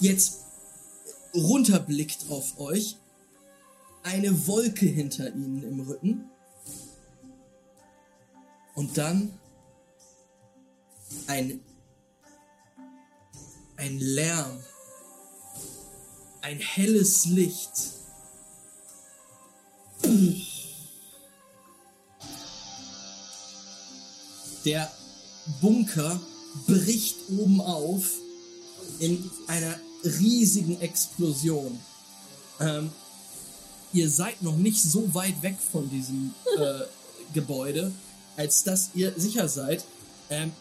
[0.00, 0.44] jetzt
[1.34, 2.96] runterblickt auf euch.
[4.02, 6.24] Eine Wolke hinter ihnen im Rücken.
[8.74, 9.30] Und dann
[11.26, 11.60] ein,
[13.76, 14.62] ein Lärm.
[16.40, 17.70] Ein helles Licht.
[24.64, 24.90] Der
[25.60, 26.20] Bunker
[26.66, 28.10] bricht oben auf
[28.98, 31.78] in einer riesigen Explosion.
[32.60, 32.90] Ähm,
[33.92, 36.80] ihr seid noch nicht so weit weg von diesem äh,
[37.32, 37.92] Gebäude,
[38.36, 39.84] als dass ihr sicher seid.
[40.30, 40.52] Ähm,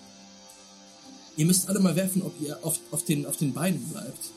[1.37, 4.31] ihr müsst alle mal werfen, ob ihr auf, auf, den, auf den Beinen bleibt.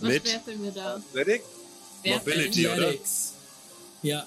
[0.00, 0.24] Was Mit?
[0.24, 1.02] werfeln wir da?
[1.12, 1.40] Werfeln.
[2.04, 2.74] Mobility, oder?
[2.74, 3.32] Athletics.
[4.02, 4.26] Ja,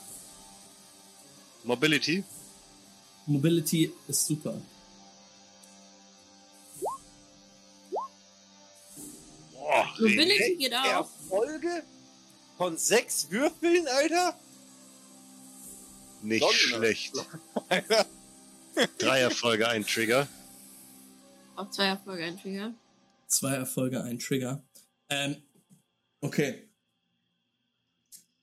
[1.64, 2.24] Mobility.
[3.26, 4.60] Mobility ist super.
[9.54, 10.86] Boah, Mobility geht auch.
[10.86, 11.84] Erfolge
[12.58, 14.38] von sechs Würfeln, Alter?
[16.22, 16.54] Nicht Sonne.
[16.54, 17.14] schlecht.
[18.98, 20.28] Drei Erfolge, ein Trigger.
[21.56, 22.74] Auf zwei Erfolge ein Trigger.
[23.28, 24.64] Zwei Erfolge, ein Trigger.
[25.10, 25.38] Ähm,
[26.22, 26.68] okay.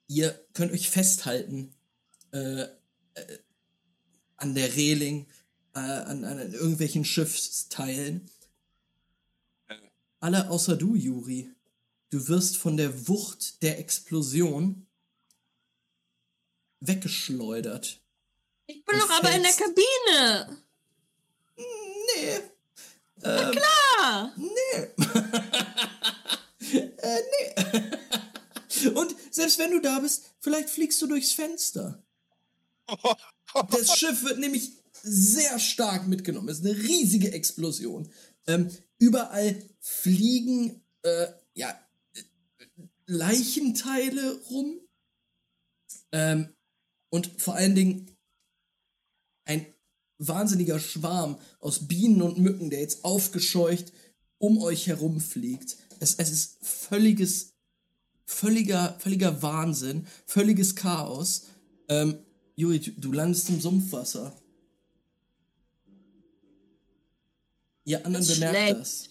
[0.07, 1.75] Ihr könnt euch festhalten
[2.33, 2.69] äh, äh,
[4.37, 5.27] an der Reling,
[5.75, 8.29] äh, an, an irgendwelchen Schiffsteilen.
[10.21, 11.51] Alle außer du, Juri.
[12.11, 14.87] Du wirst von der Wucht der Explosion
[16.81, 18.01] weggeschleudert.
[18.71, 20.59] Ich bin doch aber in der Kabine.
[21.57, 22.41] Nee.
[23.25, 23.59] Ähm,
[23.99, 24.89] Ah, Nee.
[26.99, 28.89] äh, nee.
[28.95, 32.03] Und selbst wenn du da bist, vielleicht fliegst du durchs Fenster.
[33.73, 34.71] Das Schiff wird nämlich
[35.03, 36.49] sehr stark mitgenommen.
[36.49, 38.09] Es ist eine riesige Explosion.
[38.47, 38.71] Ähm,
[39.01, 41.77] überall fliegen äh, ja,
[43.07, 44.79] Leichenteile rum.
[46.13, 46.55] Ähm,
[47.09, 48.17] und vor allen Dingen
[49.51, 49.67] ein
[50.19, 53.93] wahnsinniger Schwarm aus Bienen und Mücken, der jetzt aufgescheucht
[54.39, 55.77] um euch herum fliegt.
[55.99, 57.53] Es, es ist völliges,
[58.27, 61.47] völliger, völliger Wahnsinn, völliges Chaos.
[61.89, 62.19] Ähm,
[62.57, 64.33] Juri, du, landest im Sumpfwasser.
[67.85, 68.81] Ihr anderen Das bemerkt schlecht.
[68.81, 69.09] das.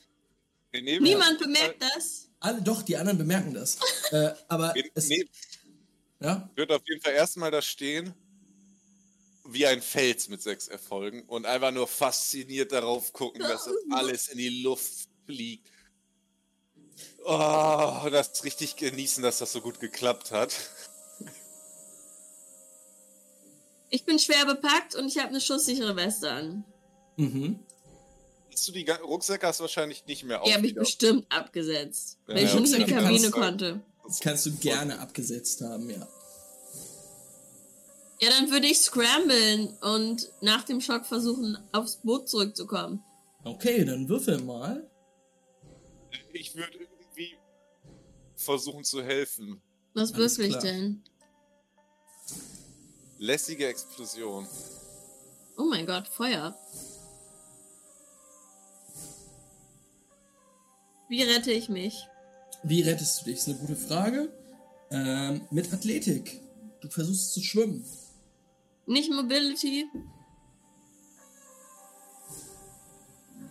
[0.74, 2.28] Nehmen- niemand bemerkt das.
[2.40, 3.78] Alle, doch, die anderen bemerken das.
[4.12, 5.10] äh, aber Wir, es,
[6.22, 6.50] Ja?
[6.56, 8.14] Würde auf jeden Fall erstmal da stehen,
[9.54, 14.28] wie ein Fels mit sechs Erfolgen und einfach nur fasziniert darauf gucken, dass das alles
[14.28, 15.68] in die Luft fliegt.
[17.26, 20.54] Oh, das richtig genießen, dass das so gut geklappt hat.
[23.90, 26.64] Ich bin schwer bepackt und ich habe eine schusssichere Weste an.
[27.18, 27.60] Mhm.
[28.52, 32.36] Hast du die Rucksäcke hast du wahrscheinlich nicht mehr Die habe ich bestimmt abgesetzt, Ja,
[32.36, 33.82] weil ich ja, nicht in die Kabine konnte.
[34.06, 36.08] Das kannst du gerne abgesetzt haben, ja.
[38.22, 43.02] Ja, dann würde ich scramblen und nach dem Schock versuchen, aufs Boot zurückzukommen.
[43.46, 44.90] Okay, dann würfel mal.
[46.34, 47.38] Ich würde irgendwie
[48.36, 49.62] versuchen zu helfen.
[49.94, 51.02] Was würfel ich denn?
[53.18, 54.48] Lässige Explosion.
[55.58, 56.58] Oh mein Gott, Feuer.
[61.10, 62.08] Wie rette ich mich?
[62.64, 63.38] Wie rettest du dich?
[63.38, 64.32] Ist eine gute Frage.
[64.92, 66.42] Ähm, mit Athletik.
[66.82, 67.86] Du versuchst zu schwimmen.
[68.90, 69.86] Nicht Mobility.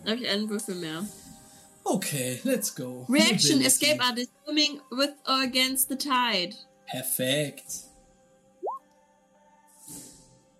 [0.05, 1.07] Da habe ich einen Würfel mehr.
[1.85, 3.07] Okay, let's go.
[3.09, 3.65] Reaction, Mobility.
[3.67, 6.57] Escape Artist, swimming with or against the tide.
[6.91, 7.85] Perfekt.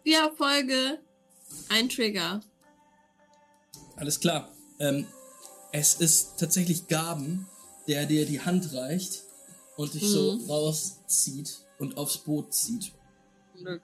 [0.05, 1.01] Vier Erfolge,
[1.71, 2.41] ein Trigger.
[3.97, 4.53] Alles klar.
[4.79, 5.09] Ähm,
[5.73, 7.49] es ist tatsächlich Gaben,
[7.89, 9.25] der dir die Hand reicht
[9.77, 10.49] und dich so Mhm.
[10.49, 12.93] rauszieht und aufs Boot zieht.
[13.57, 13.83] Glück.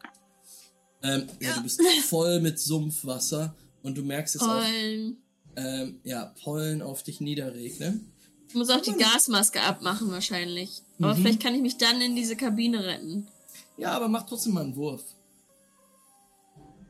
[1.04, 1.50] Ähm, ja.
[1.50, 1.54] Ja.
[1.56, 5.18] du bist voll mit Sumpfwasser und du merkst es auch, Pollen.
[5.56, 8.10] ähm, ja, Pollen auf dich niederregnen.
[8.48, 10.82] Ich muss auch die Gasmaske abmachen wahrscheinlich.
[10.98, 11.18] Aber Mhm.
[11.22, 13.28] vielleicht kann ich mich dann in diese Kabine retten.
[13.76, 15.02] Ja, aber mach trotzdem mal einen Wurf.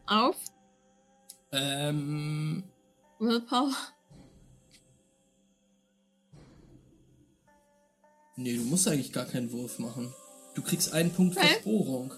[0.06, 0.36] Auf.
[1.52, 2.62] Ähm,
[3.18, 3.72] Willpower.
[8.36, 10.12] nee, du musst eigentlich gar keinen Wurf machen.
[10.54, 11.46] Du kriegst einen Punkt Okay.
[11.46, 12.12] Versporung.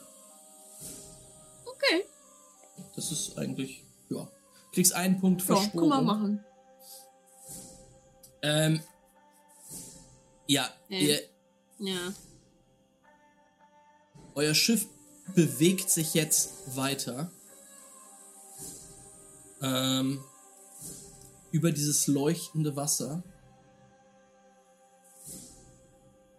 [1.88, 2.04] Okay.
[2.94, 4.28] Das ist eigentlich, ja.
[4.72, 5.88] Kriegst einen Punkt Ja, kann Versporung.
[5.88, 6.44] man machen.
[8.42, 8.80] Ähm,
[10.46, 10.98] ja, Ja.
[10.98, 11.20] ihr,
[11.78, 12.12] Ja.
[14.34, 14.86] euer Schiff
[15.34, 17.30] bewegt sich jetzt weiter.
[19.62, 20.22] Ähm,
[21.50, 23.22] über dieses leuchtende Wasser.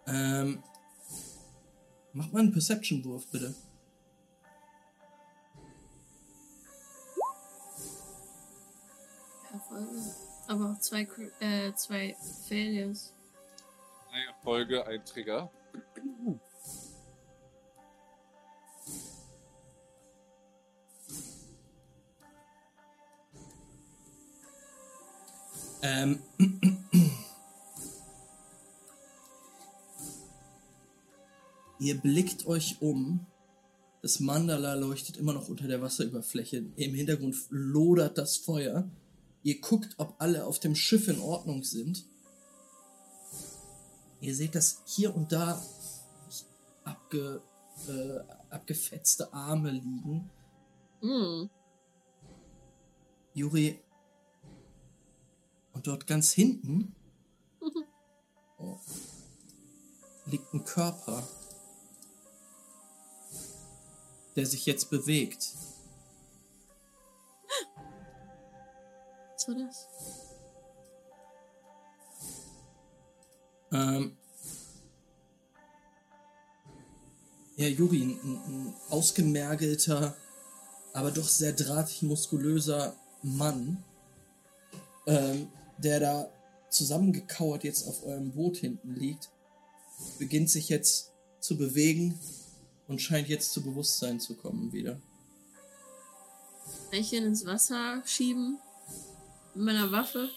[0.06, 0.62] Ähm,
[2.12, 3.54] mach mal einen Perception-Wurf, bitte.
[9.52, 10.14] Erfolge.
[10.46, 11.06] Aber auch zwei,
[11.40, 12.16] äh, zwei
[12.48, 13.12] Failures.
[14.10, 15.50] Drei Erfolge, ein Trigger.
[25.82, 26.18] Ähm,
[31.78, 33.26] ihr blickt euch um.
[34.02, 36.64] Das Mandala leuchtet immer noch unter der Wasserüberfläche.
[36.76, 38.88] Im Hintergrund lodert das Feuer.
[39.42, 42.04] Ihr guckt, ob alle auf dem Schiff in Ordnung sind.
[44.20, 45.62] Ihr seht, dass hier und da
[46.84, 47.42] abge,
[47.86, 48.18] äh,
[48.50, 50.30] abgefetzte Arme liegen.
[51.00, 51.50] Hm.
[53.34, 53.80] Juri.
[55.72, 56.94] Und dort ganz hinten
[58.58, 58.78] oh,
[60.26, 61.26] liegt ein Körper,
[64.36, 65.54] der sich jetzt bewegt.
[69.38, 69.88] Was war das?
[73.70, 74.16] Ähm,
[77.56, 80.16] ja, Juri, ein, ein, ausgemergelter,
[80.92, 83.84] aber doch sehr drahtig muskulöser Mann,
[85.06, 85.46] ähm,
[85.76, 86.32] der da
[86.70, 89.30] zusammengekauert jetzt auf eurem Boot hinten liegt,
[90.18, 92.18] beginnt sich jetzt zu bewegen
[92.88, 95.00] und scheint jetzt zu Bewusstsein zu kommen wieder.
[96.90, 98.58] Ihn ins Wasser schieben?
[99.58, 100.28] Mit meiner Waffe?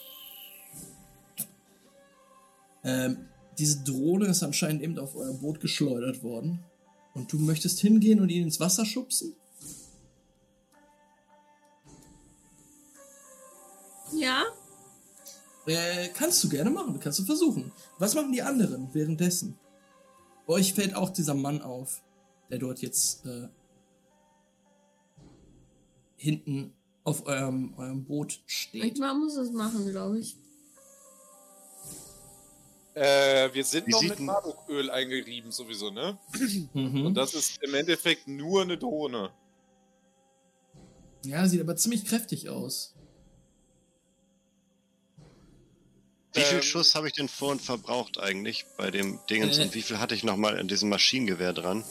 [2.84, 3.28] Ähm,
[3.60, 6.64] diese Drohne ist anscheinend eben auf euer Boot geschleudert worden.
[7.14, 9.36] Und du möchtest hingehen und ihn ins Wasser schubsen?
[14.12, 14.42] Ja?
[15.68, 17.72] Äh, kannst du gerne machen, kannst du versuchen.
[18.00, 19.56] Was machen die anderen währenddessen?
[20.48, 22.02] Euch fällt auch dieser Mann auf,
[22.50, 23.50] der dort jetzt äh,
[26.16, 28.84] hinten auf eurem, eurem Boot steht.
[28.84, 30.36] Irgendwann muss es machen, glaube ich.
[32.94, 36.20] Äh, wir sind Wie noch mit Marduköl eingerieben sowieso, ne?
[36.74, 37.06] Mhm.
[37.06, 39.32] Und das ist im Endeffekt nur eine Drohne.
[41.24, 42.96] Ja, sieht aber ziemlich kräftig aus.
[46.34, 49.64] Wie viel Ähm, Schuss habe ich denn vorhin verbraucht eigentlich bei dem Dingens Äh.
[49.64, 51.84] und wie viel hatte ich nochmal in diesem Maschinengewehr dran?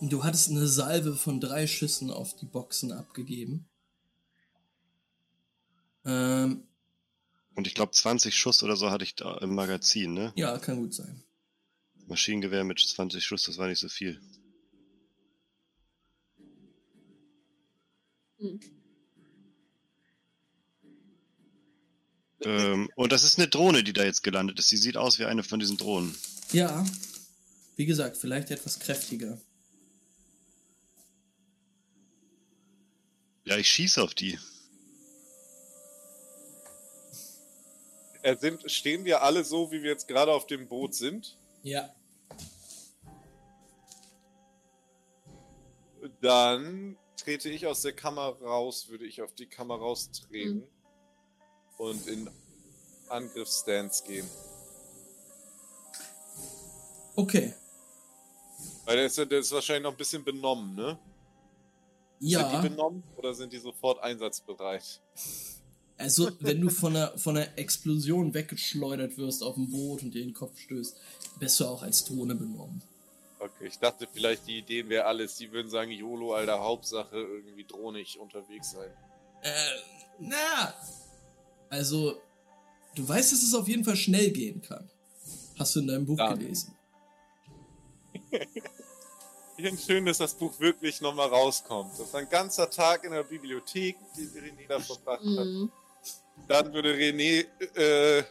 [0.00, 3.66] Du hattest eine Salve von drei Schüssen auf die Boxen abgegeben.
[6.04, 6.64] Ähm,
[7.54, 10.32] Und ich glaube 20 Schuss oder so hatte ich da im Magazin, ne?
[10.36, 11.22] ja, kann gut sein.
[12.06, 14.20] Maschinengewehr mit 20 Schuss, das war nicht so viel.
[18.38, 18.60] Hm.
[22.44, 24.68] Ähm, und das ist eine Drohne, die da jetzt gelandet ist.
[24.68, 26.14] Sie sieht aus wie eine von diesen Drohnen.
[26.52, 26.84] Ja,
[27.76, 29.40] wie gesagt, vielleicht etwas kräftiger.
[33.44, 34.38] Ja, ich schieße auf die.
[38.22, 41.36] Äh, sind, stehen wir alle so, wie wir jetzt gerade auf dem Boot sind?
[41.62, 41.90] Ja.
[46.20, 50.66] Dann trete ich aus der Kammer raus, würde ich auf die Kammer raustreten Mhm.
[51.78, 52.30] und in
[53.08, 54.28] Angriffsstance gehen.
[57.14, 57.54] Okay.
[58.84, 60.98] Weil der ist, der ist wahrscheinlich noch ein bisschen benommen, ne?
[62.18, 65.00] Sind Ja, die benommen oder sind die sofort einsatzbereit?
[66.02, 70.22] Also wenn du von einer, von einer Explosion weggeschleudert wirst auf dem Boot und dir
[70.22, 70.96] in den Kopf stößt,
[71.38, 72.82] bist du auch als Drohne benommen.
[73.38, 75.36] Okay, ich dachte vielleicht, die Ideen wäre alles.
[75.36, 78.90] Die würden sagen, YOLO, Alter, Hauptsache irgendwie drohnig unterwegs sein.
[79.42, 79.50] Äh,
[80.18, 80.74] na.
[81.70, 82.20] Also,
[82.94, 84.90] du weißt, dass es auf jeden Fall schnell gehen kann.
[85.58, 86.34] Hast du in deinem Buch Ja.
[86.34, 86.74] gelesen.
[89.58, 91.92] Ich finde schön, dass das Buch wirklich nochmal rauskommt.
[91.92, 95.24] Das ist ein ganzer Tag in der Bibliothek, den René da verbracht hat.
[95.24, 95.70] Mhm.
[96.48, 97.46] Dann würde René
[97.76, 98.24] äh,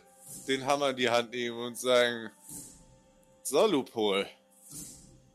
[0.48, 2.30] den Hammer in die Hand nehmen und sagen,
[3.44, 4.28] so, Loophole.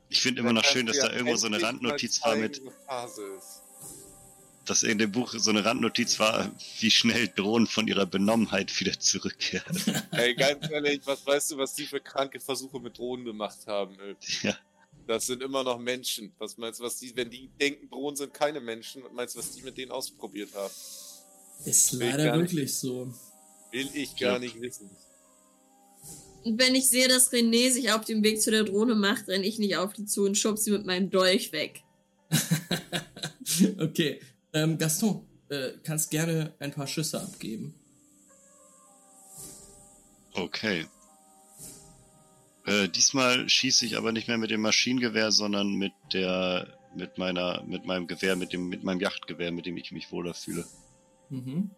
[0.09, 2.63] Ich finde immer noch schön, dass da irgendwo so eine Randnotiz war mit,
[4.65, 6.51] dass in dem Buch so eine Randnotiz war,
[6.81, 9.83] wie schnell Drohnen von ihrer Benommenheit wieder zurückkehren.
[10.13, 13.97] Ey, ganz ehrlich, was weißt du, was die für kranke Versuche mit Drohnen gemacht haben?
[14.43, 14.57] Ja.
[15.07, 16.33] Das sind immer noch Menschen.
[16.39, 19.39] Was meinst du, was die, wenn die denken, Drohnen sind keine Menschen, was meinst du,
[19.39, 20.73] was die mit denen ausprobiert haben?
[21.65, 22.53] Ist leider gar nicht.
[22.53, 23.13] wirklich so.
[23.73, 24.39] Will ich gar Ja.
[24.39, 24.91] nicht wissen.
[26.45, 29.45] Und wenn ich sehe, dass René sich auf dem Weg zu der Drohne macht, renne
[29.45, 31.83] ich nicht auf die zu und schub sie mit meinem Dolch weg.
[33.81, 34.21] okay.
[34.53, 37.75] Ähm, Gaston, äh, kannst gerne ein paar Schüsse abgeben.
[40.35, 40.87] Okay.
[42.65, 47.63] Äh, diesmal schieße ich aber nicht mehr mit dem Maschinengewehr, sondern mit der, mit meiner,
[47.65, 50.65] mit meinem Gewehr, mit dem, mit meinem Yachtgewehr, mit dem ich mich wohler fühle.
[51.31, 51.71] Mhm.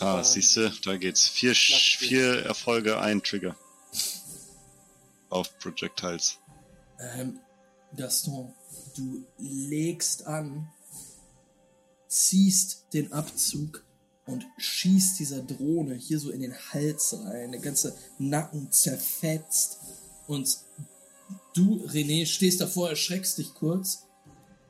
[0.00, 1.28] Ah, Ähm, siehste, da geht's.
[1.28, 3.56] Vier, vier Erfolge, ein Trigger.
[5.30, 6.38] Auf Projectiles.
[6.98, 7.38] Ähm,
[7.96, 8.52] Gaston,
[8.96, 10.68] du legst an,
[12.08, 13.84] ziehst den Abzug
[14.26, 17.52] und schießt dieser Drohne hier so in den Hals rein.
[17.52, 19.78] Der ganze Nacken zerfetzt.
[20.26, 20.58] Und
[21.54, 24.06] du, René, stehst davor, erschreckst dich kurz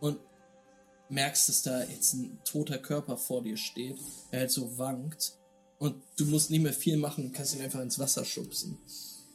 [0.00, 0.18] und
[1.08, 3.98] merkst, dass da jetzt ein toter Körper vor dir steht,
[4.30, 5.34] der halt so wankt.
[5.78, 8.78] Und du musst nicht mehr viel machen, kannst ihn einfach ins Wasser schubsen.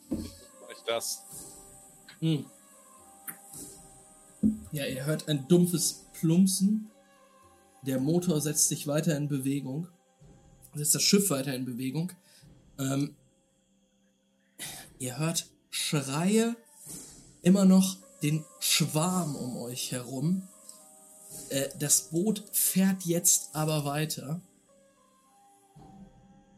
[0.10, 1.24] Mach ich das?
[2.20, 2.46] Hm.
[4.72, 6.90] Ja, ihr hört ein dumpfes Plumpsen.
[7.84, 9.88] Der Motor setzt sich weiter in Bewegung.
[10.74, 12.12] Setzt das Schiff weiter in Bewegung.
[12.80, 13.16] Ähm,
[15.00, 16.56] ihr hört Schreie,
[17.48, 20.48] immer noch den Schwarm um euch herum.
[21.50, 24.42] Äh, das Boot fährt jetzt aber weiter.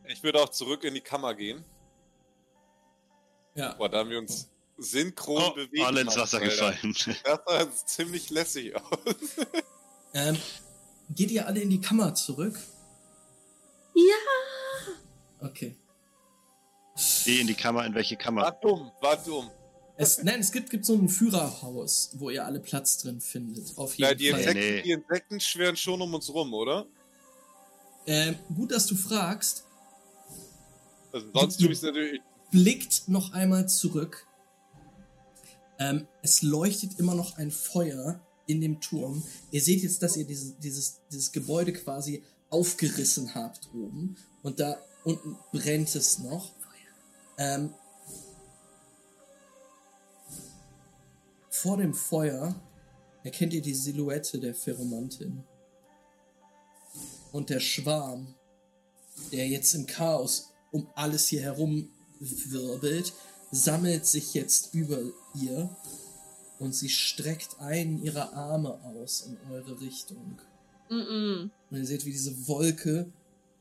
[0.08, 1.64] Ich würde auch zurück in die Kammer gehen.
[3.54, 5.86] Ja, Boah, da haben wir uns synchron Oh, bewegt.
[5.86, 6.72] alle ins Wasser Alter.
[6.72, 6.96] gefallen.
[7.24, 8.84] Das sah ziemlich lässig aus.
[10.14, 10.38] ähm,
[11.10, 12.58] geht ihr alle in die Kammer zurück?
[13.94, 15.46] Ja!
[15.48, 15.76] Okay.
[17.26, 18.52] Geh in die Kammer, in welche War Kammer?
[18.62, 19.52] dumm, war dumm.
[20.02, 23.78] Es, nein, es gibt, gibt so ein Führerhaus, wo ihr alle Platz drin findet.
[23.78, 24.40] Auf jeden Ja, die, Fall.
[24.40, 24.82] Insekten, Nee.
[24.84, 26.86] die Insekten schwirren schon um uns rum, oder?
[28.08, 29.66] Ähm, gut, dass du fragst.
[31.12, 32.22] Also sonst Du- tue ich es natürlich.
[32.50, 34.26] Blickt noch einmal zurück.
[35.80, 39.22] Ähm, es leuchtet immer noch ein Feuer in dem Turm.
[39.52, 44.16] Ihr seht jetzt, dass ihr dieses, dieses, dieses Gebäude quasi aufgerissen habt oben.
[44.44, 46.52] Und da unten brennt es noch.
[47.38, 47.74] Ähm,
[51.62, 52.56] vor dem Feuer
[53.24, 55.44] erkennt ihr die Silhouette der Pheromantin.
[57.34, 58.34] Und der Schwarm,
[59.34, 63.12] der jetzt im Chaos um alles hier herum wirbelt,
[63.52, 65.00] sammelt sich jetzt über
[65.36, 65.76] ihr
[66.60, 70.40] und sie streckt einen ihrer Arme aus in eure Richtung.
[70.90, 71.52] Mhm.
[71.70, 73.12] Und ihr seht, wie diese Wolke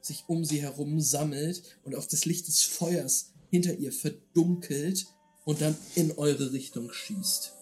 [0.00, 5.06] sich um sie herum sammelt und auch das Licht des Feuers hinter ihr verdunkelt
[5.44, 7.57] und dann in eure Richtung schießt.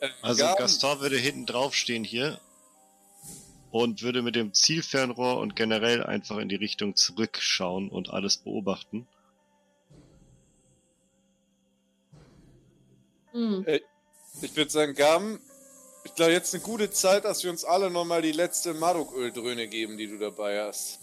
[0.00, 2.40] Äh, Also Gaben- Gaston würde hinten drauf stehen hier
[3.70, 9.06] und würde mit dem Zielfernrohr und generell einfach in die Richtung zurückschauen und alles beobachten.
[13.32, 13.66] Hm.
[14.40, 15.40] Ich würde sagen, Gaben,
[16.04, 19.98] ich glaube, jetzt eine gute Zeit, dass wir uns alle nochmal die letzte Marok-Öldröhne geben,
[19.98, 20.98] die du dabei hast.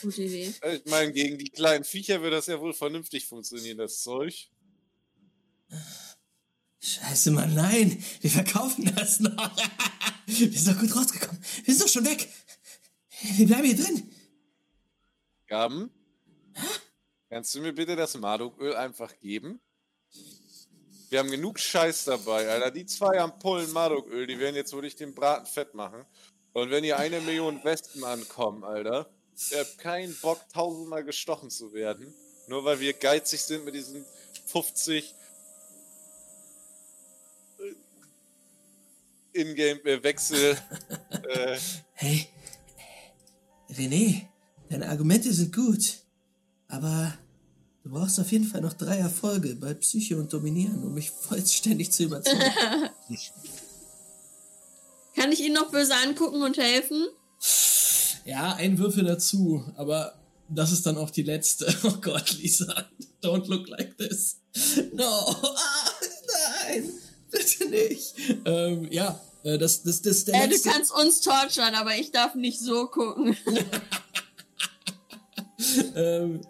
[0.00, 0.52] Gute Idee.
[0.62, 4.48] Äh, Ich meine, gegen die kleinen Viecher wird das ja wohl vernünftig funktionieren, das Zeug.
[6.84, 8.02] Scheiße, Mann, nein.
[8.20, 9.30] Wir verkaufen das noch.
[10.26, 11.40] Wir sind doch gut rausgekommen.
[11.64, 12.28] Wir sind doch schon weg.
[13.36, 14.10] Wir bleiben hier drin.
[15.46, 15.90] Gaben,
[17.28, 19.60] kannst du mir bitte das Marduköl einfach geben?
[21.10, 22.70] Wir haben genug Scheiß dabei, Alter.
[22.70, 26.04] Die zwei Ampullen Marduköl, die werden jetzt wohl nicht den Braten fett machen.
[26.52, 31.72] Und wenn hier eine Million Wespen ankommen, Alter, ich hab keinen Bock, tausendmal gestochen zu
[31.72, 32.12] werden.
[32.48, 34.04] Nur weil wir geizig sind mit diesen
[34.46, 35.14] 50
[39.32, 40.56] Ingame-Wechsel.
[41.34, 41.58] äh,
[41.94, 42.26] Hey,
[43.70, 44.22] René,
[44.68, 45.98] deine Argumente sind gut.
[46.68, 47.16] Aber
[47.84, 51.92] du brauchst auf jeden Fall noch drei Erfolge bei Psyche und Dominieren, um mich vollständig
[51.92, 52.40] zu überzeugen.
[55.14, 57.06] Kann ich ihn noch böse angucken und helfen?
[58.24, 60.14] ja, ein Würfel dazu, aber
[60.48, 61.72] das ist dann auch die letzte.
[61.84, 62.88] Oh Gott, Lisa,
[63.22, 64.40] don't look like this.
[64.92, 65.90] No, ah,
[66.66, 66.92] nein,
[67.58, 68.14] bitte nicht.
[68.44, 70.70] Ähm, ja, äh, das, das, das ist der Äh, du letzte.
[70.70, 73.36] kannst uns torturen, aber ich darf nicht so gucken.
[75.96, 76.40] ähm,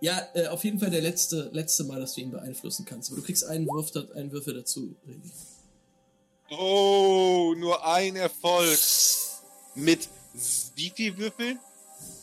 [0.00, 3.10] ja, äh, auf jeden Fall der letzte, letzte Mal, dass du ihn beeinflussen kannst.
[3.10, 5.30] Aber du kriegst einen Wurf, einen Würfel dazu, René.
[6.50, 8.78] Oh, nur ein Erfolg.
[9.74, 10.08] Mit
[10.74, 11.58] wie viel Würfeln?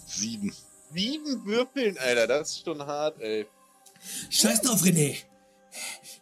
[0.06, 0.54] Sieben.
[0.94, 3.46] Sieben Würfeln, Alter, das ist schon hart, ey.
[4.30, 5.16] Scheiß drauf, René.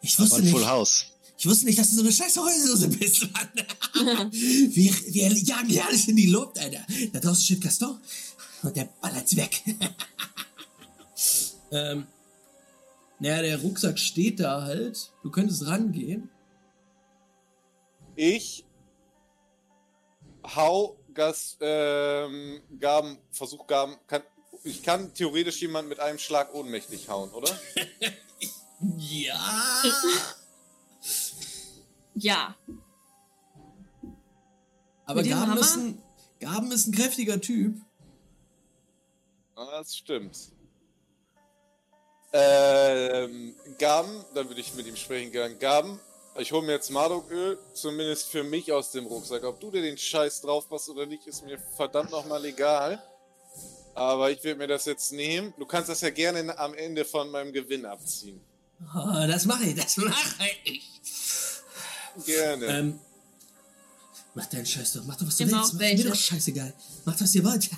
[0.01, 1.05] Ich Aber wusste ein nicht, Full House.
[1.37, 3.49] Ich wusste nicht, dass du so eine scheiß Heulsuse bist, Mann.
[4.31, 6.85] wir, wir jagen hier alles in die Luft, Alter.
[7.11, 7.99] Da draußen steht Gaston
[8.63, 9.61] und der ballert's weg.
[11.71, 12.07] ähm,
[13.19, 15.11] naja, der Rucksack steht da halt.
[15.23, 16.29] Du könntest rangehen.
[18.15, 18.65] Ich
[20.43, 24.21] hau Gas, ähm, Gaben, versuch Gaben, kann,
[24.63, 27.49] ich kann theoretisch jemanden mit einem Schlag ohnmächtig hauen, oder?
[28.97, 29.83] Ja.
[32.15, 32.55] Ja.
[35.05, 35.61] Aber Gaben Hammer?
[35.61, 36.01] ist, ein,
[36.39, 37.75] Gaben ist ein kräftiger Typ.
[39.55, 40.51] Das stimmt.
[42.33, 45.57] Ähm, Gaben, dann würde ich mit ihm sprechen gern.
[45.59, 45.99] Gaben,
[46.37, 49.43] ich hole mir jetzt Mardoköl, zumindest für mich aus dem Rucksack.
[49.45, 53.01] Ob du dir den Scheiß drauf passt oder nicht, ist mir verdammt nochmal egal.
[53.93, 55.53] Aber ich will mir das jetzt nehmen.
[55.57, 58.41] Du kannst das ja gerne am Ende von meinem Gewinn abziehen.
[58.93, 60.94] Oh, das mache ich, das mache ich.
[62.25, 62.65] Gerne.
[62.65, 62.99] Ähm,
[64.33, 65.73] mach deinen Scheiß doch, mach doch, was du Immer willst.
[65.73, 66.03] Mach welche.
[66.03, 66.73] mir doch scheißegal.
[67.05, 67.69] Macht, was ihr wollt.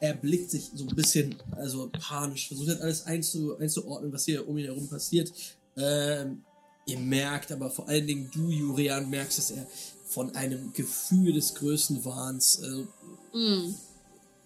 [0.00, 4.46] Er blickt sich so ein bisschen, also panisch, versucht halt alles einzu, einzuordnen, was hier
[4.46, 5.32] um ihn herum passiert.
[5.76, 6.44] Ähm,
[6.86, 9.66] ihr merkt, aber vor allen Dingen du, Jurian, merkst, dass er
[10.06, 12.86] von einem Gefühl des Größenwahns, also,
[13.32, 13.74] Mm.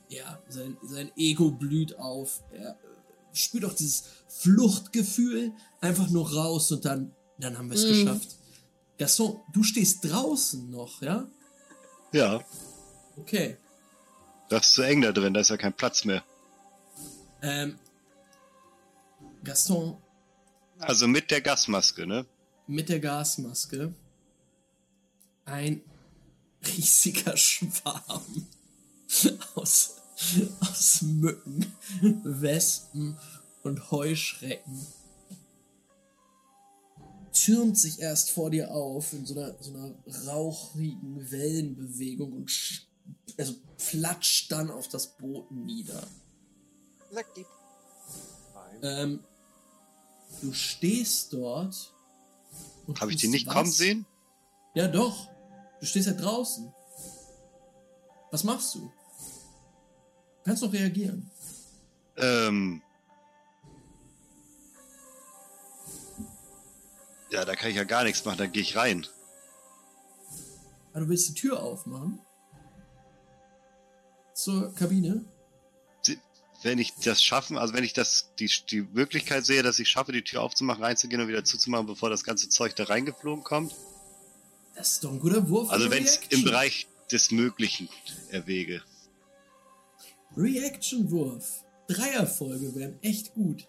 [0.09, 2.43] ja, sein, sein Ego blüht auf.
[2.53, 2.79] Er
[3.45, 7.89] spürt auch dieses Fluchtgefühl einfach nur raus und dann, dann haben wir es Mm.
[7.89, 8.37] geschafft.
[8.99, 11.27] Gaston, du stehst draußen noch, ja?
[12.13, 12.41] Ja,
[13.17, 13.57] Okay.
[14.49, 16.25] das ist zu eng da drin, da ist ja kein Platz mehr.
[17.43, 17.79] Ähm,
[19.45, 19.97] Gaston
[20.81, 22.27] Also mit der Gasmaske, ne?
[22.67, 23.95] mit der Gasmaske.
[25.45, 25.83] Ein
[26.67, 28.47] riesiger Schwarm
[29.55, 29.97] aus,
[30.61, 31.73] aus Mücken,
[32.23, 33.17] Wespen
[33.63, 34.87] und Heuschrecken
[37.33, 39.95] türmt sich erst vor dir auf in so einer, so einer
[40.27, 42.83] rauchigen Wellenbewegung und sch-
[43.37, 46.03] also flatscht dann auf das Boot nieder.
[47.13, 47.47] Lucky.
[48.83, 49.21] Ähm,
[50.43, 51.93] du stehst dort.
[52.87, 53.55] und Habe ich die nicht was?
[53.55, 54.05] kommen sehen?
[54.75, 55.29] Ja, doch.
[55.81, 56.73] Du stehst ja draußen.
[58.31, 58.91] Was machst du?
[60.39, 61.31] Du kannst doch reagieren.
[62.17, 62.83] Ähm.
[67.31, 69.07] Ja, da kann ich ja gar nichts machen, dann gehe ich rein.
[70.93, 72.21] Aber du willst die Tür aufmachen?
[74.35, 75.25] Zur Kabine?
[76.63, 80.11] Wenn ich das schaffen, also wenn ich das, die, die Möglichkeit sehe, dass ich schaffe,
[80.11, 83.77] die Tür aufzumachen, reinzugehen und wieder zuzumachen, bevor das ganze Zeug da reingeflogen kommt.
[84.75, 85.71] Das ist doch ein guter Wurf.
[85.71, 86.39] Also wenn es Reaction.
[86.39, 87.89] im Bereich des Möglichen
[88.31, 88.83] erwäge.
[90.39, 91.65] Reaction-Wurf.
[91.89, 93.67] Drei Erfolge wären echt gut.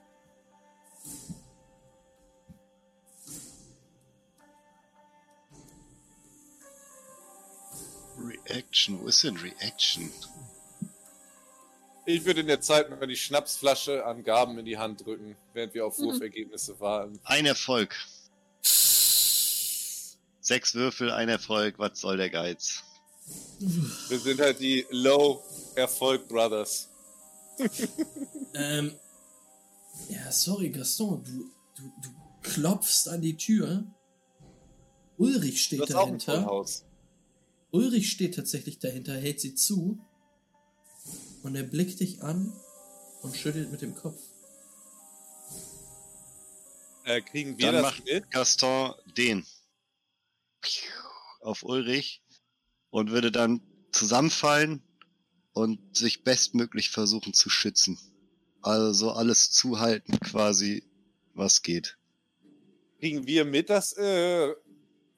[8.17, 10.11] Reaction, wo ist denn Reaction?
[12.05, 15.73] Ich würde in der Zeit mal die Schnapsflasche an Gaben in die Hand drücken, während
[15.73, 16.05] wir auf Mhm.
[16.05, 17.19] Wurfergebnisse warten.
[17.23, 17.95] Ein Erfolg.
[20.41, 22.83] Sechs Würfel, ein Erfolg, was soll der Geiz?
[23.59, 26.89] Wir sind halt die Low-Erfolg Brothers.
[28.53, 28.93] Ähm,
[30.07, 32.09] ja, sorry, Gaston, du, du, du
[32.41, 33.83] klopfst an die Tür.
[35.17, 36.43] Ulrich steht ein dahinter.
[36.43, 36.85] Vollhaus.
[37.71, 39.99] Ulrich steht tatsächlich dahinter, hält sie zu.
[41.43, 42.53] Und er blickt dich an
[43.21, 44.19] und schüttelt mit dem Kopf.
[47.03, 48.31] Äh, kriegen wir Dann das macht mit?
[48.31, 49.45] Gaston den
[51.41, 52.21] auf Ulrich
[52.89, 53.61] und würde dann
[53.91, 54.81] zusammenfallen
[55.53, 57.97] und sich bestmöglich versuchen zu schützen.
[58.61, 60.83] Also alles zuhalten quasi,
[61.33, 61.97] was geht.
[62.99, 64.53] Kriegen wir mit, dass äh,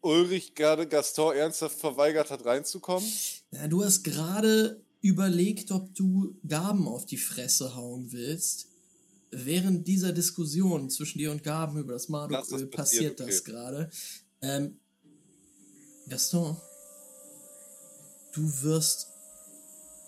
[0.01, 3.07] Ulrich gerade Gaston ernsthaft verweigert hat, reinzukommen?
[3.51, 8.67] Ja, du hast gerade überlegt, ob du Gaben auf die Fresse hauen willst.
[9.31, 13.41] Während dieser Diskussion zwischen dir und Gaben über das Das Marduköl ist passiert passiert, das
[13.41, 13.51] okay.
[13.51, 13.89] gerade.
[14.41, 14.79] Ähm,
[16.07, 16.57] Gaston,
[18.31, 19.07] du wirst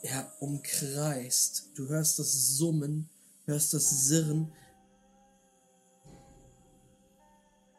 [0.04, 1.72] ja umkreist.
[1.76, 3.10] Du hörst das Summen,
[3.46, 4.52] hörst das Sirren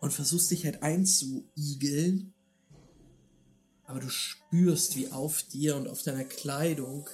[0.00, 2.34] und versuchst dich halt einzuigeln.
[3.86, 7.08] Aber du spürst, wie auf dir und auf deiner Kleidung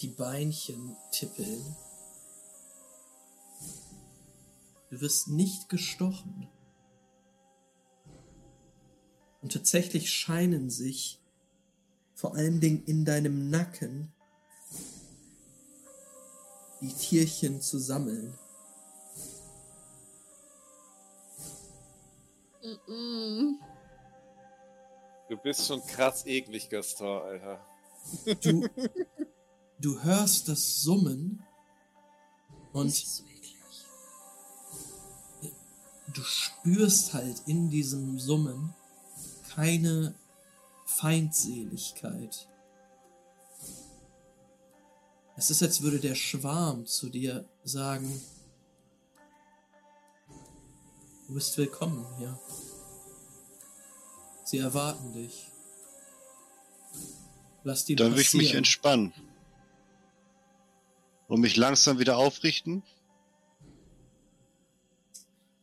[0.00, 1.76] die Beinchen tippeln.
[4.90, 6.48] Du wirst nicht gestochen.
[9.42, 11.20] Und tatsächlich scheinen sich
[12.16, 14.10] vor allen Dingen in deinem Nacken
[16.80, 18.36] die Tierchen zu sammeln.
[22.62, 23.58] Mm-mm.
[25.28, 27.60] Du bist schon krass eklig, Gaston, Alter.
[28.40, 28.66] Du,
[29.78, 31.44] du hörst das Summen
[32.72, 33.56] und Das ist so eklig.
[36.14, 38.72] du spürst halt in diesem Summen
[39.54, 40.14] keine
[40.96, 42.48] Feindseligkeit.
[45.36, 48.22] Es ist, als würde der Schwarm zu dir sagen,
[51.28, 52.40] du bist willkommen hier.
[54.44, 55.48] Sie erwarten dich.
[57.62, 59.12] Lass die Dann würde ich mich entspannen.
[61.28, 62.82] Und mich langsam wieder aufrichten.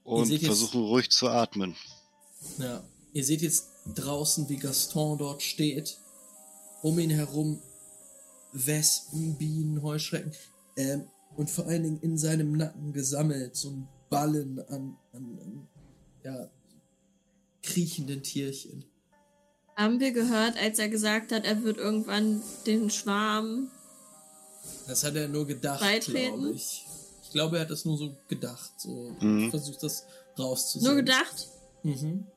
[0.03, 1.76] Und versuchen ruhig zu atmen.
[2.60, 2.84] Ja,
[3.14, 5.97] ihr seht jetzt draußen, wie Gaston dort steht.
[6.81, 7.61] Um ihn herum
[8.51, 10.34] Wespen, Bienen, Heuschrecken.
[10.77, 15.68] Ähm, und vor allen Dingen in seinem Nacken gesammelt, so ein Ballen an, an, an
[16.23, 16.49] ja,
[17.64, 18.85] kriechenden Tierchen.
[19.76, 23.72] Haben wir gehört, als er gesagt hat, er wird irgendwann den Schwarm.
[24.88, 26.85] Das hat er nur gedacht, glaube ich.
[27.23, 28.72] Ich glaube, er hat das nur so gedacht.
[28.77, 29.49] So Mhm.
[29.49, 30.05] versucht das
[30.38, 30.85] rauszusehen.
[30.93, 31.47] Nur gedacht?
[31.81, 32.27] Mhm.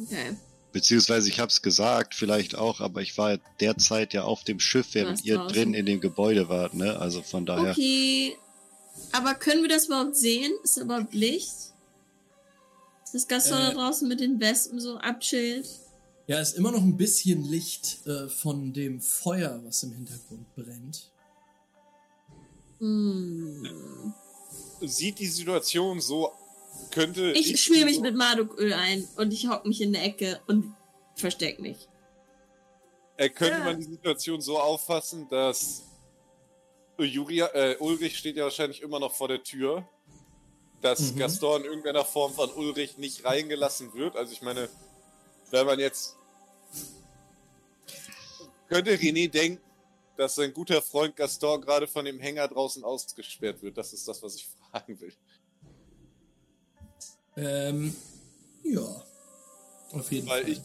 [0.00, 0.36] Okay.
[0.72, 4.88] Beziehungsweise ich habe es gesagt, vielleicht auch, aber ich war derzeit ja auf dem Schiff,
[4.92, 5.54] während ihr draußen.
[5.54, 6.98] drin in dem Gebäude wart, ne?
[6.98, 7.70] Also von daher.
[7.72, 8.36] Okay.
[9.12, 10.52] Aber können wir das überhaupt sehen?
[10.64, 11.54] Ist da überhaupt Licht?
[13.04, 13.74] Ist das Gaston da Äh.
[13.74, 15.66] draußen mit den Wespen so abchillt?
[16.26, 21.10] Ja, ist immer noch ein bisschen Licht äh, von dem Feuer, was im Hintergrund brennt.
[22.80, 24.12] Hm.
[24.82, 26.32] Sieht die Situation so,
[26.90, 27.32] könnte.
[27.32, 30.74] Ich schmier mich mit Marduköl ein und ich hock mich in der Ecke und
[31.14, 31.88] versteck mich.
[33.16, 33.64] Äh, könnte Ja.
[33.64, 35.82] man die Situation so auffassen, dass
[36.98, 39.86] Julia, äh, Ulrich steht ja wahrscheinlich immer noch vor der Tür,
[40.82, 41.18] dass Mhm.
[41.18, 44.16] Gaston in irgendeiner Form von Ulrich nicht reingelassen wird.
[44.16, 44.68] Also ich meine,
[45.50, 46.16] wenn man jetzt
[48.68, 49.62] könnte René denken,
[50.16, 53.76] dass sein guter Freund Gaston gerade von dem Hänger draußen ausgesperrt wird.
[53.76, 55.12] Das ist das, was ich fragen will.
[57.36, 57.94] Ähm,
[58.64, 59.04] ja.
[59.92, 60.52] Auf jeden Weil Fall.
[60.52, 60.60] ich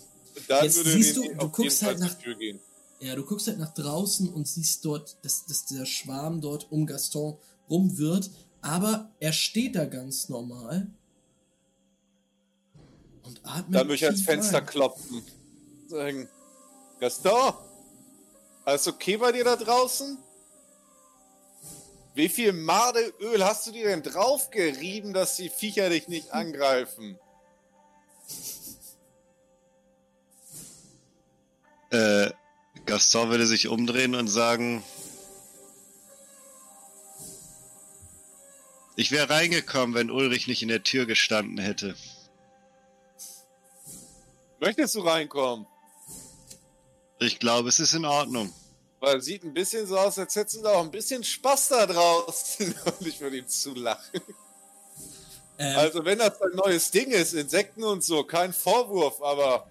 [0.47, 2.59] dann Jetzt würde siehst du- du guckst halt nach- gehen.
[3.01, 6.85] Ja, du guckst halt nach draußen und siehst dort, dass, dass der Schwarm dort um
[6.85, 7.37] Gaston
[7.69, 8.29] rumwirrt,
[8.61, 10.87] aber er steht da ganz normal.
[13.23, 13.75] Und atmet.
[13.75, 14.65] Dann würde ich ans Fenster ein.
[14.65, 15.21] klopfen.
[15.87, 16.29] Sagen,
[16.99, 17.53] Gaston,
[18.65, 20.17] alles okay bei dir da draußen?
[22.13, 27.17] Wie viel Madeöl hast du dir denn draufgerieben, dass die Viecher dich nicht angreifen?
[31.89, 32.31] Äh,
[32.85, 34.83] Gaston würde sich umdrehen und sagen:
[38.95, 41.95] Ich wäre reingekommen, wenn Ulrich nicht in der Tür gestanden hätte.
[44.59, 45.65] Möchtest du reinkommen?
[47.19, 48.53] Ich glaube, es ist in Ordnung.
[49.01, 51.69] Weil es sieht ein bisschen so aus, als hättest du da auch ein bisschen Spaß
[51.69, 52.73] da draußen.
[52.99, 54.21] Und ich würde ihm zulachen.
[55.57, 59.67] Ähm, Also, wenn das ein neues Ding ist, Insekten und so, kein Vorwurf, aber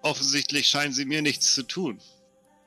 [0.00, 2.00] Offensichtlich scheinen sie mir nichts zu tun.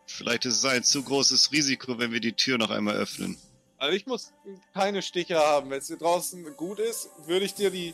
[0.08, 3.38] Vielleicht ist es ein zu großes Risiko, wenn wir die Tür noch einmal öffnen.
[3.78, 4.32] also ich muss
[4.74, 5.70] keine Stiche haben.
[5.70, 7.94] Wenn es hier draußen gut ist, würde ich dir die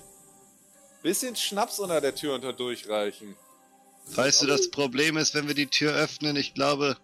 [1.01, 3.35] bisschen Schnaps unter der Tür unter durchreichen.
[4.07, 6.97] Weißt du, das Problem ist, wenn wir die Tür öffnen, ich glaube.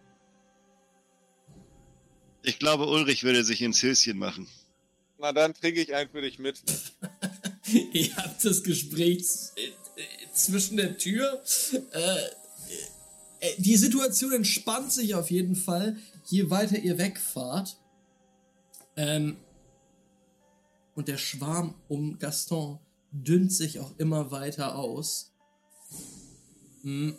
[2.47, 4.47] Ich glaube, Ulrich würde sich ins Höschen machen.
[5.17, 6.61] Na, dann trinke ich einen für dich mit.
[7.91, 9.25] Ihr habt das Gespräch
[9.57, 9.71] äh,
[10.31, 11.43] zwischen der Tür.
[11.91, 12.19] Äh,
[13.41, 15.97] äh, die Situation entspannt sich auf jeden Fall,
[16.27, 17.75] je weiter ihr wegfahrt.
[18.95, 19.35] Ähm,
[20.95, 22.79] und der Schwarm um Gaston
[23.11, 25.33] dünnt sich auch immer weiter aus.
[26.83, 27.11] Mm,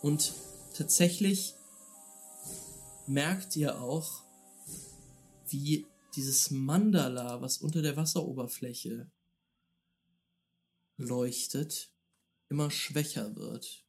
[0.00, 0.32] Und
[0.74, 1.52] tatsächlich
[3.06, 4.25] merkt ihr auch,
[5.52, 9.10] wie dieses Mandala, was unter der Wasseroberfläche
[10.96, 11.92] leuchtet,
[12.48, 13.86] immer schwächer wird.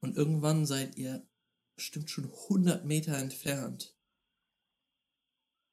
[0.00, 1.28] Und irgendwann seid ihr
[1.76, 3.96] bestimmt schon 100 Meter entfernt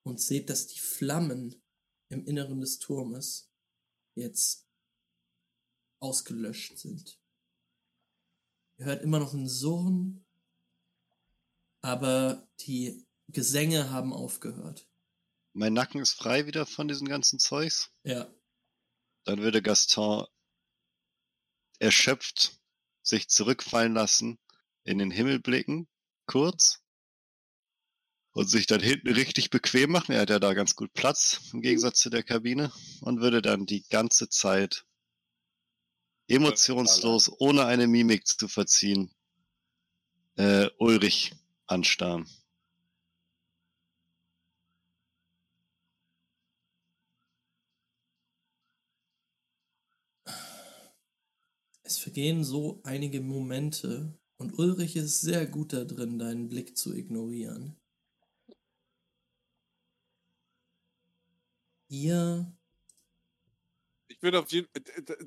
[0.03, 1.61] und seht, dass die Flammen
[2.09, 3.51] im Inneren des Turmes
[4.15, 4.67] jetzt
[5.99, 7.19] ausgelöscht sind.
[8.77, 10.22] Ihr hört immer noch ein Surren,
[11.83, 14.87] aber die Gesänge haben aufgehört.
[15.53, 17.91] Mein Nacken ist frei wieder von diesen ganzen Zeugs.
[18.03, 18.27] Ja,
[19.25, 20.25] Dann würde Gaston
[21.79, 22.59] erschöpft
[23.03, 24.39] sich zurückfallen lassen,
[24.85, 25.87] in den Himmel blicken,
[26.25, 26.81] kurz,
[28.31, 30.13] und sich dann hinten richtig bequem machen.
[30.13, 33.65] Er hat ja da ganz gut Platz im Gegensatz zu der Kabine und würde dann
[33.65, 34.85] die ganze Zeit
[36.27, 39.13] emotionslos, ohne eine Mimik zu verziehen,
[40.35, 41.33] äh, Ulrich
[41.67, 42.25] anstarren.
[51.83, 56.93] Es vergehen so einige Momente und Ulrich ist sehr gut da drin, deinen Blick zu
[56.93, 57.77] ignorieren.
[61.89, 62.51] Ihr,
[64.07, 64.69] Ich würde auf jeden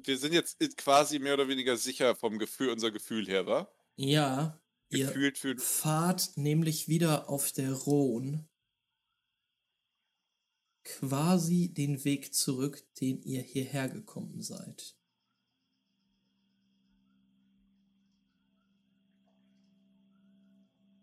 [0.05, 3.69] Wir sind jetzt quasi mehr oder weniger sicher vom Gefühl, unser Gefühl her, wa?
[3.97, 4.59] ja,
[4.91, 5.57] ihr Gefühlt für.
[5.59, 8.49] fahrt nämlich wieder auf der Rhone
[10.85, 14.95] quasi den Weg zurück, den ihr hierher gekommen seid.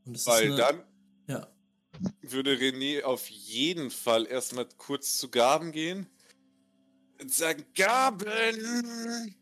[0.06, 0.84] Und es Weil ist eine, dann
[1.28, 1.56] ja,
[2.22, 6.08] würde René auf jeden Fall erstmal kurz zu Gaben gehen
[7.22, 9.36] und sagen: Gaben!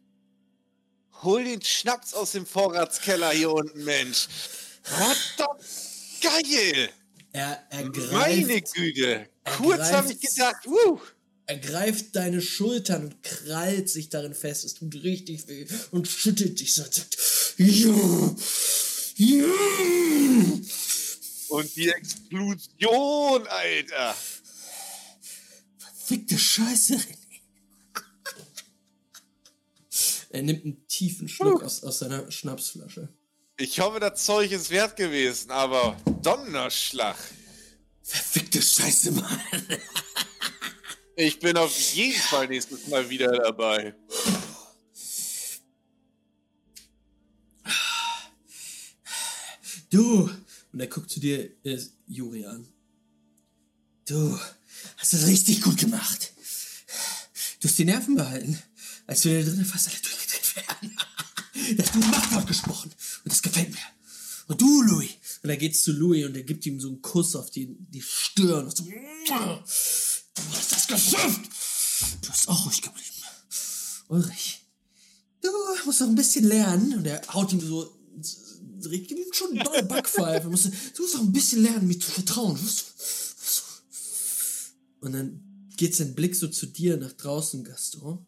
[1.23, 4.27] Hol den Schnaps aus dem Vorratskeller hier unten, Mensch!
[4.83, 5.61] Verdammt
[6.21, 6.89] geil!
[7.33, 9.29] er ergreift Meine Güte!
[9.57, 10.99] Kurz habe ich gedacht, wuh!
[11.45, 14.63] Er greift deine Schultern und krallt sich darin fest.
[14.63, 16.83] Es tut richtig weh und schüttelt dich so.
[16.83, 17.17] und sagt,
[17.57, 18.35] Ja,
[19.17, 19.45] ja.
[21.49, 24.15] Und die Explosion, Alter!
[26.05, 26.97] Fickte Scheiße,
[30.31, 33.09] Er nimmt einen tiefen Schluck aus, aus seiner Schnapsflasche.
[33.57, 37.17] Ich hoffe, das Zeug ist wert gewesen, aber Donnerschlag!
[38.01, 39.41] Verfickte Scheiße, Mann.
[41.15, 43.93] Ich bin auf jeden Fall nächstes Mal wieder dabei.
[49.89, 50.31] Du.
[50.71, 51.77] Und er guckt zu dir, äh,
[52.07, 52.65] Juri an.
[54.07, 54.39] Du
[54.97, 56.31] hast das richtig gut gemacht.
[57.59, 58.57] Du hast die Nerven behalten,
[59.05, 60.20] als wir da drinnen fast alle wären.
[61.75, 62.91] Da hast du ein Machtwort gesprochen.
[63.23, 63.77] Und das gefällt mir.
[64.47, 65.11] Und du, Louis.
[65.43, 68.01] Und er geht zu Louis und er gibt ihm so einen Kuss auf die, die
[68.01, 68.65] Stirn.
[68.65, 68.93] Und so, du
[70.53, 71.41] hast das geschafft.
[72.21, 73.07] Du hast auch ruhig geblieben.
[74.09, 74.65] Ulrich,
[75.41, 75.49] du
[75.85, 76.95] musst noch ein bisschen lernen.
[76.95, 77.97] Und er haut ihm so,
[78.89, 80.45] gibt ihm schon eine neue Backpfeife.
[80.45, 82.59] Du musst, du musst noch ein bisschen lernen, mir zu vertrauen.
[85.01, 88.25] Und dann geht sein Blick so zu dir nach draußen, Gaston.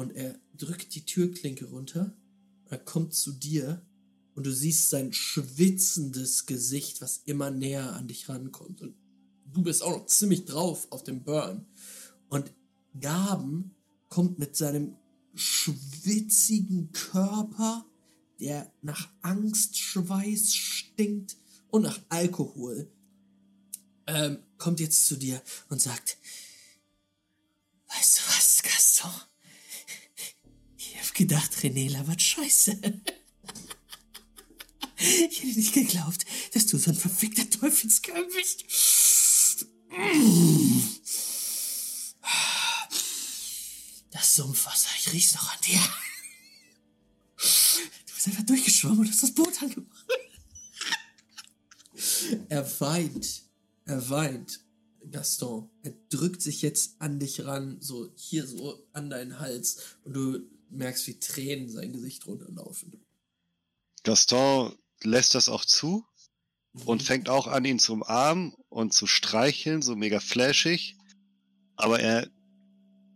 [0.00, 2.16] Und er drückt die Türklinke runter.
[2.70, 3.86] Er kommt zu dir
[4.34, 8.80] und du siehst sein schwitzendes Gesicht, was immer näher an dich rankommt.
[8.80, 8.94] Und
[9.44, 11.66] du bist auch noch ziemlich drauf auf dem Burn.
[12.30, 12.50] Und
[12.98, 13.76] Gaben
[14.08, 14.96] kommt mit seinem
[15.34, 17.84] schwitzigen Körper,
[18.40, 21.36] der nach Angstschweiß stinkt
[21.68, 22.90] und nach Alkohol,
[24.06, 26.16] ähm, kommt jetzt zu dir und sagt,
[27.88, 29.29] weißt du was, Gaston?
[31.10, 32.80] Hab gedacht, René labert Scheiße.
[34.96, 36.24] Ich hätte nicht geglaubt,
[36.54, 38.64] dass du so ein verfickter Teufelskerl bist.
[44.12, 45.80] Das Sumpfwasser, ich riech's noch an dir.
[48.06, 50.06] Du bist einfach durchgeschwommen und hast das Boot angemacht.
[52.48, 53.42] Er weint.
[53.84, 54.60] Er weint.
[55.10, 60.12] Gaston, er drückt sich jetzt an dich ran, so hier so an deinen Hals und
[60.12, 63.04] du merkst, wie Tränen sein Gesicht runterlaufen.
[64.02, 66.04] Gaston lässt das auch zu
[66.84, 70.96] und fängt auch an, ihn zu umarmen und zu streicheln, so mega flashig.
[71.76, 72.30] Aber er,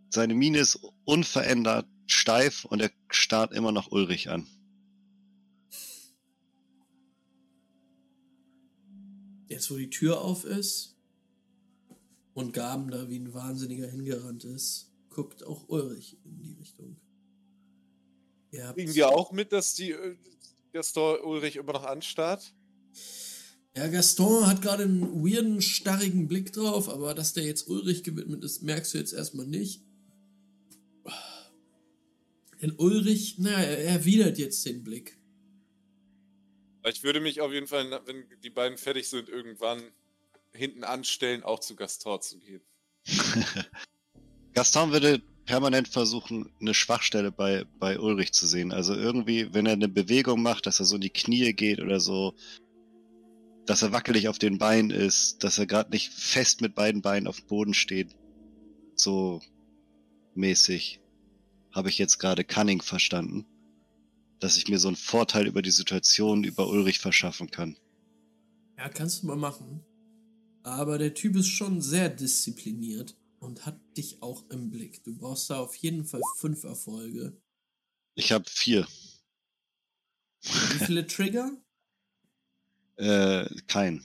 [0.09, 4.47] seine Miene ist unverändert steif und er starrt immer noch Ulrich an.
[9.47, 10.95] Jetzt, wo die Tür auf ist
[12.33, 16.97] und Gaben da wie ein Wahnsinniger hingerannt ist, guckt auch Ulrich in die Richtung.
[18.63, 20.15] Habt, Kriegen wir auch mit, dass die äh,
[20.73, 22.53] Gaston Ulrich immer noch anstarrt?
[23.75, 28.43] ja, Gaston hat gerade einen weirden, starrigen Blick drauf, aber dass der jetzt Ulrich gewidmet
[28.43, 29.81] ist, merkst du jetzt erstmal nicht.
[32.61, 35.17] Denn Ulrich, na, er erwidert jetzt den Blick.
[36.87, 39.83] Ich würde mich auf jeden Fall, wenn die beiden fertig sind, irgendwann
[40.53, 42.61] hinten anstellen, auch zu Gaston zu gehen.
[44.53, 48.71] Gaston würde permanent versuchen, eine Schwachstelle bei, bei Ulrich zu sehen.
[48.71, 51.99] Also irgendwie, wenn er eine Bewegung macht, dass er so in die Knie geht oder
[51.99, 52.33] so,
[53.65, 57.27] dass er wackelig auf den Beinen ist, dass er gerade nicht fest mit beiden Beinen
[57.27, 58.15] auf dem Boden steht.
[58.95, 59.41] So
[60.35, 61.01] mäßig
[61.71, 63.45] habe ich jetzt gerade Cunning verstanden.
[64.39, 67.77] Dass ich mir so einen Vorteil über die Situation über Ulrich verschaffen kann.
[68.77, 69.81] Ja, kannst du mal machen.
[70.63, 73.15] Aber der Typ ist schon sehr diszipliniert
[73.45, 75.03] und hat dich auch im Blick.
[75.03, 77.39] Du brauchst da auf jeden Fall fünf Erfolge.
[78.15, 78.87] Ich habe vier.
[80.41, 81.51] Wie viele Trigger?
[82.97, 84.03] Äh, kein.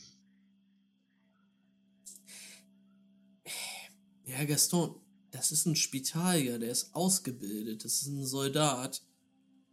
[4.25, 5.01] Ja, Gaston,
[5.31, 9.03] das ist ein Spitalier, der ist ausgebildet, das ist ein Soldat.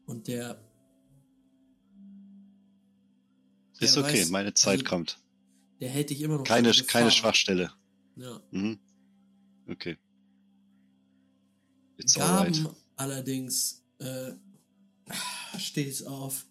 [0.06, 0.64] Und der.
[3.80, 5.20] Ist okay, weiß- meine Zeit also, kommt.
[5.80, 6.44] Der hält dich immer noch.
[6.44, 7.12] Keine, keine.
[7.12, 7.72] Schwachstelle.
[8.16, 8.42] Ja.
[8.52, 8.80] Mhm.
[9.70, 9.98] Okay.
[11.98, 12.54] It's alright.
[12.54, 14.32] Gaben allerdings äh,
[15.58, 16.46] steht es auf.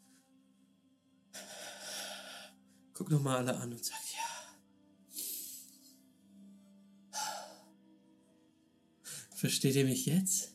[2.93, 4.21] Guck noch mal alle an und sagt ja.
[9.35, 10.55] Versteht ihr mich jetzt?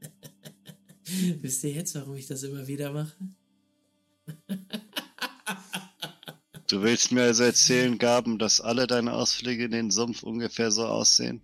[1.40, 3.16] Wisst ihr jetzt, warum ich das immer wieder mache?
[6.70, 10.86] Du willst mir also erzählen, Gaben, dass alle deine Ausflüge in den Sumpf ungefähr so
[10.86, 11.42] aussehen?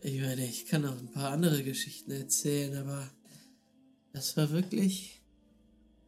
[0.00, 3.10] Ich meine, ich kann noch ein paar andere Geschichten erzählen, aber
[4.14, 5.20] das war wirklich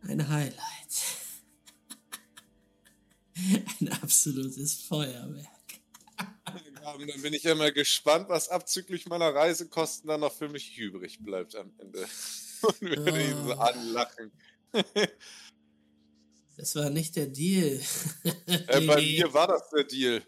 [0.00, 0.56] ein Highlight.
[3.80, 5.46] Ein absolutes Feuerwerk.
[6.82, 10.78] Ja, dann bin ich ja mal gespannt, was abzüglich meiner Reisekosten dann noch für mich
[10.78, 12.08] übrig bleibt am Ende
[12.62, 13.16] und würde oh.
[13.16, 13.66] ihn so ah.
[13.66, 14.32] anlachen.
[16.56, 17.80] das war nicht der Deal.
[18.46, 20.22] äh, bei mir war das der Deal.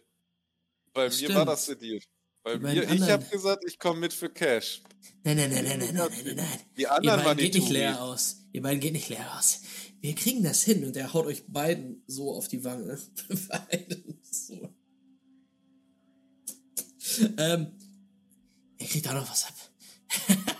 [0.92, 2.00] Bei das mir war das der Deal.
[2.42, 4.82] Bei die mir, ich habe gesagt, ich komme mit für Cash.
[5.24, 6.60] Nein, nein, nein, nein, nein, nein, nein, nein.
[6.76, 8.36] Die anderen Ihr beiden geht nicht leer aus.
[8.52, 9.60] Ihr beiden geht nicht leer aus.
[10.00, 12.98] Wir kriegen das hin und er haut euch beiden so auf die Wange.
[13.48, 14.74] beiden so.
[17.36, 17.72] Ähm,
[18.78, 19.54] er kriegt auch noch was ab.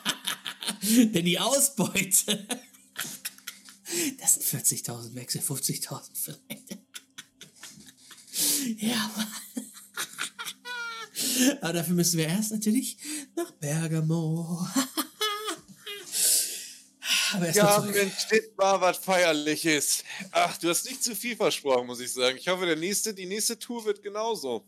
[1.15, 2.47] Denn die Ausbeute.
[4.20, 6.78] Das sind 40.000 Wechsel, 50.000 vielleicht.
[8.77, 9.27] Ja, Mann.
[11.62, 12.98] Aber dafür müssen wir erst natürlich
[13.35, 14.69] nach Bergamo.
[17.32, 17.81] Aber erst Ja.
[17.81, 20.05] Mensch, das war was Feierliches.
[20.32, 22.36] Ach, du hast nicht zu viel versprochen, muss ich sagen.
[22.36, 24.66] Ich hoffe, der nächste, die nächste Tour wird genauso.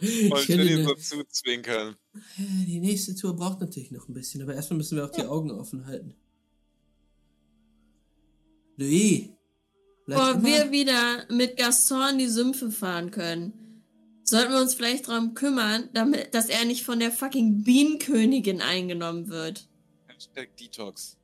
[0.00, 1.96] Ich will ihn so zuzwinkern.
[2.38, 5.50] die nächste Tour braucht natürlich noch ein bisschen, aber erstmal müssen wir auch die Augen
[5.50, 6.14] offen halten.
[8.76, 9.28] Louis,
[10.06, 13.52] Bevor wir wieder mit Gaston in die Sümpfe fahren können,
[14.24, 19.28] sollten wir uns vielleicht darum kümmern, damit, dass er nicht von der fucking Bienenkönigin eingenommen
[19.28, 19.68] wird.
[20.08, 21.16] Hashtag Detox.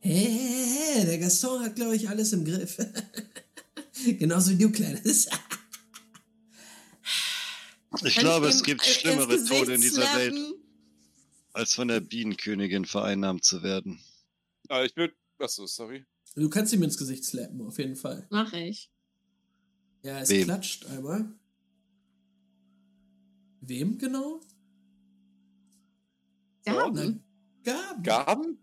[0.00, 2.78] Hey, hey, hey, der Gaston hat, glaube ich, alles im Griff.
[4.18, 5.28] Genauso wie du, Kleines.
[8.04, 10.34] Ich Kann glaube, ihm es gibt ins schlimmere Tode in dieser Welt.
[10.34, 10.54] slappen?
[11.52, 13.98] als von der Bienenkönigin vereinnahmt zu werden.
[14.68, 15.14] Aber ich würde.
[15.38, 16.04] Achso, sorry.
[16.34, 18.26] Du kannst ihm ins Gesicht slappen, auf jeden Fall.
[18.30, 18.90] Mach ich.
[20.02, 20.44] Ja, es Wem?
[20.44, 21.32] klatscht einmal.
[23.62, 24.40] Wem genau?
[26.64, 27.24] Gaben.
[27.64, 28.02] Gaben.
[28.02, 28.58] Gaben?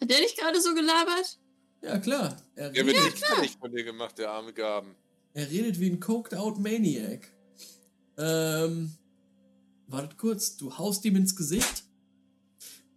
[0.00, 1.38] Hat der nicht gerade so gelabert?
[1.84, 2.36] Ja, klar.
[2.56, 4.94] Er Der redet, wird nicht fertig von dir gemacht, der arme Gaben.
[5.34, 7.28] er redet wie ein coked out Maniac.
[8.16, 8.92] Ähm.
[9.86, 11.84] Wartet kurz, du haust ihm ins Gesicht.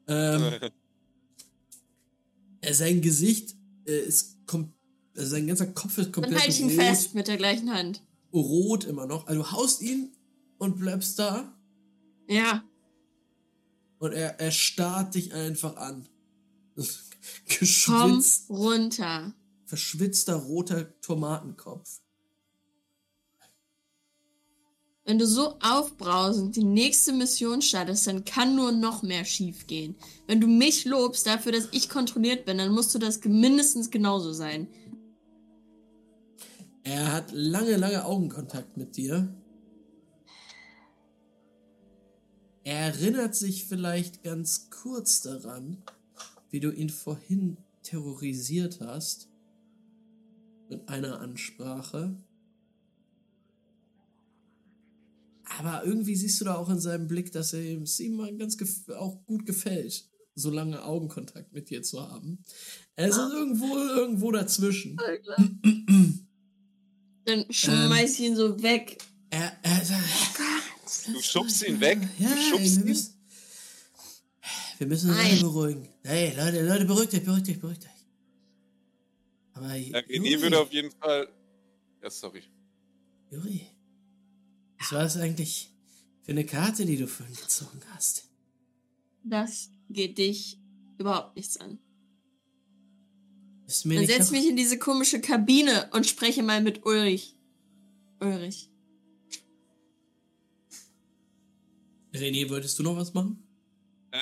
[0.07, 0.53] Ähm,
[2.61, 3.55] äh, sein Gesicht
[3.85, 4.73] äh, ist kom
[5.15, 7.73] äh, sein ganzer Kopf ist Dann komplett halte ich ihn rot, fest mit der gleichen
[7.73, 8.01] Hand.
[8.33, 9.27] rot immer noch.
[9.27, 10.13] Also du haust ihn
[10.59, 11.53] und bleibst da
[12.29, 12.63] Ja.
[13.99, 16.07] und er, er starrt dich einfach an.
[17.47, 19.33] Komm Geschwitzt, runter.
[19.65, 22.01] verschwitzter roter Tomatenkopf.
[25.07, 29.95] Wenn du so aufbrausend die nächste Mission startest, dann kann nur noch mehr schief gehen.
[30.27, 34.33] Wenn du mich lobst dafür, dass ich kontrolliert bin, dann musst du das mindestens genauso
[34.33, 34.67] sein.
[36.83, 39.33] Er hat lange, lange Augenkontakt mit dir.
[42.65, 45.83] Er erinnert sich vielleicht ganz kurz daran,
[46.49, 49.29] wie du ihn vorhin terrorisiert hast.
[50.69, 52.15] Mit einer Ansprache.
[55.57, 58.35] Aber irgendwie siehst du da auch in seinem Blick, dass er ihm- es ihm mal
[58.35, 58.57] ganz
[58.97, 62.43] auch gut gefällt, so lange Augenkontakt mit dir zu haben.
[62.95, 64.97] Es ist irgendwo, irgendwo dazwischen.
[67.25, 68.97] Dann schmeiß ich ihn so weg.
[69.29, 70.03] Er, er sagt,
[71.13, 71.99] Du schubst ihn weg?
[72.19, 72.95] Ja, du schubst ey, ihn?
[74.77, 75.87] Wir müssen uns alle beruhigen.
[76.03, 77.91] Hey, Leute, Leute, beruhigt euch, beruhigt euch, beruhigt euch.
[79.53, 81.27] Aber Ja, Juri, René würde auf jeden Fall.
[82.03, 82.43] Ja, sorry.
[83.31, 83.61] Juri,
[84.77, 85.71] was war das eigentlich
[86.23, 88.27] für eine Karte, die du vorhin gezogen hast?
[89.23, 90.59] Das geht dich
[90.97, 91.79] überhaupt nichts an.
[93.83, 97.35] Dann nicht setz noch- mich in diese komische Kabine und spreche mal mit Ulrich.
[98.21, 98.69] Ulrich.
[102.13, 103.43] René, wolltest du noch was machen?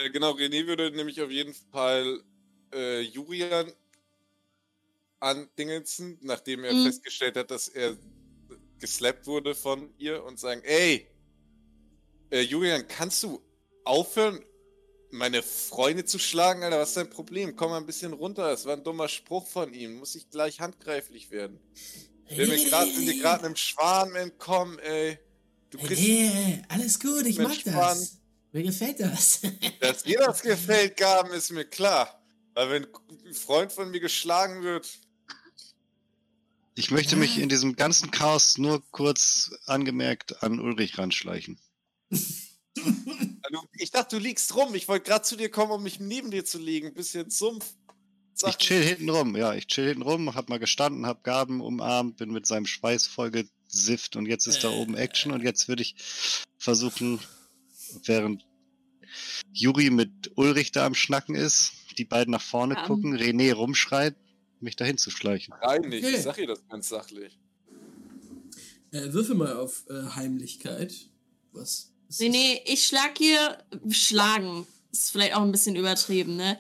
[0.04, 2.22] Äh, genau, René würde nämlich auf jeden Fall
[2.74, 3.72] äh, Julian
[5.20, 6.86] andingelsen, nachdem er Mhm.
[6.86, 7.98] festgestellt hat, dass er
[8.80, 11.08] geslappt wurde von ihr und sagen, ey,
[12.32, 13.42] äh, Julian, kannst du
[13.84, 14.44] aufhören,
[15.12, 16.80] meine Freunde zu schlagen, Alter?
[16.80, 17.56] Was ist dein Problem?
[17.56, 18.50] Komm mal ein bisschen runter.
[18.50, 19.96] Das war ein dummer Spruch von ihm.
[19.96, 21.60] Muss ich gleich handgreiflich werden.
[22.28, 25.18] Wir sind grad- dir gerade einem Schwan entkommen, ey.
[25.70, 28.18] Du kriegst, René, alles gut, ich mag Mensch, das.
[28.56, 29.42] Mir gefällt das.
[29.82, 32.24] dass dir das gefällt, Gaben, ist mir klar.
[32.54, 32.88] Weil wenn
[33.26, 34.88] ein Freund von mir geschlagen wird,
[36.76, 41.60] Ich möchte mich in diesem ganzen Chaos nur kurz angemerkt an Ulrich ranschleichen.
[42.10, 44.74] also ich dachte, du liegst rum.
[44.74, 46.94] Ich wollte gerade zu dir kommen, um mich neben dir zu legen.
[46.94, 47.74] Bisschen Sumpf.
[48.48, 52.16] Ich chill hinten rum, ja, ich chill hinten rum, hab mal gestanden, hab Gaben umarmt,
[52.16, 55.96] bin mit seinem Schweiß vollgesifft und jetzt ist da oben Action und jetzt würde ich
[56.58, 57.20] versuchen,
[58.04, 58.46] während
[59.54, 62.86] Juri mit Ulrich da am Schnacken ist, die beiden nach vorne Ja.
[62.88, 64.16] gucken, René rumschreit,
[64.60, 65.54] mich dahin zu schleichen.
[65.62, 66.04] Rein nicht.
[66.04, 66.16] Okay.
[66.16, 67.38] Ich sag ihr das ganz sachlich.
[68.92, 70.94] äh, würfel mal auf äh, Heimlichkeit.
[71.52, 71.92] Was?
[72.20, 73.58] nee, ich schlag hier.
[73.90, 74.68] Schlagen.
[74.92, 76.58] Ist vielleicht auch ein bisschen übertrieben, ne?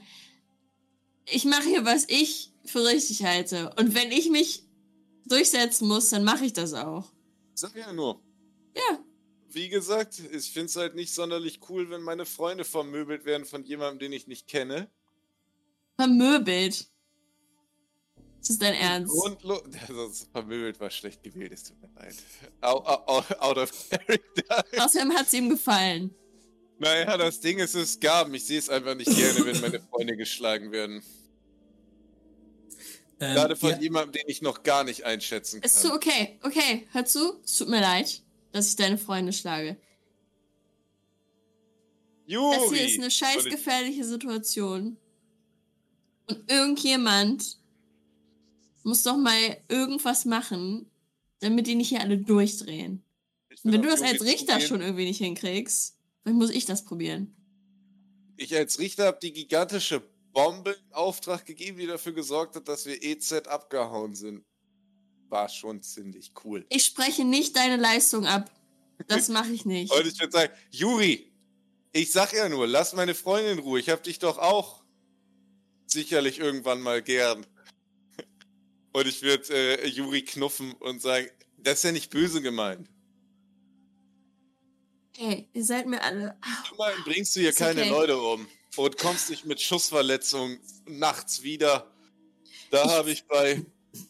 [1.31, 3.73] Ich mache hier, was ich für richtig halte.
[3.77, 4.63] Und wenn ich mich
[5.25, 7.11] durchsetzen muss, dann mache ich das auch.
[7.53, 8.21] Sag ja nur.
[8.75, 8.99] Ja.
[9.55, 13.63] Wie gesagt, ich finde es halt nicht sonderlich cool, wenn meine Freunde vermöbelt werden von
[13.63, 14.89] jemandem, den ich nicht kenne.
[15.95, 16.89] Vermöbelt.
[18.41, 19.13] Ist das dein Ernst?
[19.13, 22.15] Grundlo also, vermöbelt war schlecht gewählt, es tut mir leid.
[22.59, 24.65] Out, out, out of character.
[24.77, 26.13] Außerdem hat es ihm gefallen.
[26.77, 28.33] Naja, das Ding ist, es gab.
[28.33, 31.01] Ich sehe es einfach nicht gerne, wenn meine Freunde geschlagen werden.
[33.21, 35.65] Ähm, Gerade von ja, jemandem, den ich noch gar nicht einschätzen kann.
[35.65, 37.39] Ist so, okay, okay, hör zu.
[37.45, 38.21] Es tut mir leid,
[38.55, 39.75] dass ich deine Freunde schlage.
[42.25, 42.55] Juri!
[42.55, 44.97] Das hier ist eine scheiß Und ich- gefährliche Situation.
[46.29, 47.59] Und irgendjemand
[48.83, 50.89] muss doch mal irgendwas machen,
[51.39, 53.03] damit die nicht hier alle durchdrehen.
[53.63, 57.35] Und wenn du das als Richter schon irgendwie nicht hinkriegst, dann muss ich das probieren.
[58.37, 60.01] Ich als Richter habe die gigantische
[60.31, 64.45] Bombe in Auftrag gegeben, die dafür gesorgt hat, dass wir EZ abgehauen sind.
[65.29, 66.65] War schon ziemlich cool.
[66.69, 68.51] Ich spreche nicht deine Leistung ab.
[69.07, 69.91] Das mache ich nicht.
[69.91, 71.31] Und ich würde sagen, Juri,
[71.91, 73.79] ich sag ja nur, lass meine Freundin in Ruhe.
[73.79, 74.83] Ich hab dich doch auch
[75.87, 77.45] sicherlich irgendwann mal gern.
[78.93, 81.27] Und ich würde äh, Juri knuffen und sagen,
[81.57, 82.87] das ist ja nicht böse gemeint.
[85.17, 86.37] Hey, ihr seid mir alle.
[86.73, 87.89] Immerhin bringst du hier Ist keine okay.
[87.89, 91.91] Leute um und kommst nicht mit Schussverletzungen nachts wieder.
[92.71, 93.65] Da habe ich bei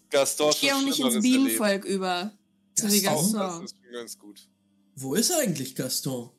[0.09, 2.31] Gaston Ich gehe auch schon nicht ins Bienenvolk über.
[2.81, 3.61] Wie Gaston?
[3.61, 4.49] das ist ganz gut.
[4.95, 6.29] Wo ist eigentlich Gaston?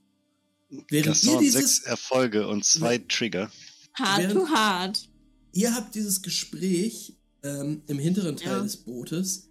[0.91, 3.51] Während Gaston dieses, sechs Erfolge und zwei Trigger.
[3.95, 5.09] Hard Während- to hard.
[5.53, 8.63] ihr habt dieses Gespräch ähm, im hinteren Teil Ja.
[8.63, 9.49] des Bootes.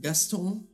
[0.00, 0.66] Gaston,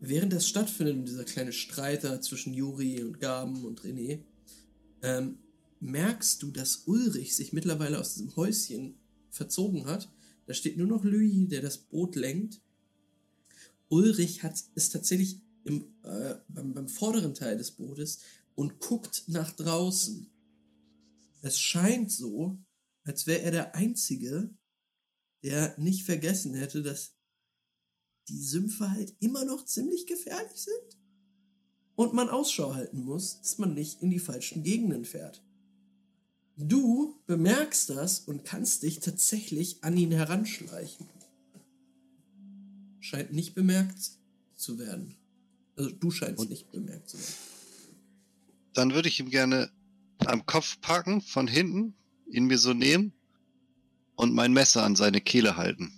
[0.00, 4.20] während das stattfindet, und dieser kleine Streit da zwischen Juri und Gaben und René,
[5.02, 5.38] ähm,
[5.80, 8.98] merkst du, dass Ulrich sich mittlerweile aus diesem Häuschen
[9.30, 10.10] verzogen hat.
[10.46, 12.60] Da steht nur noch Louis, der das Boot lenkt.
[13.88, 18.20] Ulrich hat, ist tatsächlich im, äh, beim, beim vorderen Teil des Bootes
[18.54, 20.30] und guckt nach draußen.
[21.42, 22.58] Es scheint so,
[23.04, 24.50] als wäre er der Einzige,
[25.42, 27.14] der nicht vergessen hätte, dass
[28.28, 30.98] die Sümpfe halt immer noch ziemlich gefährlich sind
[31.94, 35.42] und man Ausschau halten muss, dass man nicht in die falschen Gegenden fährt.
[36.60, 41.06] Du bemerkst das und kannst dich tatsächlich an ihn heranschleichen.
[42.98, 44.10] Scheint nicht bemerkt
[44.56, 45.14] zu werden.
[45.76, 47.34] Also du scheinst Und- nicht bemerkt zu werden.
[48.74, 49.70] Dann würde ich ihm gerne
[50.26, 51.94] am Kopf packen, von hinten,
[52.28, 53.12] ihn mir so nehmen
[54.16, 55.92] und mein Messer an seine Kehle halten.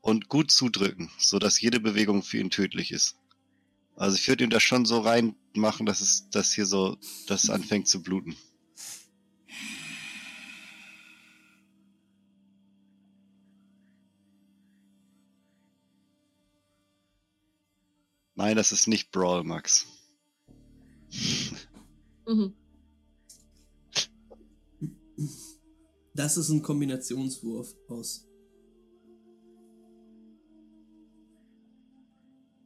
[0.00, 3.16] Und gut zudrücken, sodass jede Bewegung für ihn tödlich ist.
[3.96, 6.96] Also ich würde ihm das schon so reinmachen, dass es, dass hier so,
[7.26, 8.36] das anfängt zu bluten.
[18.42, 19.86] Nein, das ist nicht Brawl, Max.
[22.26, 22.52] Mhm.
[26.12, 28.26] Das ist ein Kombinationswurf aus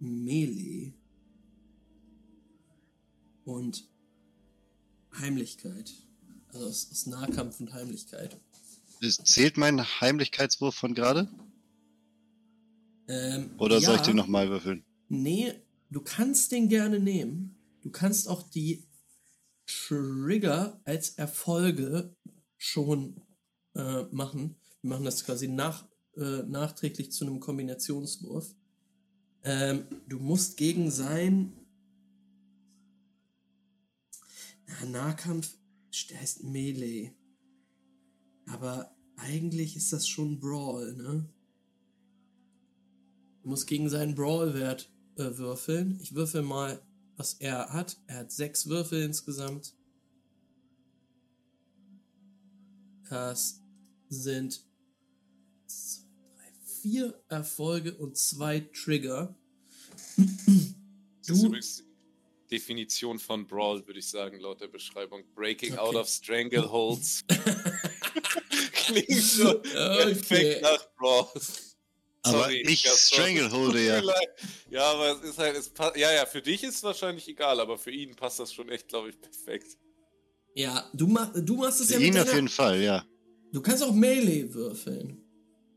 [0.00, 0.94] Melee
[3.44, 3.86] und
[5.18, 5.92] Heimlichkeit.
[6.54, 8.34] Also aus, aus Nahkampf und Heimlichkeit.
[9.02, 11.28] Zählt mein Heimlichkeitswurf von gerade?
[13.08, 14.82] Ähm, Oder soll ich ja, den nochmal würfeln?
[15.08, 15.54] Nee,
[15.90, 17.58] du kannst den gerne nehmen.
[17.82, 18.88] Du kannst auch die
[19.66, 22.14] Trigger als Erfolge
[22.56, 23.20] schon
[23.74, 24.56] äh, machen.
[24.82, 28.54] Wir machen das quasi nach, äh, nachträglich zu einem Kombinationswurf.
[29.42, 31.52] Ähm, du musst gegen sein
[34.66, 35.56] Na, Nahkampf
[36.10, 37.12] der heißt Melee.
[38.46, 41.28] Aber eigentlich ist das schon Brawl, ne?
[43.42, 45.98] Du musst gegen seinen Brawl-Wert äh, würfeln.
[46.02, 46.80] Ich würfel mal,
[47.16, 47.96] was er hat.
[48.06, 49.74] Er hat sechs Würfel insgesamt.
[53.08, 53.62] Das
[54.08, 54.64] sind
[55.66, 56.02] zwei,
[56.36, 56.52] drei,
[56.82, 59.34] vier Erfolge und zwei Trigger.
[60.16, 65.24] Das ist übrigens die Definition von Brawl, würde ich sagen, laut der Beschreibung.
[65.34, 65.80] Breaking Okay.
[65.80, 67.24] out of strangleholds.
[68.72, 71.28] Klingt schon perfekt nach Brawl.
[72.26, 73.18] Aber Sorry, ich Gaston.
[73.20, 74.02] strangleholde ja.
[74.70, 77.78] Ja, aber es ist halt, es ja, ja, für dich ist es wahrscheinlich egal, aber
[77.78, 79.76] für ihn passt das schon echt, glaube ich, perfekt.
[80.54, 83.04] Ja, du, mach, du machst es Für ja mit ihn auf deiner, jeden Fall, ja.
[83.52, 85.22] Du kannst auch Melee würfeln.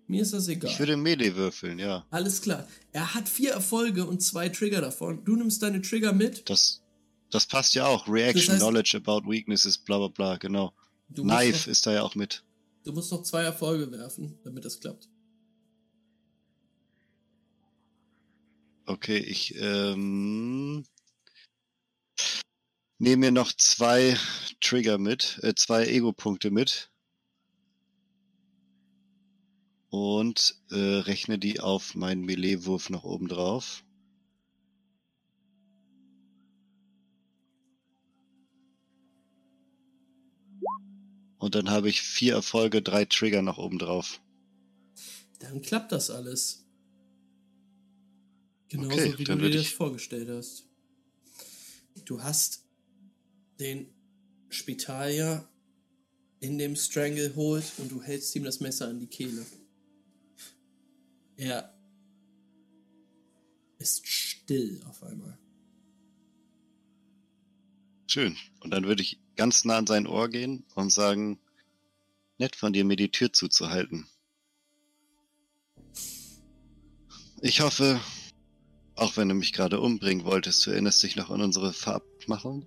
[0.08, 0.72] Mir ist das egal.
[0.72, 2.06] Ich würde Melee würfeln, ja.
[2.10, 2.68] Alles klar.
[2.92, 5.24] Er hat vier Erfolge und zwei Trigger davon.
[5.24, 6.50] Du nimmst deine Trigger mit.
[6.50, 6.82] Das,
[7.30, 8.08] das passt ja auch.
[8.08, 10.74] Reaction, Das heißt- Knowledge about Weaknesses, bla bla bla, genau.
[11.14, 12.44] Knife noch, ist da ja auch mit.
[12.86, 15.10] du musst noch zwei Erfolge werfen, damit das klappt.
[18.90, 20.84] Okay, ich ähm,
[22.98, 24.18] nehme mir noch zwei
[24.62, 26.90] Trigger mit, äh, zwei Ego-Punkte mit.
[29.92, 33.84] Und äh, rechne die auf meinen Melee-Wurf noch oben drauf.
[41.38, 44.20] Und dann habe ich vier Erfolge, drei Trigger noch oben drauf.
[45.38, 46.69] Dann klappt das alles.
[48.70, 50.66] Genauso Okay, wie du dir das vorgestellt hast.
[52.06, 52.64] Du hast
[53.60, 53.88] den
[54.50, 55.48] Spitalier
[56.40, 59.46] in dem Stranglehold und du hältst ihm das Messer an die Kehle.
[61.36, 61.74] Er
[63.80, 65.38] ist still auf einmal.
[68.08, 68.36] Schön.
[68.62, 71.40] Und dann würde ich ganz nah an sein Ohr gehen und sagen,
[72.38, 74.08] nett von dir, mir die Tür zuzuhalten.
[77.42, 78.02] Ich hoffe,
[79.00, 82.66] auch wenn du mich gerade umbringen wolltest, du erinnerst dich noch an unsere Verabmachung?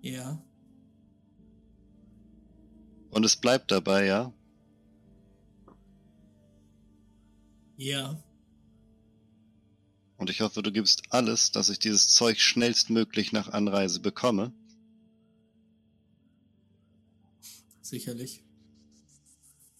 [0.00, 0.42] Ja,
[3.12, 4.32] Und es bleibt dabei, ja?
[7.76, 8.22] Ja.
[10.16, 14.54] Und ich hoffe, du gibst alles, dass ich dieses Zeug schnellstmöglich nach Anreise bekomme.
[17.82, 18.42] Sicherlich.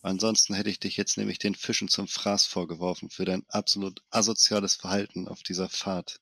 [0.03, 4.75] Ansonsten hätte ich dich jetzt nämlich den Fischen zum Fraß vorgeworfen für dein absolut asoziales
[4.75, 6.21] Verhalten auf dieser Fahrt.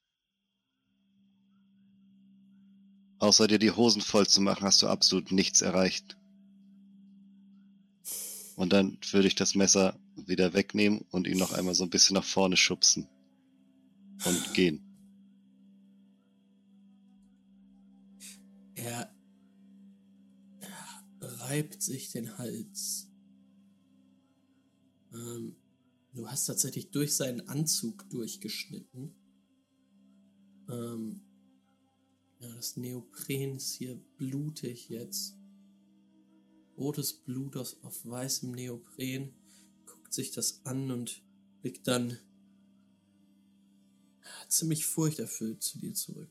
[3.19, 6.19] Außer dir die Hosen voll zu machen, hast du absolut nichts erreicht.
[8.57, 12.15] Und dann würde ich das Messer wieder wegnehmen und ihn noch einmal so ein bisschen
[12.15, 13.09] nach vorne schubsen.
[14.27, 14.83] Und gehen.
[18.75, 19.11] Er,
[21.21, 23.10] reibt sich den Hals.
[25.13, 25.57] Ähm,
[26.13, 29.15] du hast tatsächlich durch seinen Anzug durchgeschnitten.
[30.69, 31.23] Ähm,
[32.41, 35.37] ja, das Neopren ist hier blutig jetzt.
[36.77, 39.35] Rotes Blut aus, auf weißem Neopren.
[39.87, 41.23] Guckt sich das an und
[41.61, 42.17] blickt dann
[44.49, 46.31] ziemlich furchterfüllt zu dir zurück.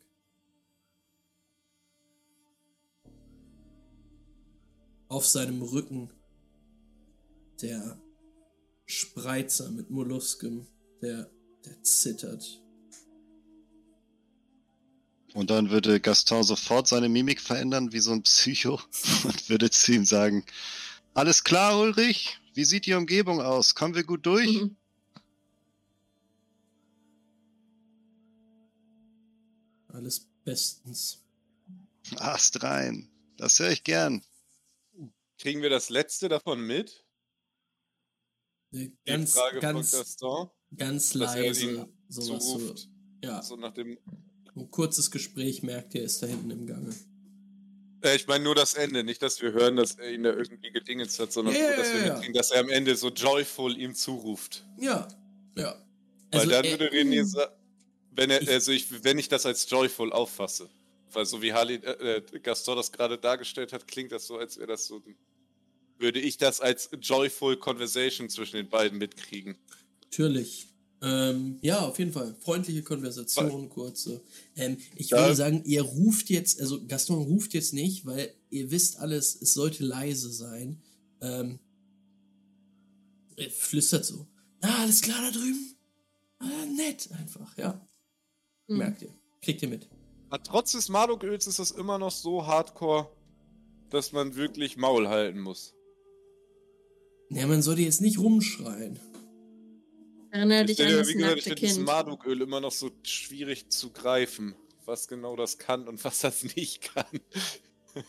[5.08, 6.12] Auf seinem Rücken
[7.62, 8.00] der
[8.90, 10.68] Spreizer mit Mollusken,
[11.02, 11.30] der,
[11.64, 12.60] der zittert.
[15.34, 18.82] Und dann würde Gaston sofort seine Mimik verändern, wie so ein Psycho,
[19.26, 20.44] und würde zu ihm sagen,
[21.14, 22.40] alles klar, Ulrich?
[22.56, 23.76] Wie sieht die Umgebung aus?
[23.76, 24.62] Kommen wir gut durch?
[24.62, 24.76] Mhm.
[29.90, 31.24] Alles bestens.
[32.16, 33.08] Ast rein.
[33.38, 34.24] Das höre ich gern.
[35.38, 37.06] Kriegen wir das letzte davon mit?
[38.74, 40.50] Äh, Die Ganz, Frage ganz, von Gaston.
[40.78, 41.88] ganz leise.
[42.10, 42.76] Sowas so.
[43.24, 43.98] Ja, So nach dem.
[44.56, 46.90] ein kurzes Gespräch merkt ihr, ist da hinten im Gange.
[48.02, 50.72] Äh, ich meine nur das Ende, nicht, dass wir hören, dass er ihn da irgendwie
[50.72, 53.94] gedingens hat, sondern Ja, nur, dass wir mitkriegen, dass er am Ende so joyful ihm
[53.94, 54.66] zuruft.
[54.80, 55.08] Ja,
[55.56, 55.76] ja.
[56.32, 57.52] Weil Also, dann würde René sagen,
[58.12, 60.70] wenn er, Ich- also ich, wenn ich das als joyful auffasse,
[61.12, 64.58] weil so wie Harley, äh, äh, Gaston das gerade dargestellt hat, klingt das so, als
[64.58, 65.02] wäre das so,
[66.00, 69.58] würde ich das als joyful Conversation zwischen den beiden mitkriegen.
[70.04, 70.68] Natürlich.
[71.02, 72.36] Ähm, ja, auf jeden Fall.
[72.42, 74.22] Freundliche Konversation, kurze.
[74.56, 79.00] Ähm, ich würde sagen, ihr ruft jetzt, also Gaston ruft jetzt nicht, weil ihr wisst
[79.00, 80.82] alles, es sollte leise sein.
[81.22, 81.60] Ähm,
[83.38, 84.28] er flüstert so.
[84.62, 85.76] Na, alles klar da drüben?
[86.40, 87.88] Ah, nett einfach, ja.
[88.68, 88.78] Mhm.
[88.78, 89.14] Merkt ihr.
[89.42, 89.88] Kriegt ihr mit.
[90.30, 93.10] Aber trotz des Marduk-Öls ist das immer noch so hardcore,
[93.90, 95.74] dass man wirklich Maul halten muss.
[97.30, 99.00] Ja, man sollte jetzt nicht rumschreien.
[100.32, 101.86] Erinnere Ich dich an das wie gesagt, ich nackte finde das.
[101.86, 106.82] Marduk-Öl immer noch so schwierig zu greifen, was genau das kann und was das nicht
[106.82, 107.06] kann.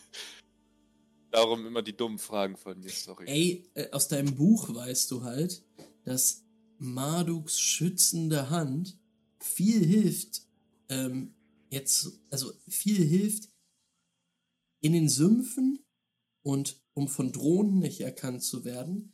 [1.31, 3.25] Darum immer die dummen Fragen von mir, sorry.
[3.27, 5.63] Ey, äh, aus deinem Buch weißt du halt,
[6.03, 6.43] dass
[6.77, 8.97] Marduks schützende Hand
[9.39, 10.41] viel hilft,
[10.89, 11.33] ähm,
[11.69, 13.49] jetzt, also viel hilft
[14.81, 15.85] in den Sümpfen
[16.43, 19.13] und um von Drohnen nicht erkannt zu werden.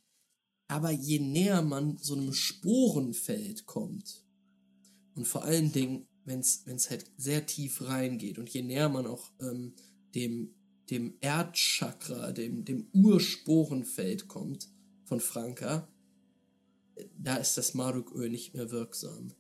[0.68, 4.26] Aber je näher man so einem Sporenfeld kommt
[5.16, 9.32] und vor allen Dingen, wenn es halt sehr tief reingeht und je näher man auch
[9.40, 9.74] ähm,
[10.14, 10.54] dem,
[10.90, 14.70] dem Erdchakra, dem, dem Ursporenfeld kommt
[15.06, 15.88] von Franka,
[17.18, 19.34] da ist das Marduk-Öl nicht mehr wirksam.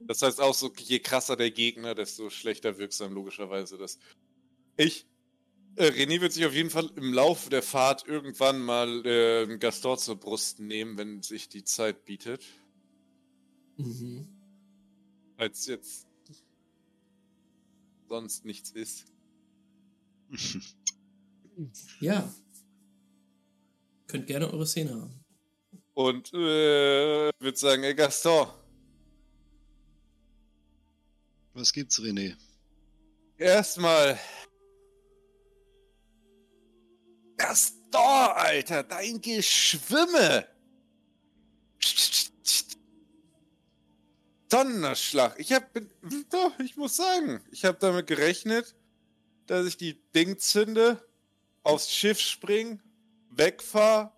[0.00, 3.98] Das heißt auch so, je krasser der Gegner, desto schlechter wirksam logischerweise das.
[4.76, 5.06] Ich,
[5.76, 10.16] René wird sich auf jeden Fall im Laufe der Fahrt irgendwann mal äh, Gaston zur
[10.16, 12.44] Brust nehmen, wenn sich die Zeit bietet.
[13.76, 14.28] Mhm.
[15.36, 16.06] Als jetzt
[18.08, 19.06] sonst nichts ist.
[22.00, 22.32] Ja.
[24.06, 25.22] Könnt gerne eure Szene haben.
[25.92, 28.48] Und äh, würde sagen, ey Gaston,
[31.52, 32.34] Was gibt's, René?
[33.36, 34.18] erstmal.
[37.40, 38.00] Gaston,
[38.34, 40.46] Alter, dein Geschwimme!
[44.50, 45.38] Donnerschlag.
[45.38, 45.90] Ich hab, bin-
[46.30, 48.74] doch, ich muss sagen, ich habe damit gerechnet,
[49.46, 51.02] dass ich die Ding zünde,
[51.62, 52.80] aufs Schiff spring,
[53.30, 54.14] wegfahr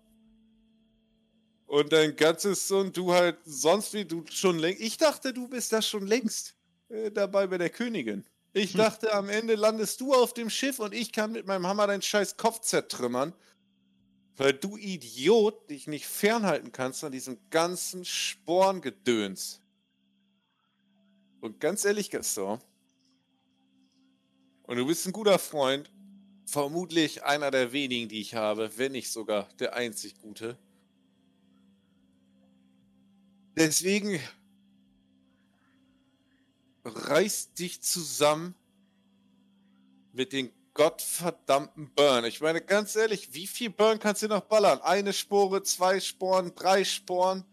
[1.67, 4.81] und dein ganzes und du halt sonst wie du schon längst.
[4.81, 6.55] Ich dachte, du bist da schon längst
[6.89, 8.25] äh, dabei bei der Königin.
[8.55, 11.87] Ich dachte, am Ende landest du auf dem Schiff und ich kann mit meinem Hammer
[11.87, 13.33] deinen scheiß Kopf zertrümmern.
[14.35, 19.61] Weil du Idiot dich nicht fernhalten kannst an diesem ganzen Sporngedöns.
[21.39, 22.59] Und ganz ehrlich, Gaston.
[24.63, 25.91] Und du bist ein guter Freund.
[26.45, 30.57] Vermutlich einer der wenigen, die ich habe, wenn nicht sogar der einzig gute.
[33.55, 34.19] Deswegen
[36.85, 38.55] reiß dich zusammen
[40.11, 42.25] mit den gottverdammten Burn.
[42.25, 44.81] Ich meine, ganz ehrlich, wie viel Burn kannst du noch ballern?
[44.81, 47.45] Eine Spore, zwei Sporen, drei Sporen.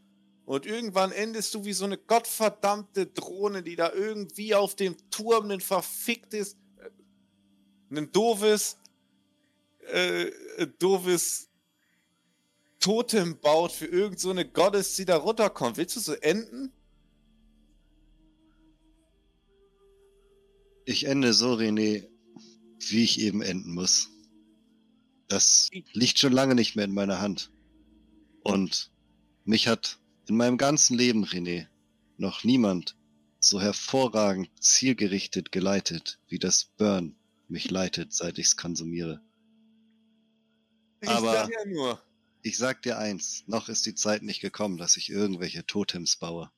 [0.46, 5.50] Und irgendwann endest du wie so eine gottverdammte Drohne, die da irgendwie auf dem Turm
[5.50, 8.78] ein verficktes, äh, ein doofes,
[9.92, 10.30] äh,
[10.78, 11.48] doofes
[12.80, 15.76] Totem baut für irgend so eine Goddess, die da runterkommt.
[15.76, 16.72] Willst du so enden?
[20.90, 22.04] Ich ende so, René,
[22.80, 24.08] wie ich eben enden muss.
[25.28, 27.52] Das liegt schon lange nicht mehr in meiner Hand.
[28.42, 28.90] Und
[29.44, 31.68] mich hat in meinem ganzen Leben, René,
[32.16, 32.96] noch niemand
[33.38, 37.14] so hervorragend zielgerichtet geleitet, wie das Burn
[37.46, 39.22] mich leitet, seit ich's konsumiere.
[41.02, 42.02] Ich Aber- sag ja nur.
[42.42, 46.50] Ich sag dir eins, noch ist die Zeit nicht gekommen, dass ich irgendwelche Totems baue.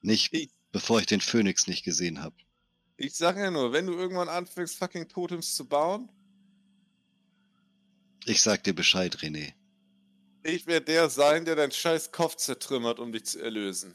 [0.00, 2.34] Nicht, Ich- bevor ich den Phönix nicht gesehen habe.
[3.02, 6.10] Ich sag ja nur, wenn du irgendwann anfängst, fucking Totems zu bauen,
[8.26, 9.54] Ich sag dir Bescheid, René.
[10.42, 13.94] ich werde der sein, der deinen scheiß Kopf zertrümmert, um dich zu erlösen.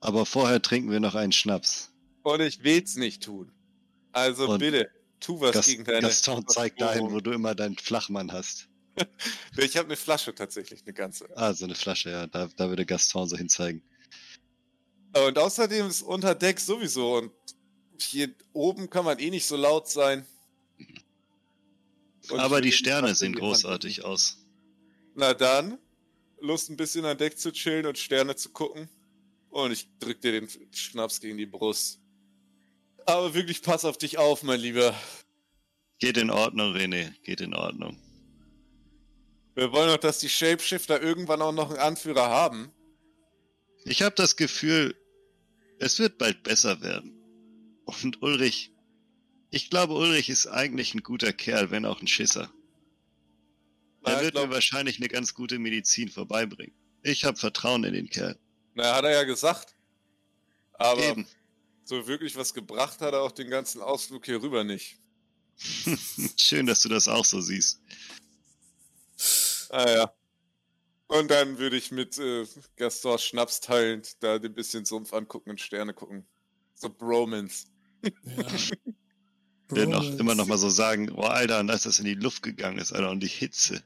[0.00, 1.92] Aber vorher trinken wir noch einen Schnaps.
[2.24, 3.52] Und ich will's nicht tun.
[4.10, 4.90] Also Und bitte,
[5.20, 6.00] tu was Gas gegen deine.
[6.00, 8.68] Gaston zeigt dahin, wo du immer deinen Flachmann hast.
[9.56, 11.28] Ich habe eine Flasche tatsächlich, eine ganze.
[11.36, 12.26] Ah, so eine Flasche, ja.
[12.26, 13.82] Da, da würde Gaston so hinzeigen.
[15.16, 17.32] Und außerdem ist unter Deck sowieso und
[18.00, 20.26] hier oben kann man eh nicht so laut sein.
[22.30, 24.38] Und Aber die Sterne sehen großartig aus.
[25.14, 25.78] Na dann,
[26.40, 28.88] Lust ein bisschen an Deck zu chillen und Sterne zu gucken.
[29.50, 32.00] Und ich drück dir den Schnaps gegen die Brust.
[33.06, 34.94] Aber wirklich pass auf dich auf, mein Lieber.
[35.98, 37.12] Geht in Ordnung, René.
[37.22, 37.98] Geht in Ordnung.
[39.54, 42.72] Wir wollen doch, dass die Shapeshifter irgendwann auch noch einen Anführer haben.
[43.84, 44.96] Ich habe das Gefühl,
[45.78, 47.13] es wird bald besser werden.
[47.84, 48.72] Und Ulrich,
[49.50, 52.52] ich glaube, Ulrich ist eigentlich ein guter Kerl, wenn auch ein Schisser.
[54.04, 56.74] Er wird mir wahrscheinlich eine ganz gute Medizin vorbeibringen.
[57.02, 58.38] Ich habe Vertrauen in den Kerl.
[58.74, 59.74] Na, hat er ja gesagt.
[60.74, 61.26] Aber Eben.
[61.84, 64.98] so wirklich was gebracht hat er auch den ganzen Ausflug hier rüber nicht.
[66.36, 67.80] Schön, dass du das auch so siehst.
[69.70, 70.14] Ah ja.
[71.06, 72.46] Und dann würde ich mit äh,
[72.76, 76.26] Gaston Schnaps teilend da ein bisschen Sumpf angucken und Sterne gucken.
[76.74, 77.66] So Bromance.
[78.04, 78.44] Ja.
[79.70, 80.20] Der noch Bromance.
[80.20, 82.92] immer noch mal so sagen, oh Alter, und als das in die Luft gegangen ist,
[82.92, 83.82] Alter, und die Hitze.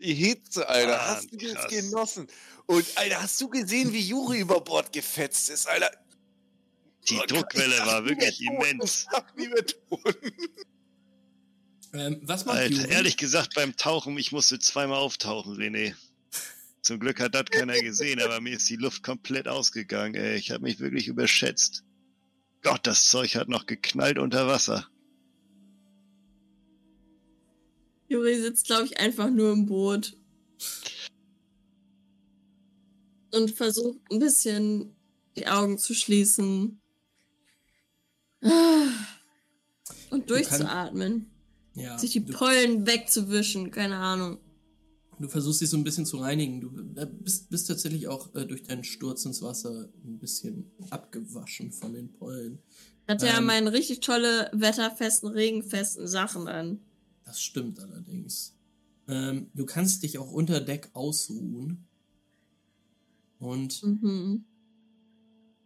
[0.00, 1.00] Die Hitze, Alter.
[1.00, 2.26] Ah, hast du das genossen?
[2.66, 5.90] Und, Alter, hast du gesehen, wie Juri über Bord gefetzt ist, Alter?
[7.08, 9.06] Die Oh, Druckwelle war wirklich immens.
[11.94, 12.90] Ähm, was macht Alter, Juri?
[12.92, 15.94] ehrlich gesagt, beim Tauchen, ich musste zweimal auftauchen, René.
[16.80, 20.36] Zum Glück hat das keiner gesehen, aber mir ist die Luft komplett ausgegangen, ey.
[20.36, 21.84] Ich habe mich wirklich überschätzt.
[22.62, 24.88] Gott, das Zeug hat noch geknallt unter Wasser.
[28.08, 30.16] Juri sitzt, glaube ich, einfach nur im Boot.
[33.32, 34.94] Und versucht ein bisschen
[35.36, 36.80] die Augen zu schließen.
[40.10, 41.30] Und durchzuatmen.
[41.74, 44.38] Ja, Sich die du, Pollen wegzuwischen, keine Ahnung.
[45.22, 46.60] Du versuchst dich so ein bisschen zu reinigen.
[46.60, 51.72] Du äh, bist, bist tatsächlich auch äh, durch deinen Sturz ins Wasser ein bisschen abgewaschen
[51.72, 52.58] von den Pollen.
[53.08, 53.46] Hat ja Ähm.
[53.46, 56.80] meine richtig tolle wetterfesten, regenfesten Sachen an.
[57.24, 58.54] Das stimmt allerdings.
[59.08, 61.86] Ähm, du kannst dich auch unter Deck ausruhen.
[63.38, 64.44] Und Mhm.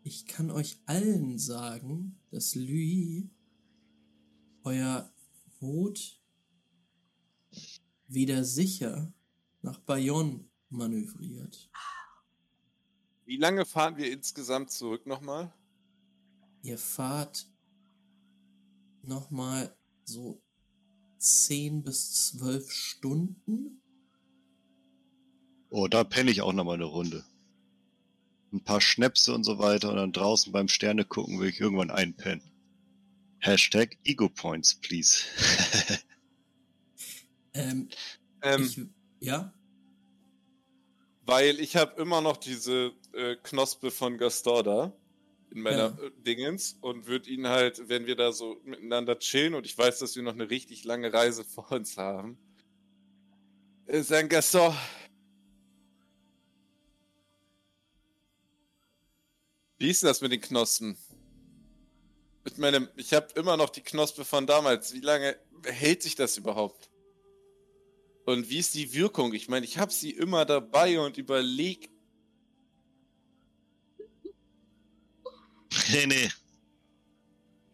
[0.02, 3.24] ich kann euch allen sagen, dass Louis
[4.62, 5.12] euer
[5.60, 6.20] Boot
[8.08, 9.12] wieder sicher
[9.66, 11.68] nach Bayonne manövriert.
[13.24, 15.52] Wie lange fahren wir insgesamt zurück nochmal?
[16.62, 17.48] Ihr fahrt
[19.02, 20.40] nochmal so
[21.18, 23.82] 10 bis 12 Stunden.
[25.68, 27.24] Oh, da penne ich auch noch mal eine Runde.
[28.52, 31.90] Ein paar Schnäpse und so weiter und dann draußen beim Sterne gucken will ich irgendwann
[31.90, 32.52] einpennen.
[33.40, 35.24] Hashtag Ego Points, please.
[37.58, 37.88] Ähm,
[38.42, 38.80] Ähm, ich,
[39.26, 39.50] ja?
[41.26, 44.92] Weil ich habe immer noch diese äh, Knospe von Gaston da
[45.50, 46.06] in meiner Ja.
[46.06, 49.98] äh, Dingens und würde ihn halt, wenn wir da so miteinander chillen und ich weiß,
[49.98, 52.38] dass wir noch eine richtig lange Reise vor uns haben,
[53.86, 54.74] äh, sagen Gaston,
[59.78, 60.96] wie ist denn das mit den Knospen?
[62.44, 64.94] Ich meine, ich habe immer noch die Knospe von damals.
[64.94, 66.88] Wie lange hält sich das überhaupt?
[68.26, 69.32] Und wie ist die Wirkung?
[69.34, 71.88] Ich meine, ich habe sie immer dabei und überleg.
[75.92, 76.28] Nee, nee.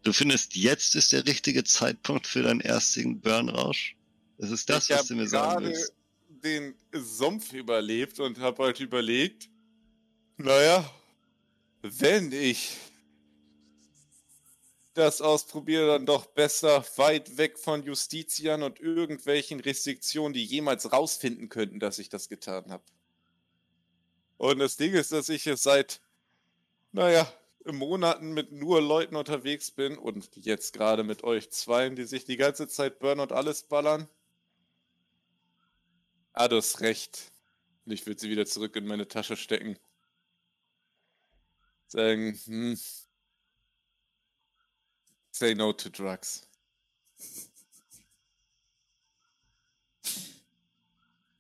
[0.03, 3.97] Du findest, jetzt ist der richtige Zeitpunkt für deinen ersten Burnrausch?
[4.37, 5.95] Das ist das, ich was du mir sagen willst.
[6.29, 9.49] den Sumpf überlebt und habe halt überlegt,
[10.37, 10.93] naja,
[11.81, 12.77] wenn ich
[14.95, 21.49] das ausprobiere, dann doch besser weit weg von Justiziern und irgendwelchen Restriktionen, die jemals rausfinden
[21.49, 22.85] könnten, dass ich das getan habe.
[24.37, 26.01] Und das Ding ist, dass ich jetzt seit,
[26.93, 27.33] naja,
[27.65, 32.37] Monaten mit nur Leuten unterwegs bin und jetzt gerade mit euch zweien, die sich die
[32.37, 34.09] ganze Zeit Burn und alles ballern.
[36.33, 37.31] Ah, du hast recht.
[37.85, 39.79] Und ich würde sie wieder zurück in meine Tasche stecken.
[41.87, 42.79] Sagen, hm.
[45.33, 46.43] Say no to drugs.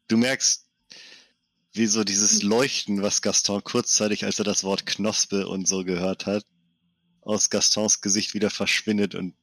[0.09, 0.67] Du merkst,
[1.73, 6.27] wie so dieses Leuchten, was Gaston kurzzeitig, als er das Wort Knospe und so gehört
[6.27, 6.45] hat,
[7.21, 9.35] aus Gastons Gesicht wieder verschwindet und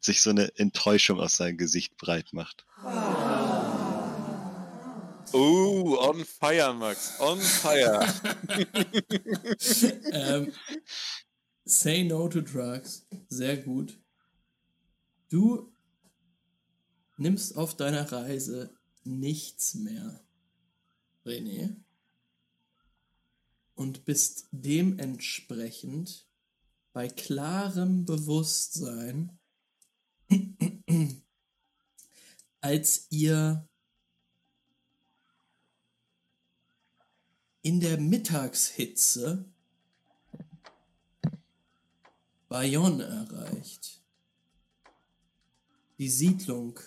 [0.00, 2.66] sich so eine Enttäuschung aus seinem Gesicht breit macht.
[5.32, 7.18] Oh, on fire, Max.
[7.20, 8.06] On fire.
[10.12, 10.52] ähm,
[11.64, 13.06] say no to drugs.
[13.28, 13.98] Sehr gut.
[15.28, 15.72] Du
[17.16, 20.24] nimmst auf deiner Reise nichts mehr,
[21.24, 21.76] René.
[23.74, 26.26] Und bist dementsprechend
[26.92, 29.38] bei klarem Bewusstsein,
[32.60, 33.66] als ihr
[37.62, 39.51] in der Mittagshitze
[42.52, 44.02] Bayonne erreicht.
[45.96, 46.78] Die Siedlung,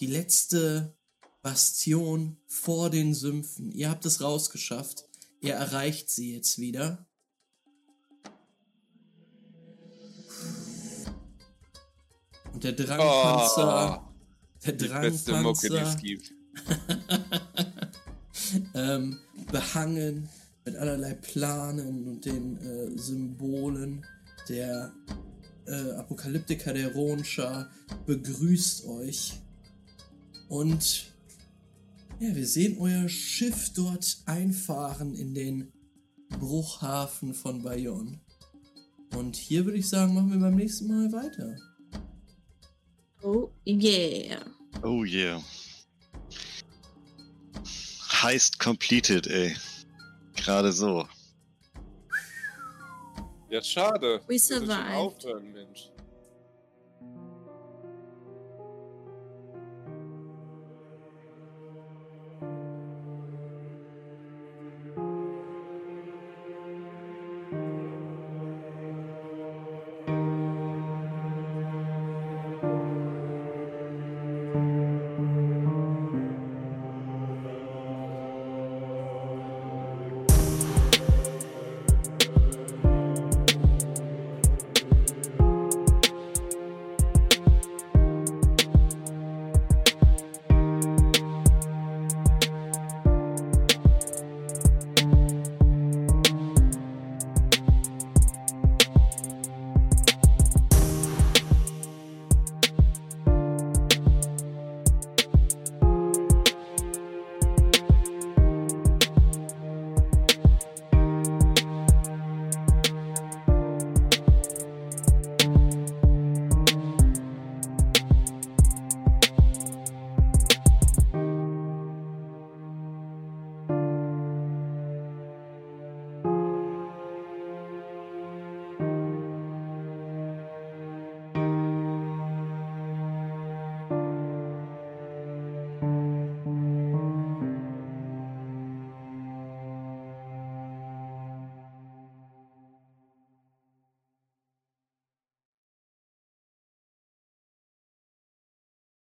[0.00, 0.96] die letzte
[1.42, 3.70] Bastion vor den Sümpfen.
[3.70, 5.04] Ihr habt es rausgeschafft.
[5.42, 7.06] Ihr erreicht sie jetzt wieder.
[12.54, 14.10] Und der Drangpanzer,
[14.64, 16.32] der Die beste Mucke, die es Drangpanzer, gibt.
[18.74, 19.20] ähm,
[19.52, 20.30] behangen
[20.68, 24.04] mit allerlei Planen und den äh, Symbolen.
[24.50, 24.92] Der
[25.66, 27.70] äh, Apokalyptiker der Ronscha
[28.06, 29.40] begrüßt euch.
[30.48, 31.06] Und
[32.20, 35.72] ja, wir sehen euer Schiff dort einfahren in den
[36.38, 38.20] Bruchhafen von Bayonne.
[39.16, 41.56] Und hier würde ich sagen, machen wir beim nächsten Mal weiter.
[43.22, 44.44] Oh yeah.
[44.82, 45.42] Oh yeah.
[48.22, 49.56] Heist completed, ey.
[50.44, 51.06] Gerade so.
[53.50, 54.20] Ja, schade.
[54.28, 54.94] We survived.
[54.94, 55.90] aufhören, Mensch.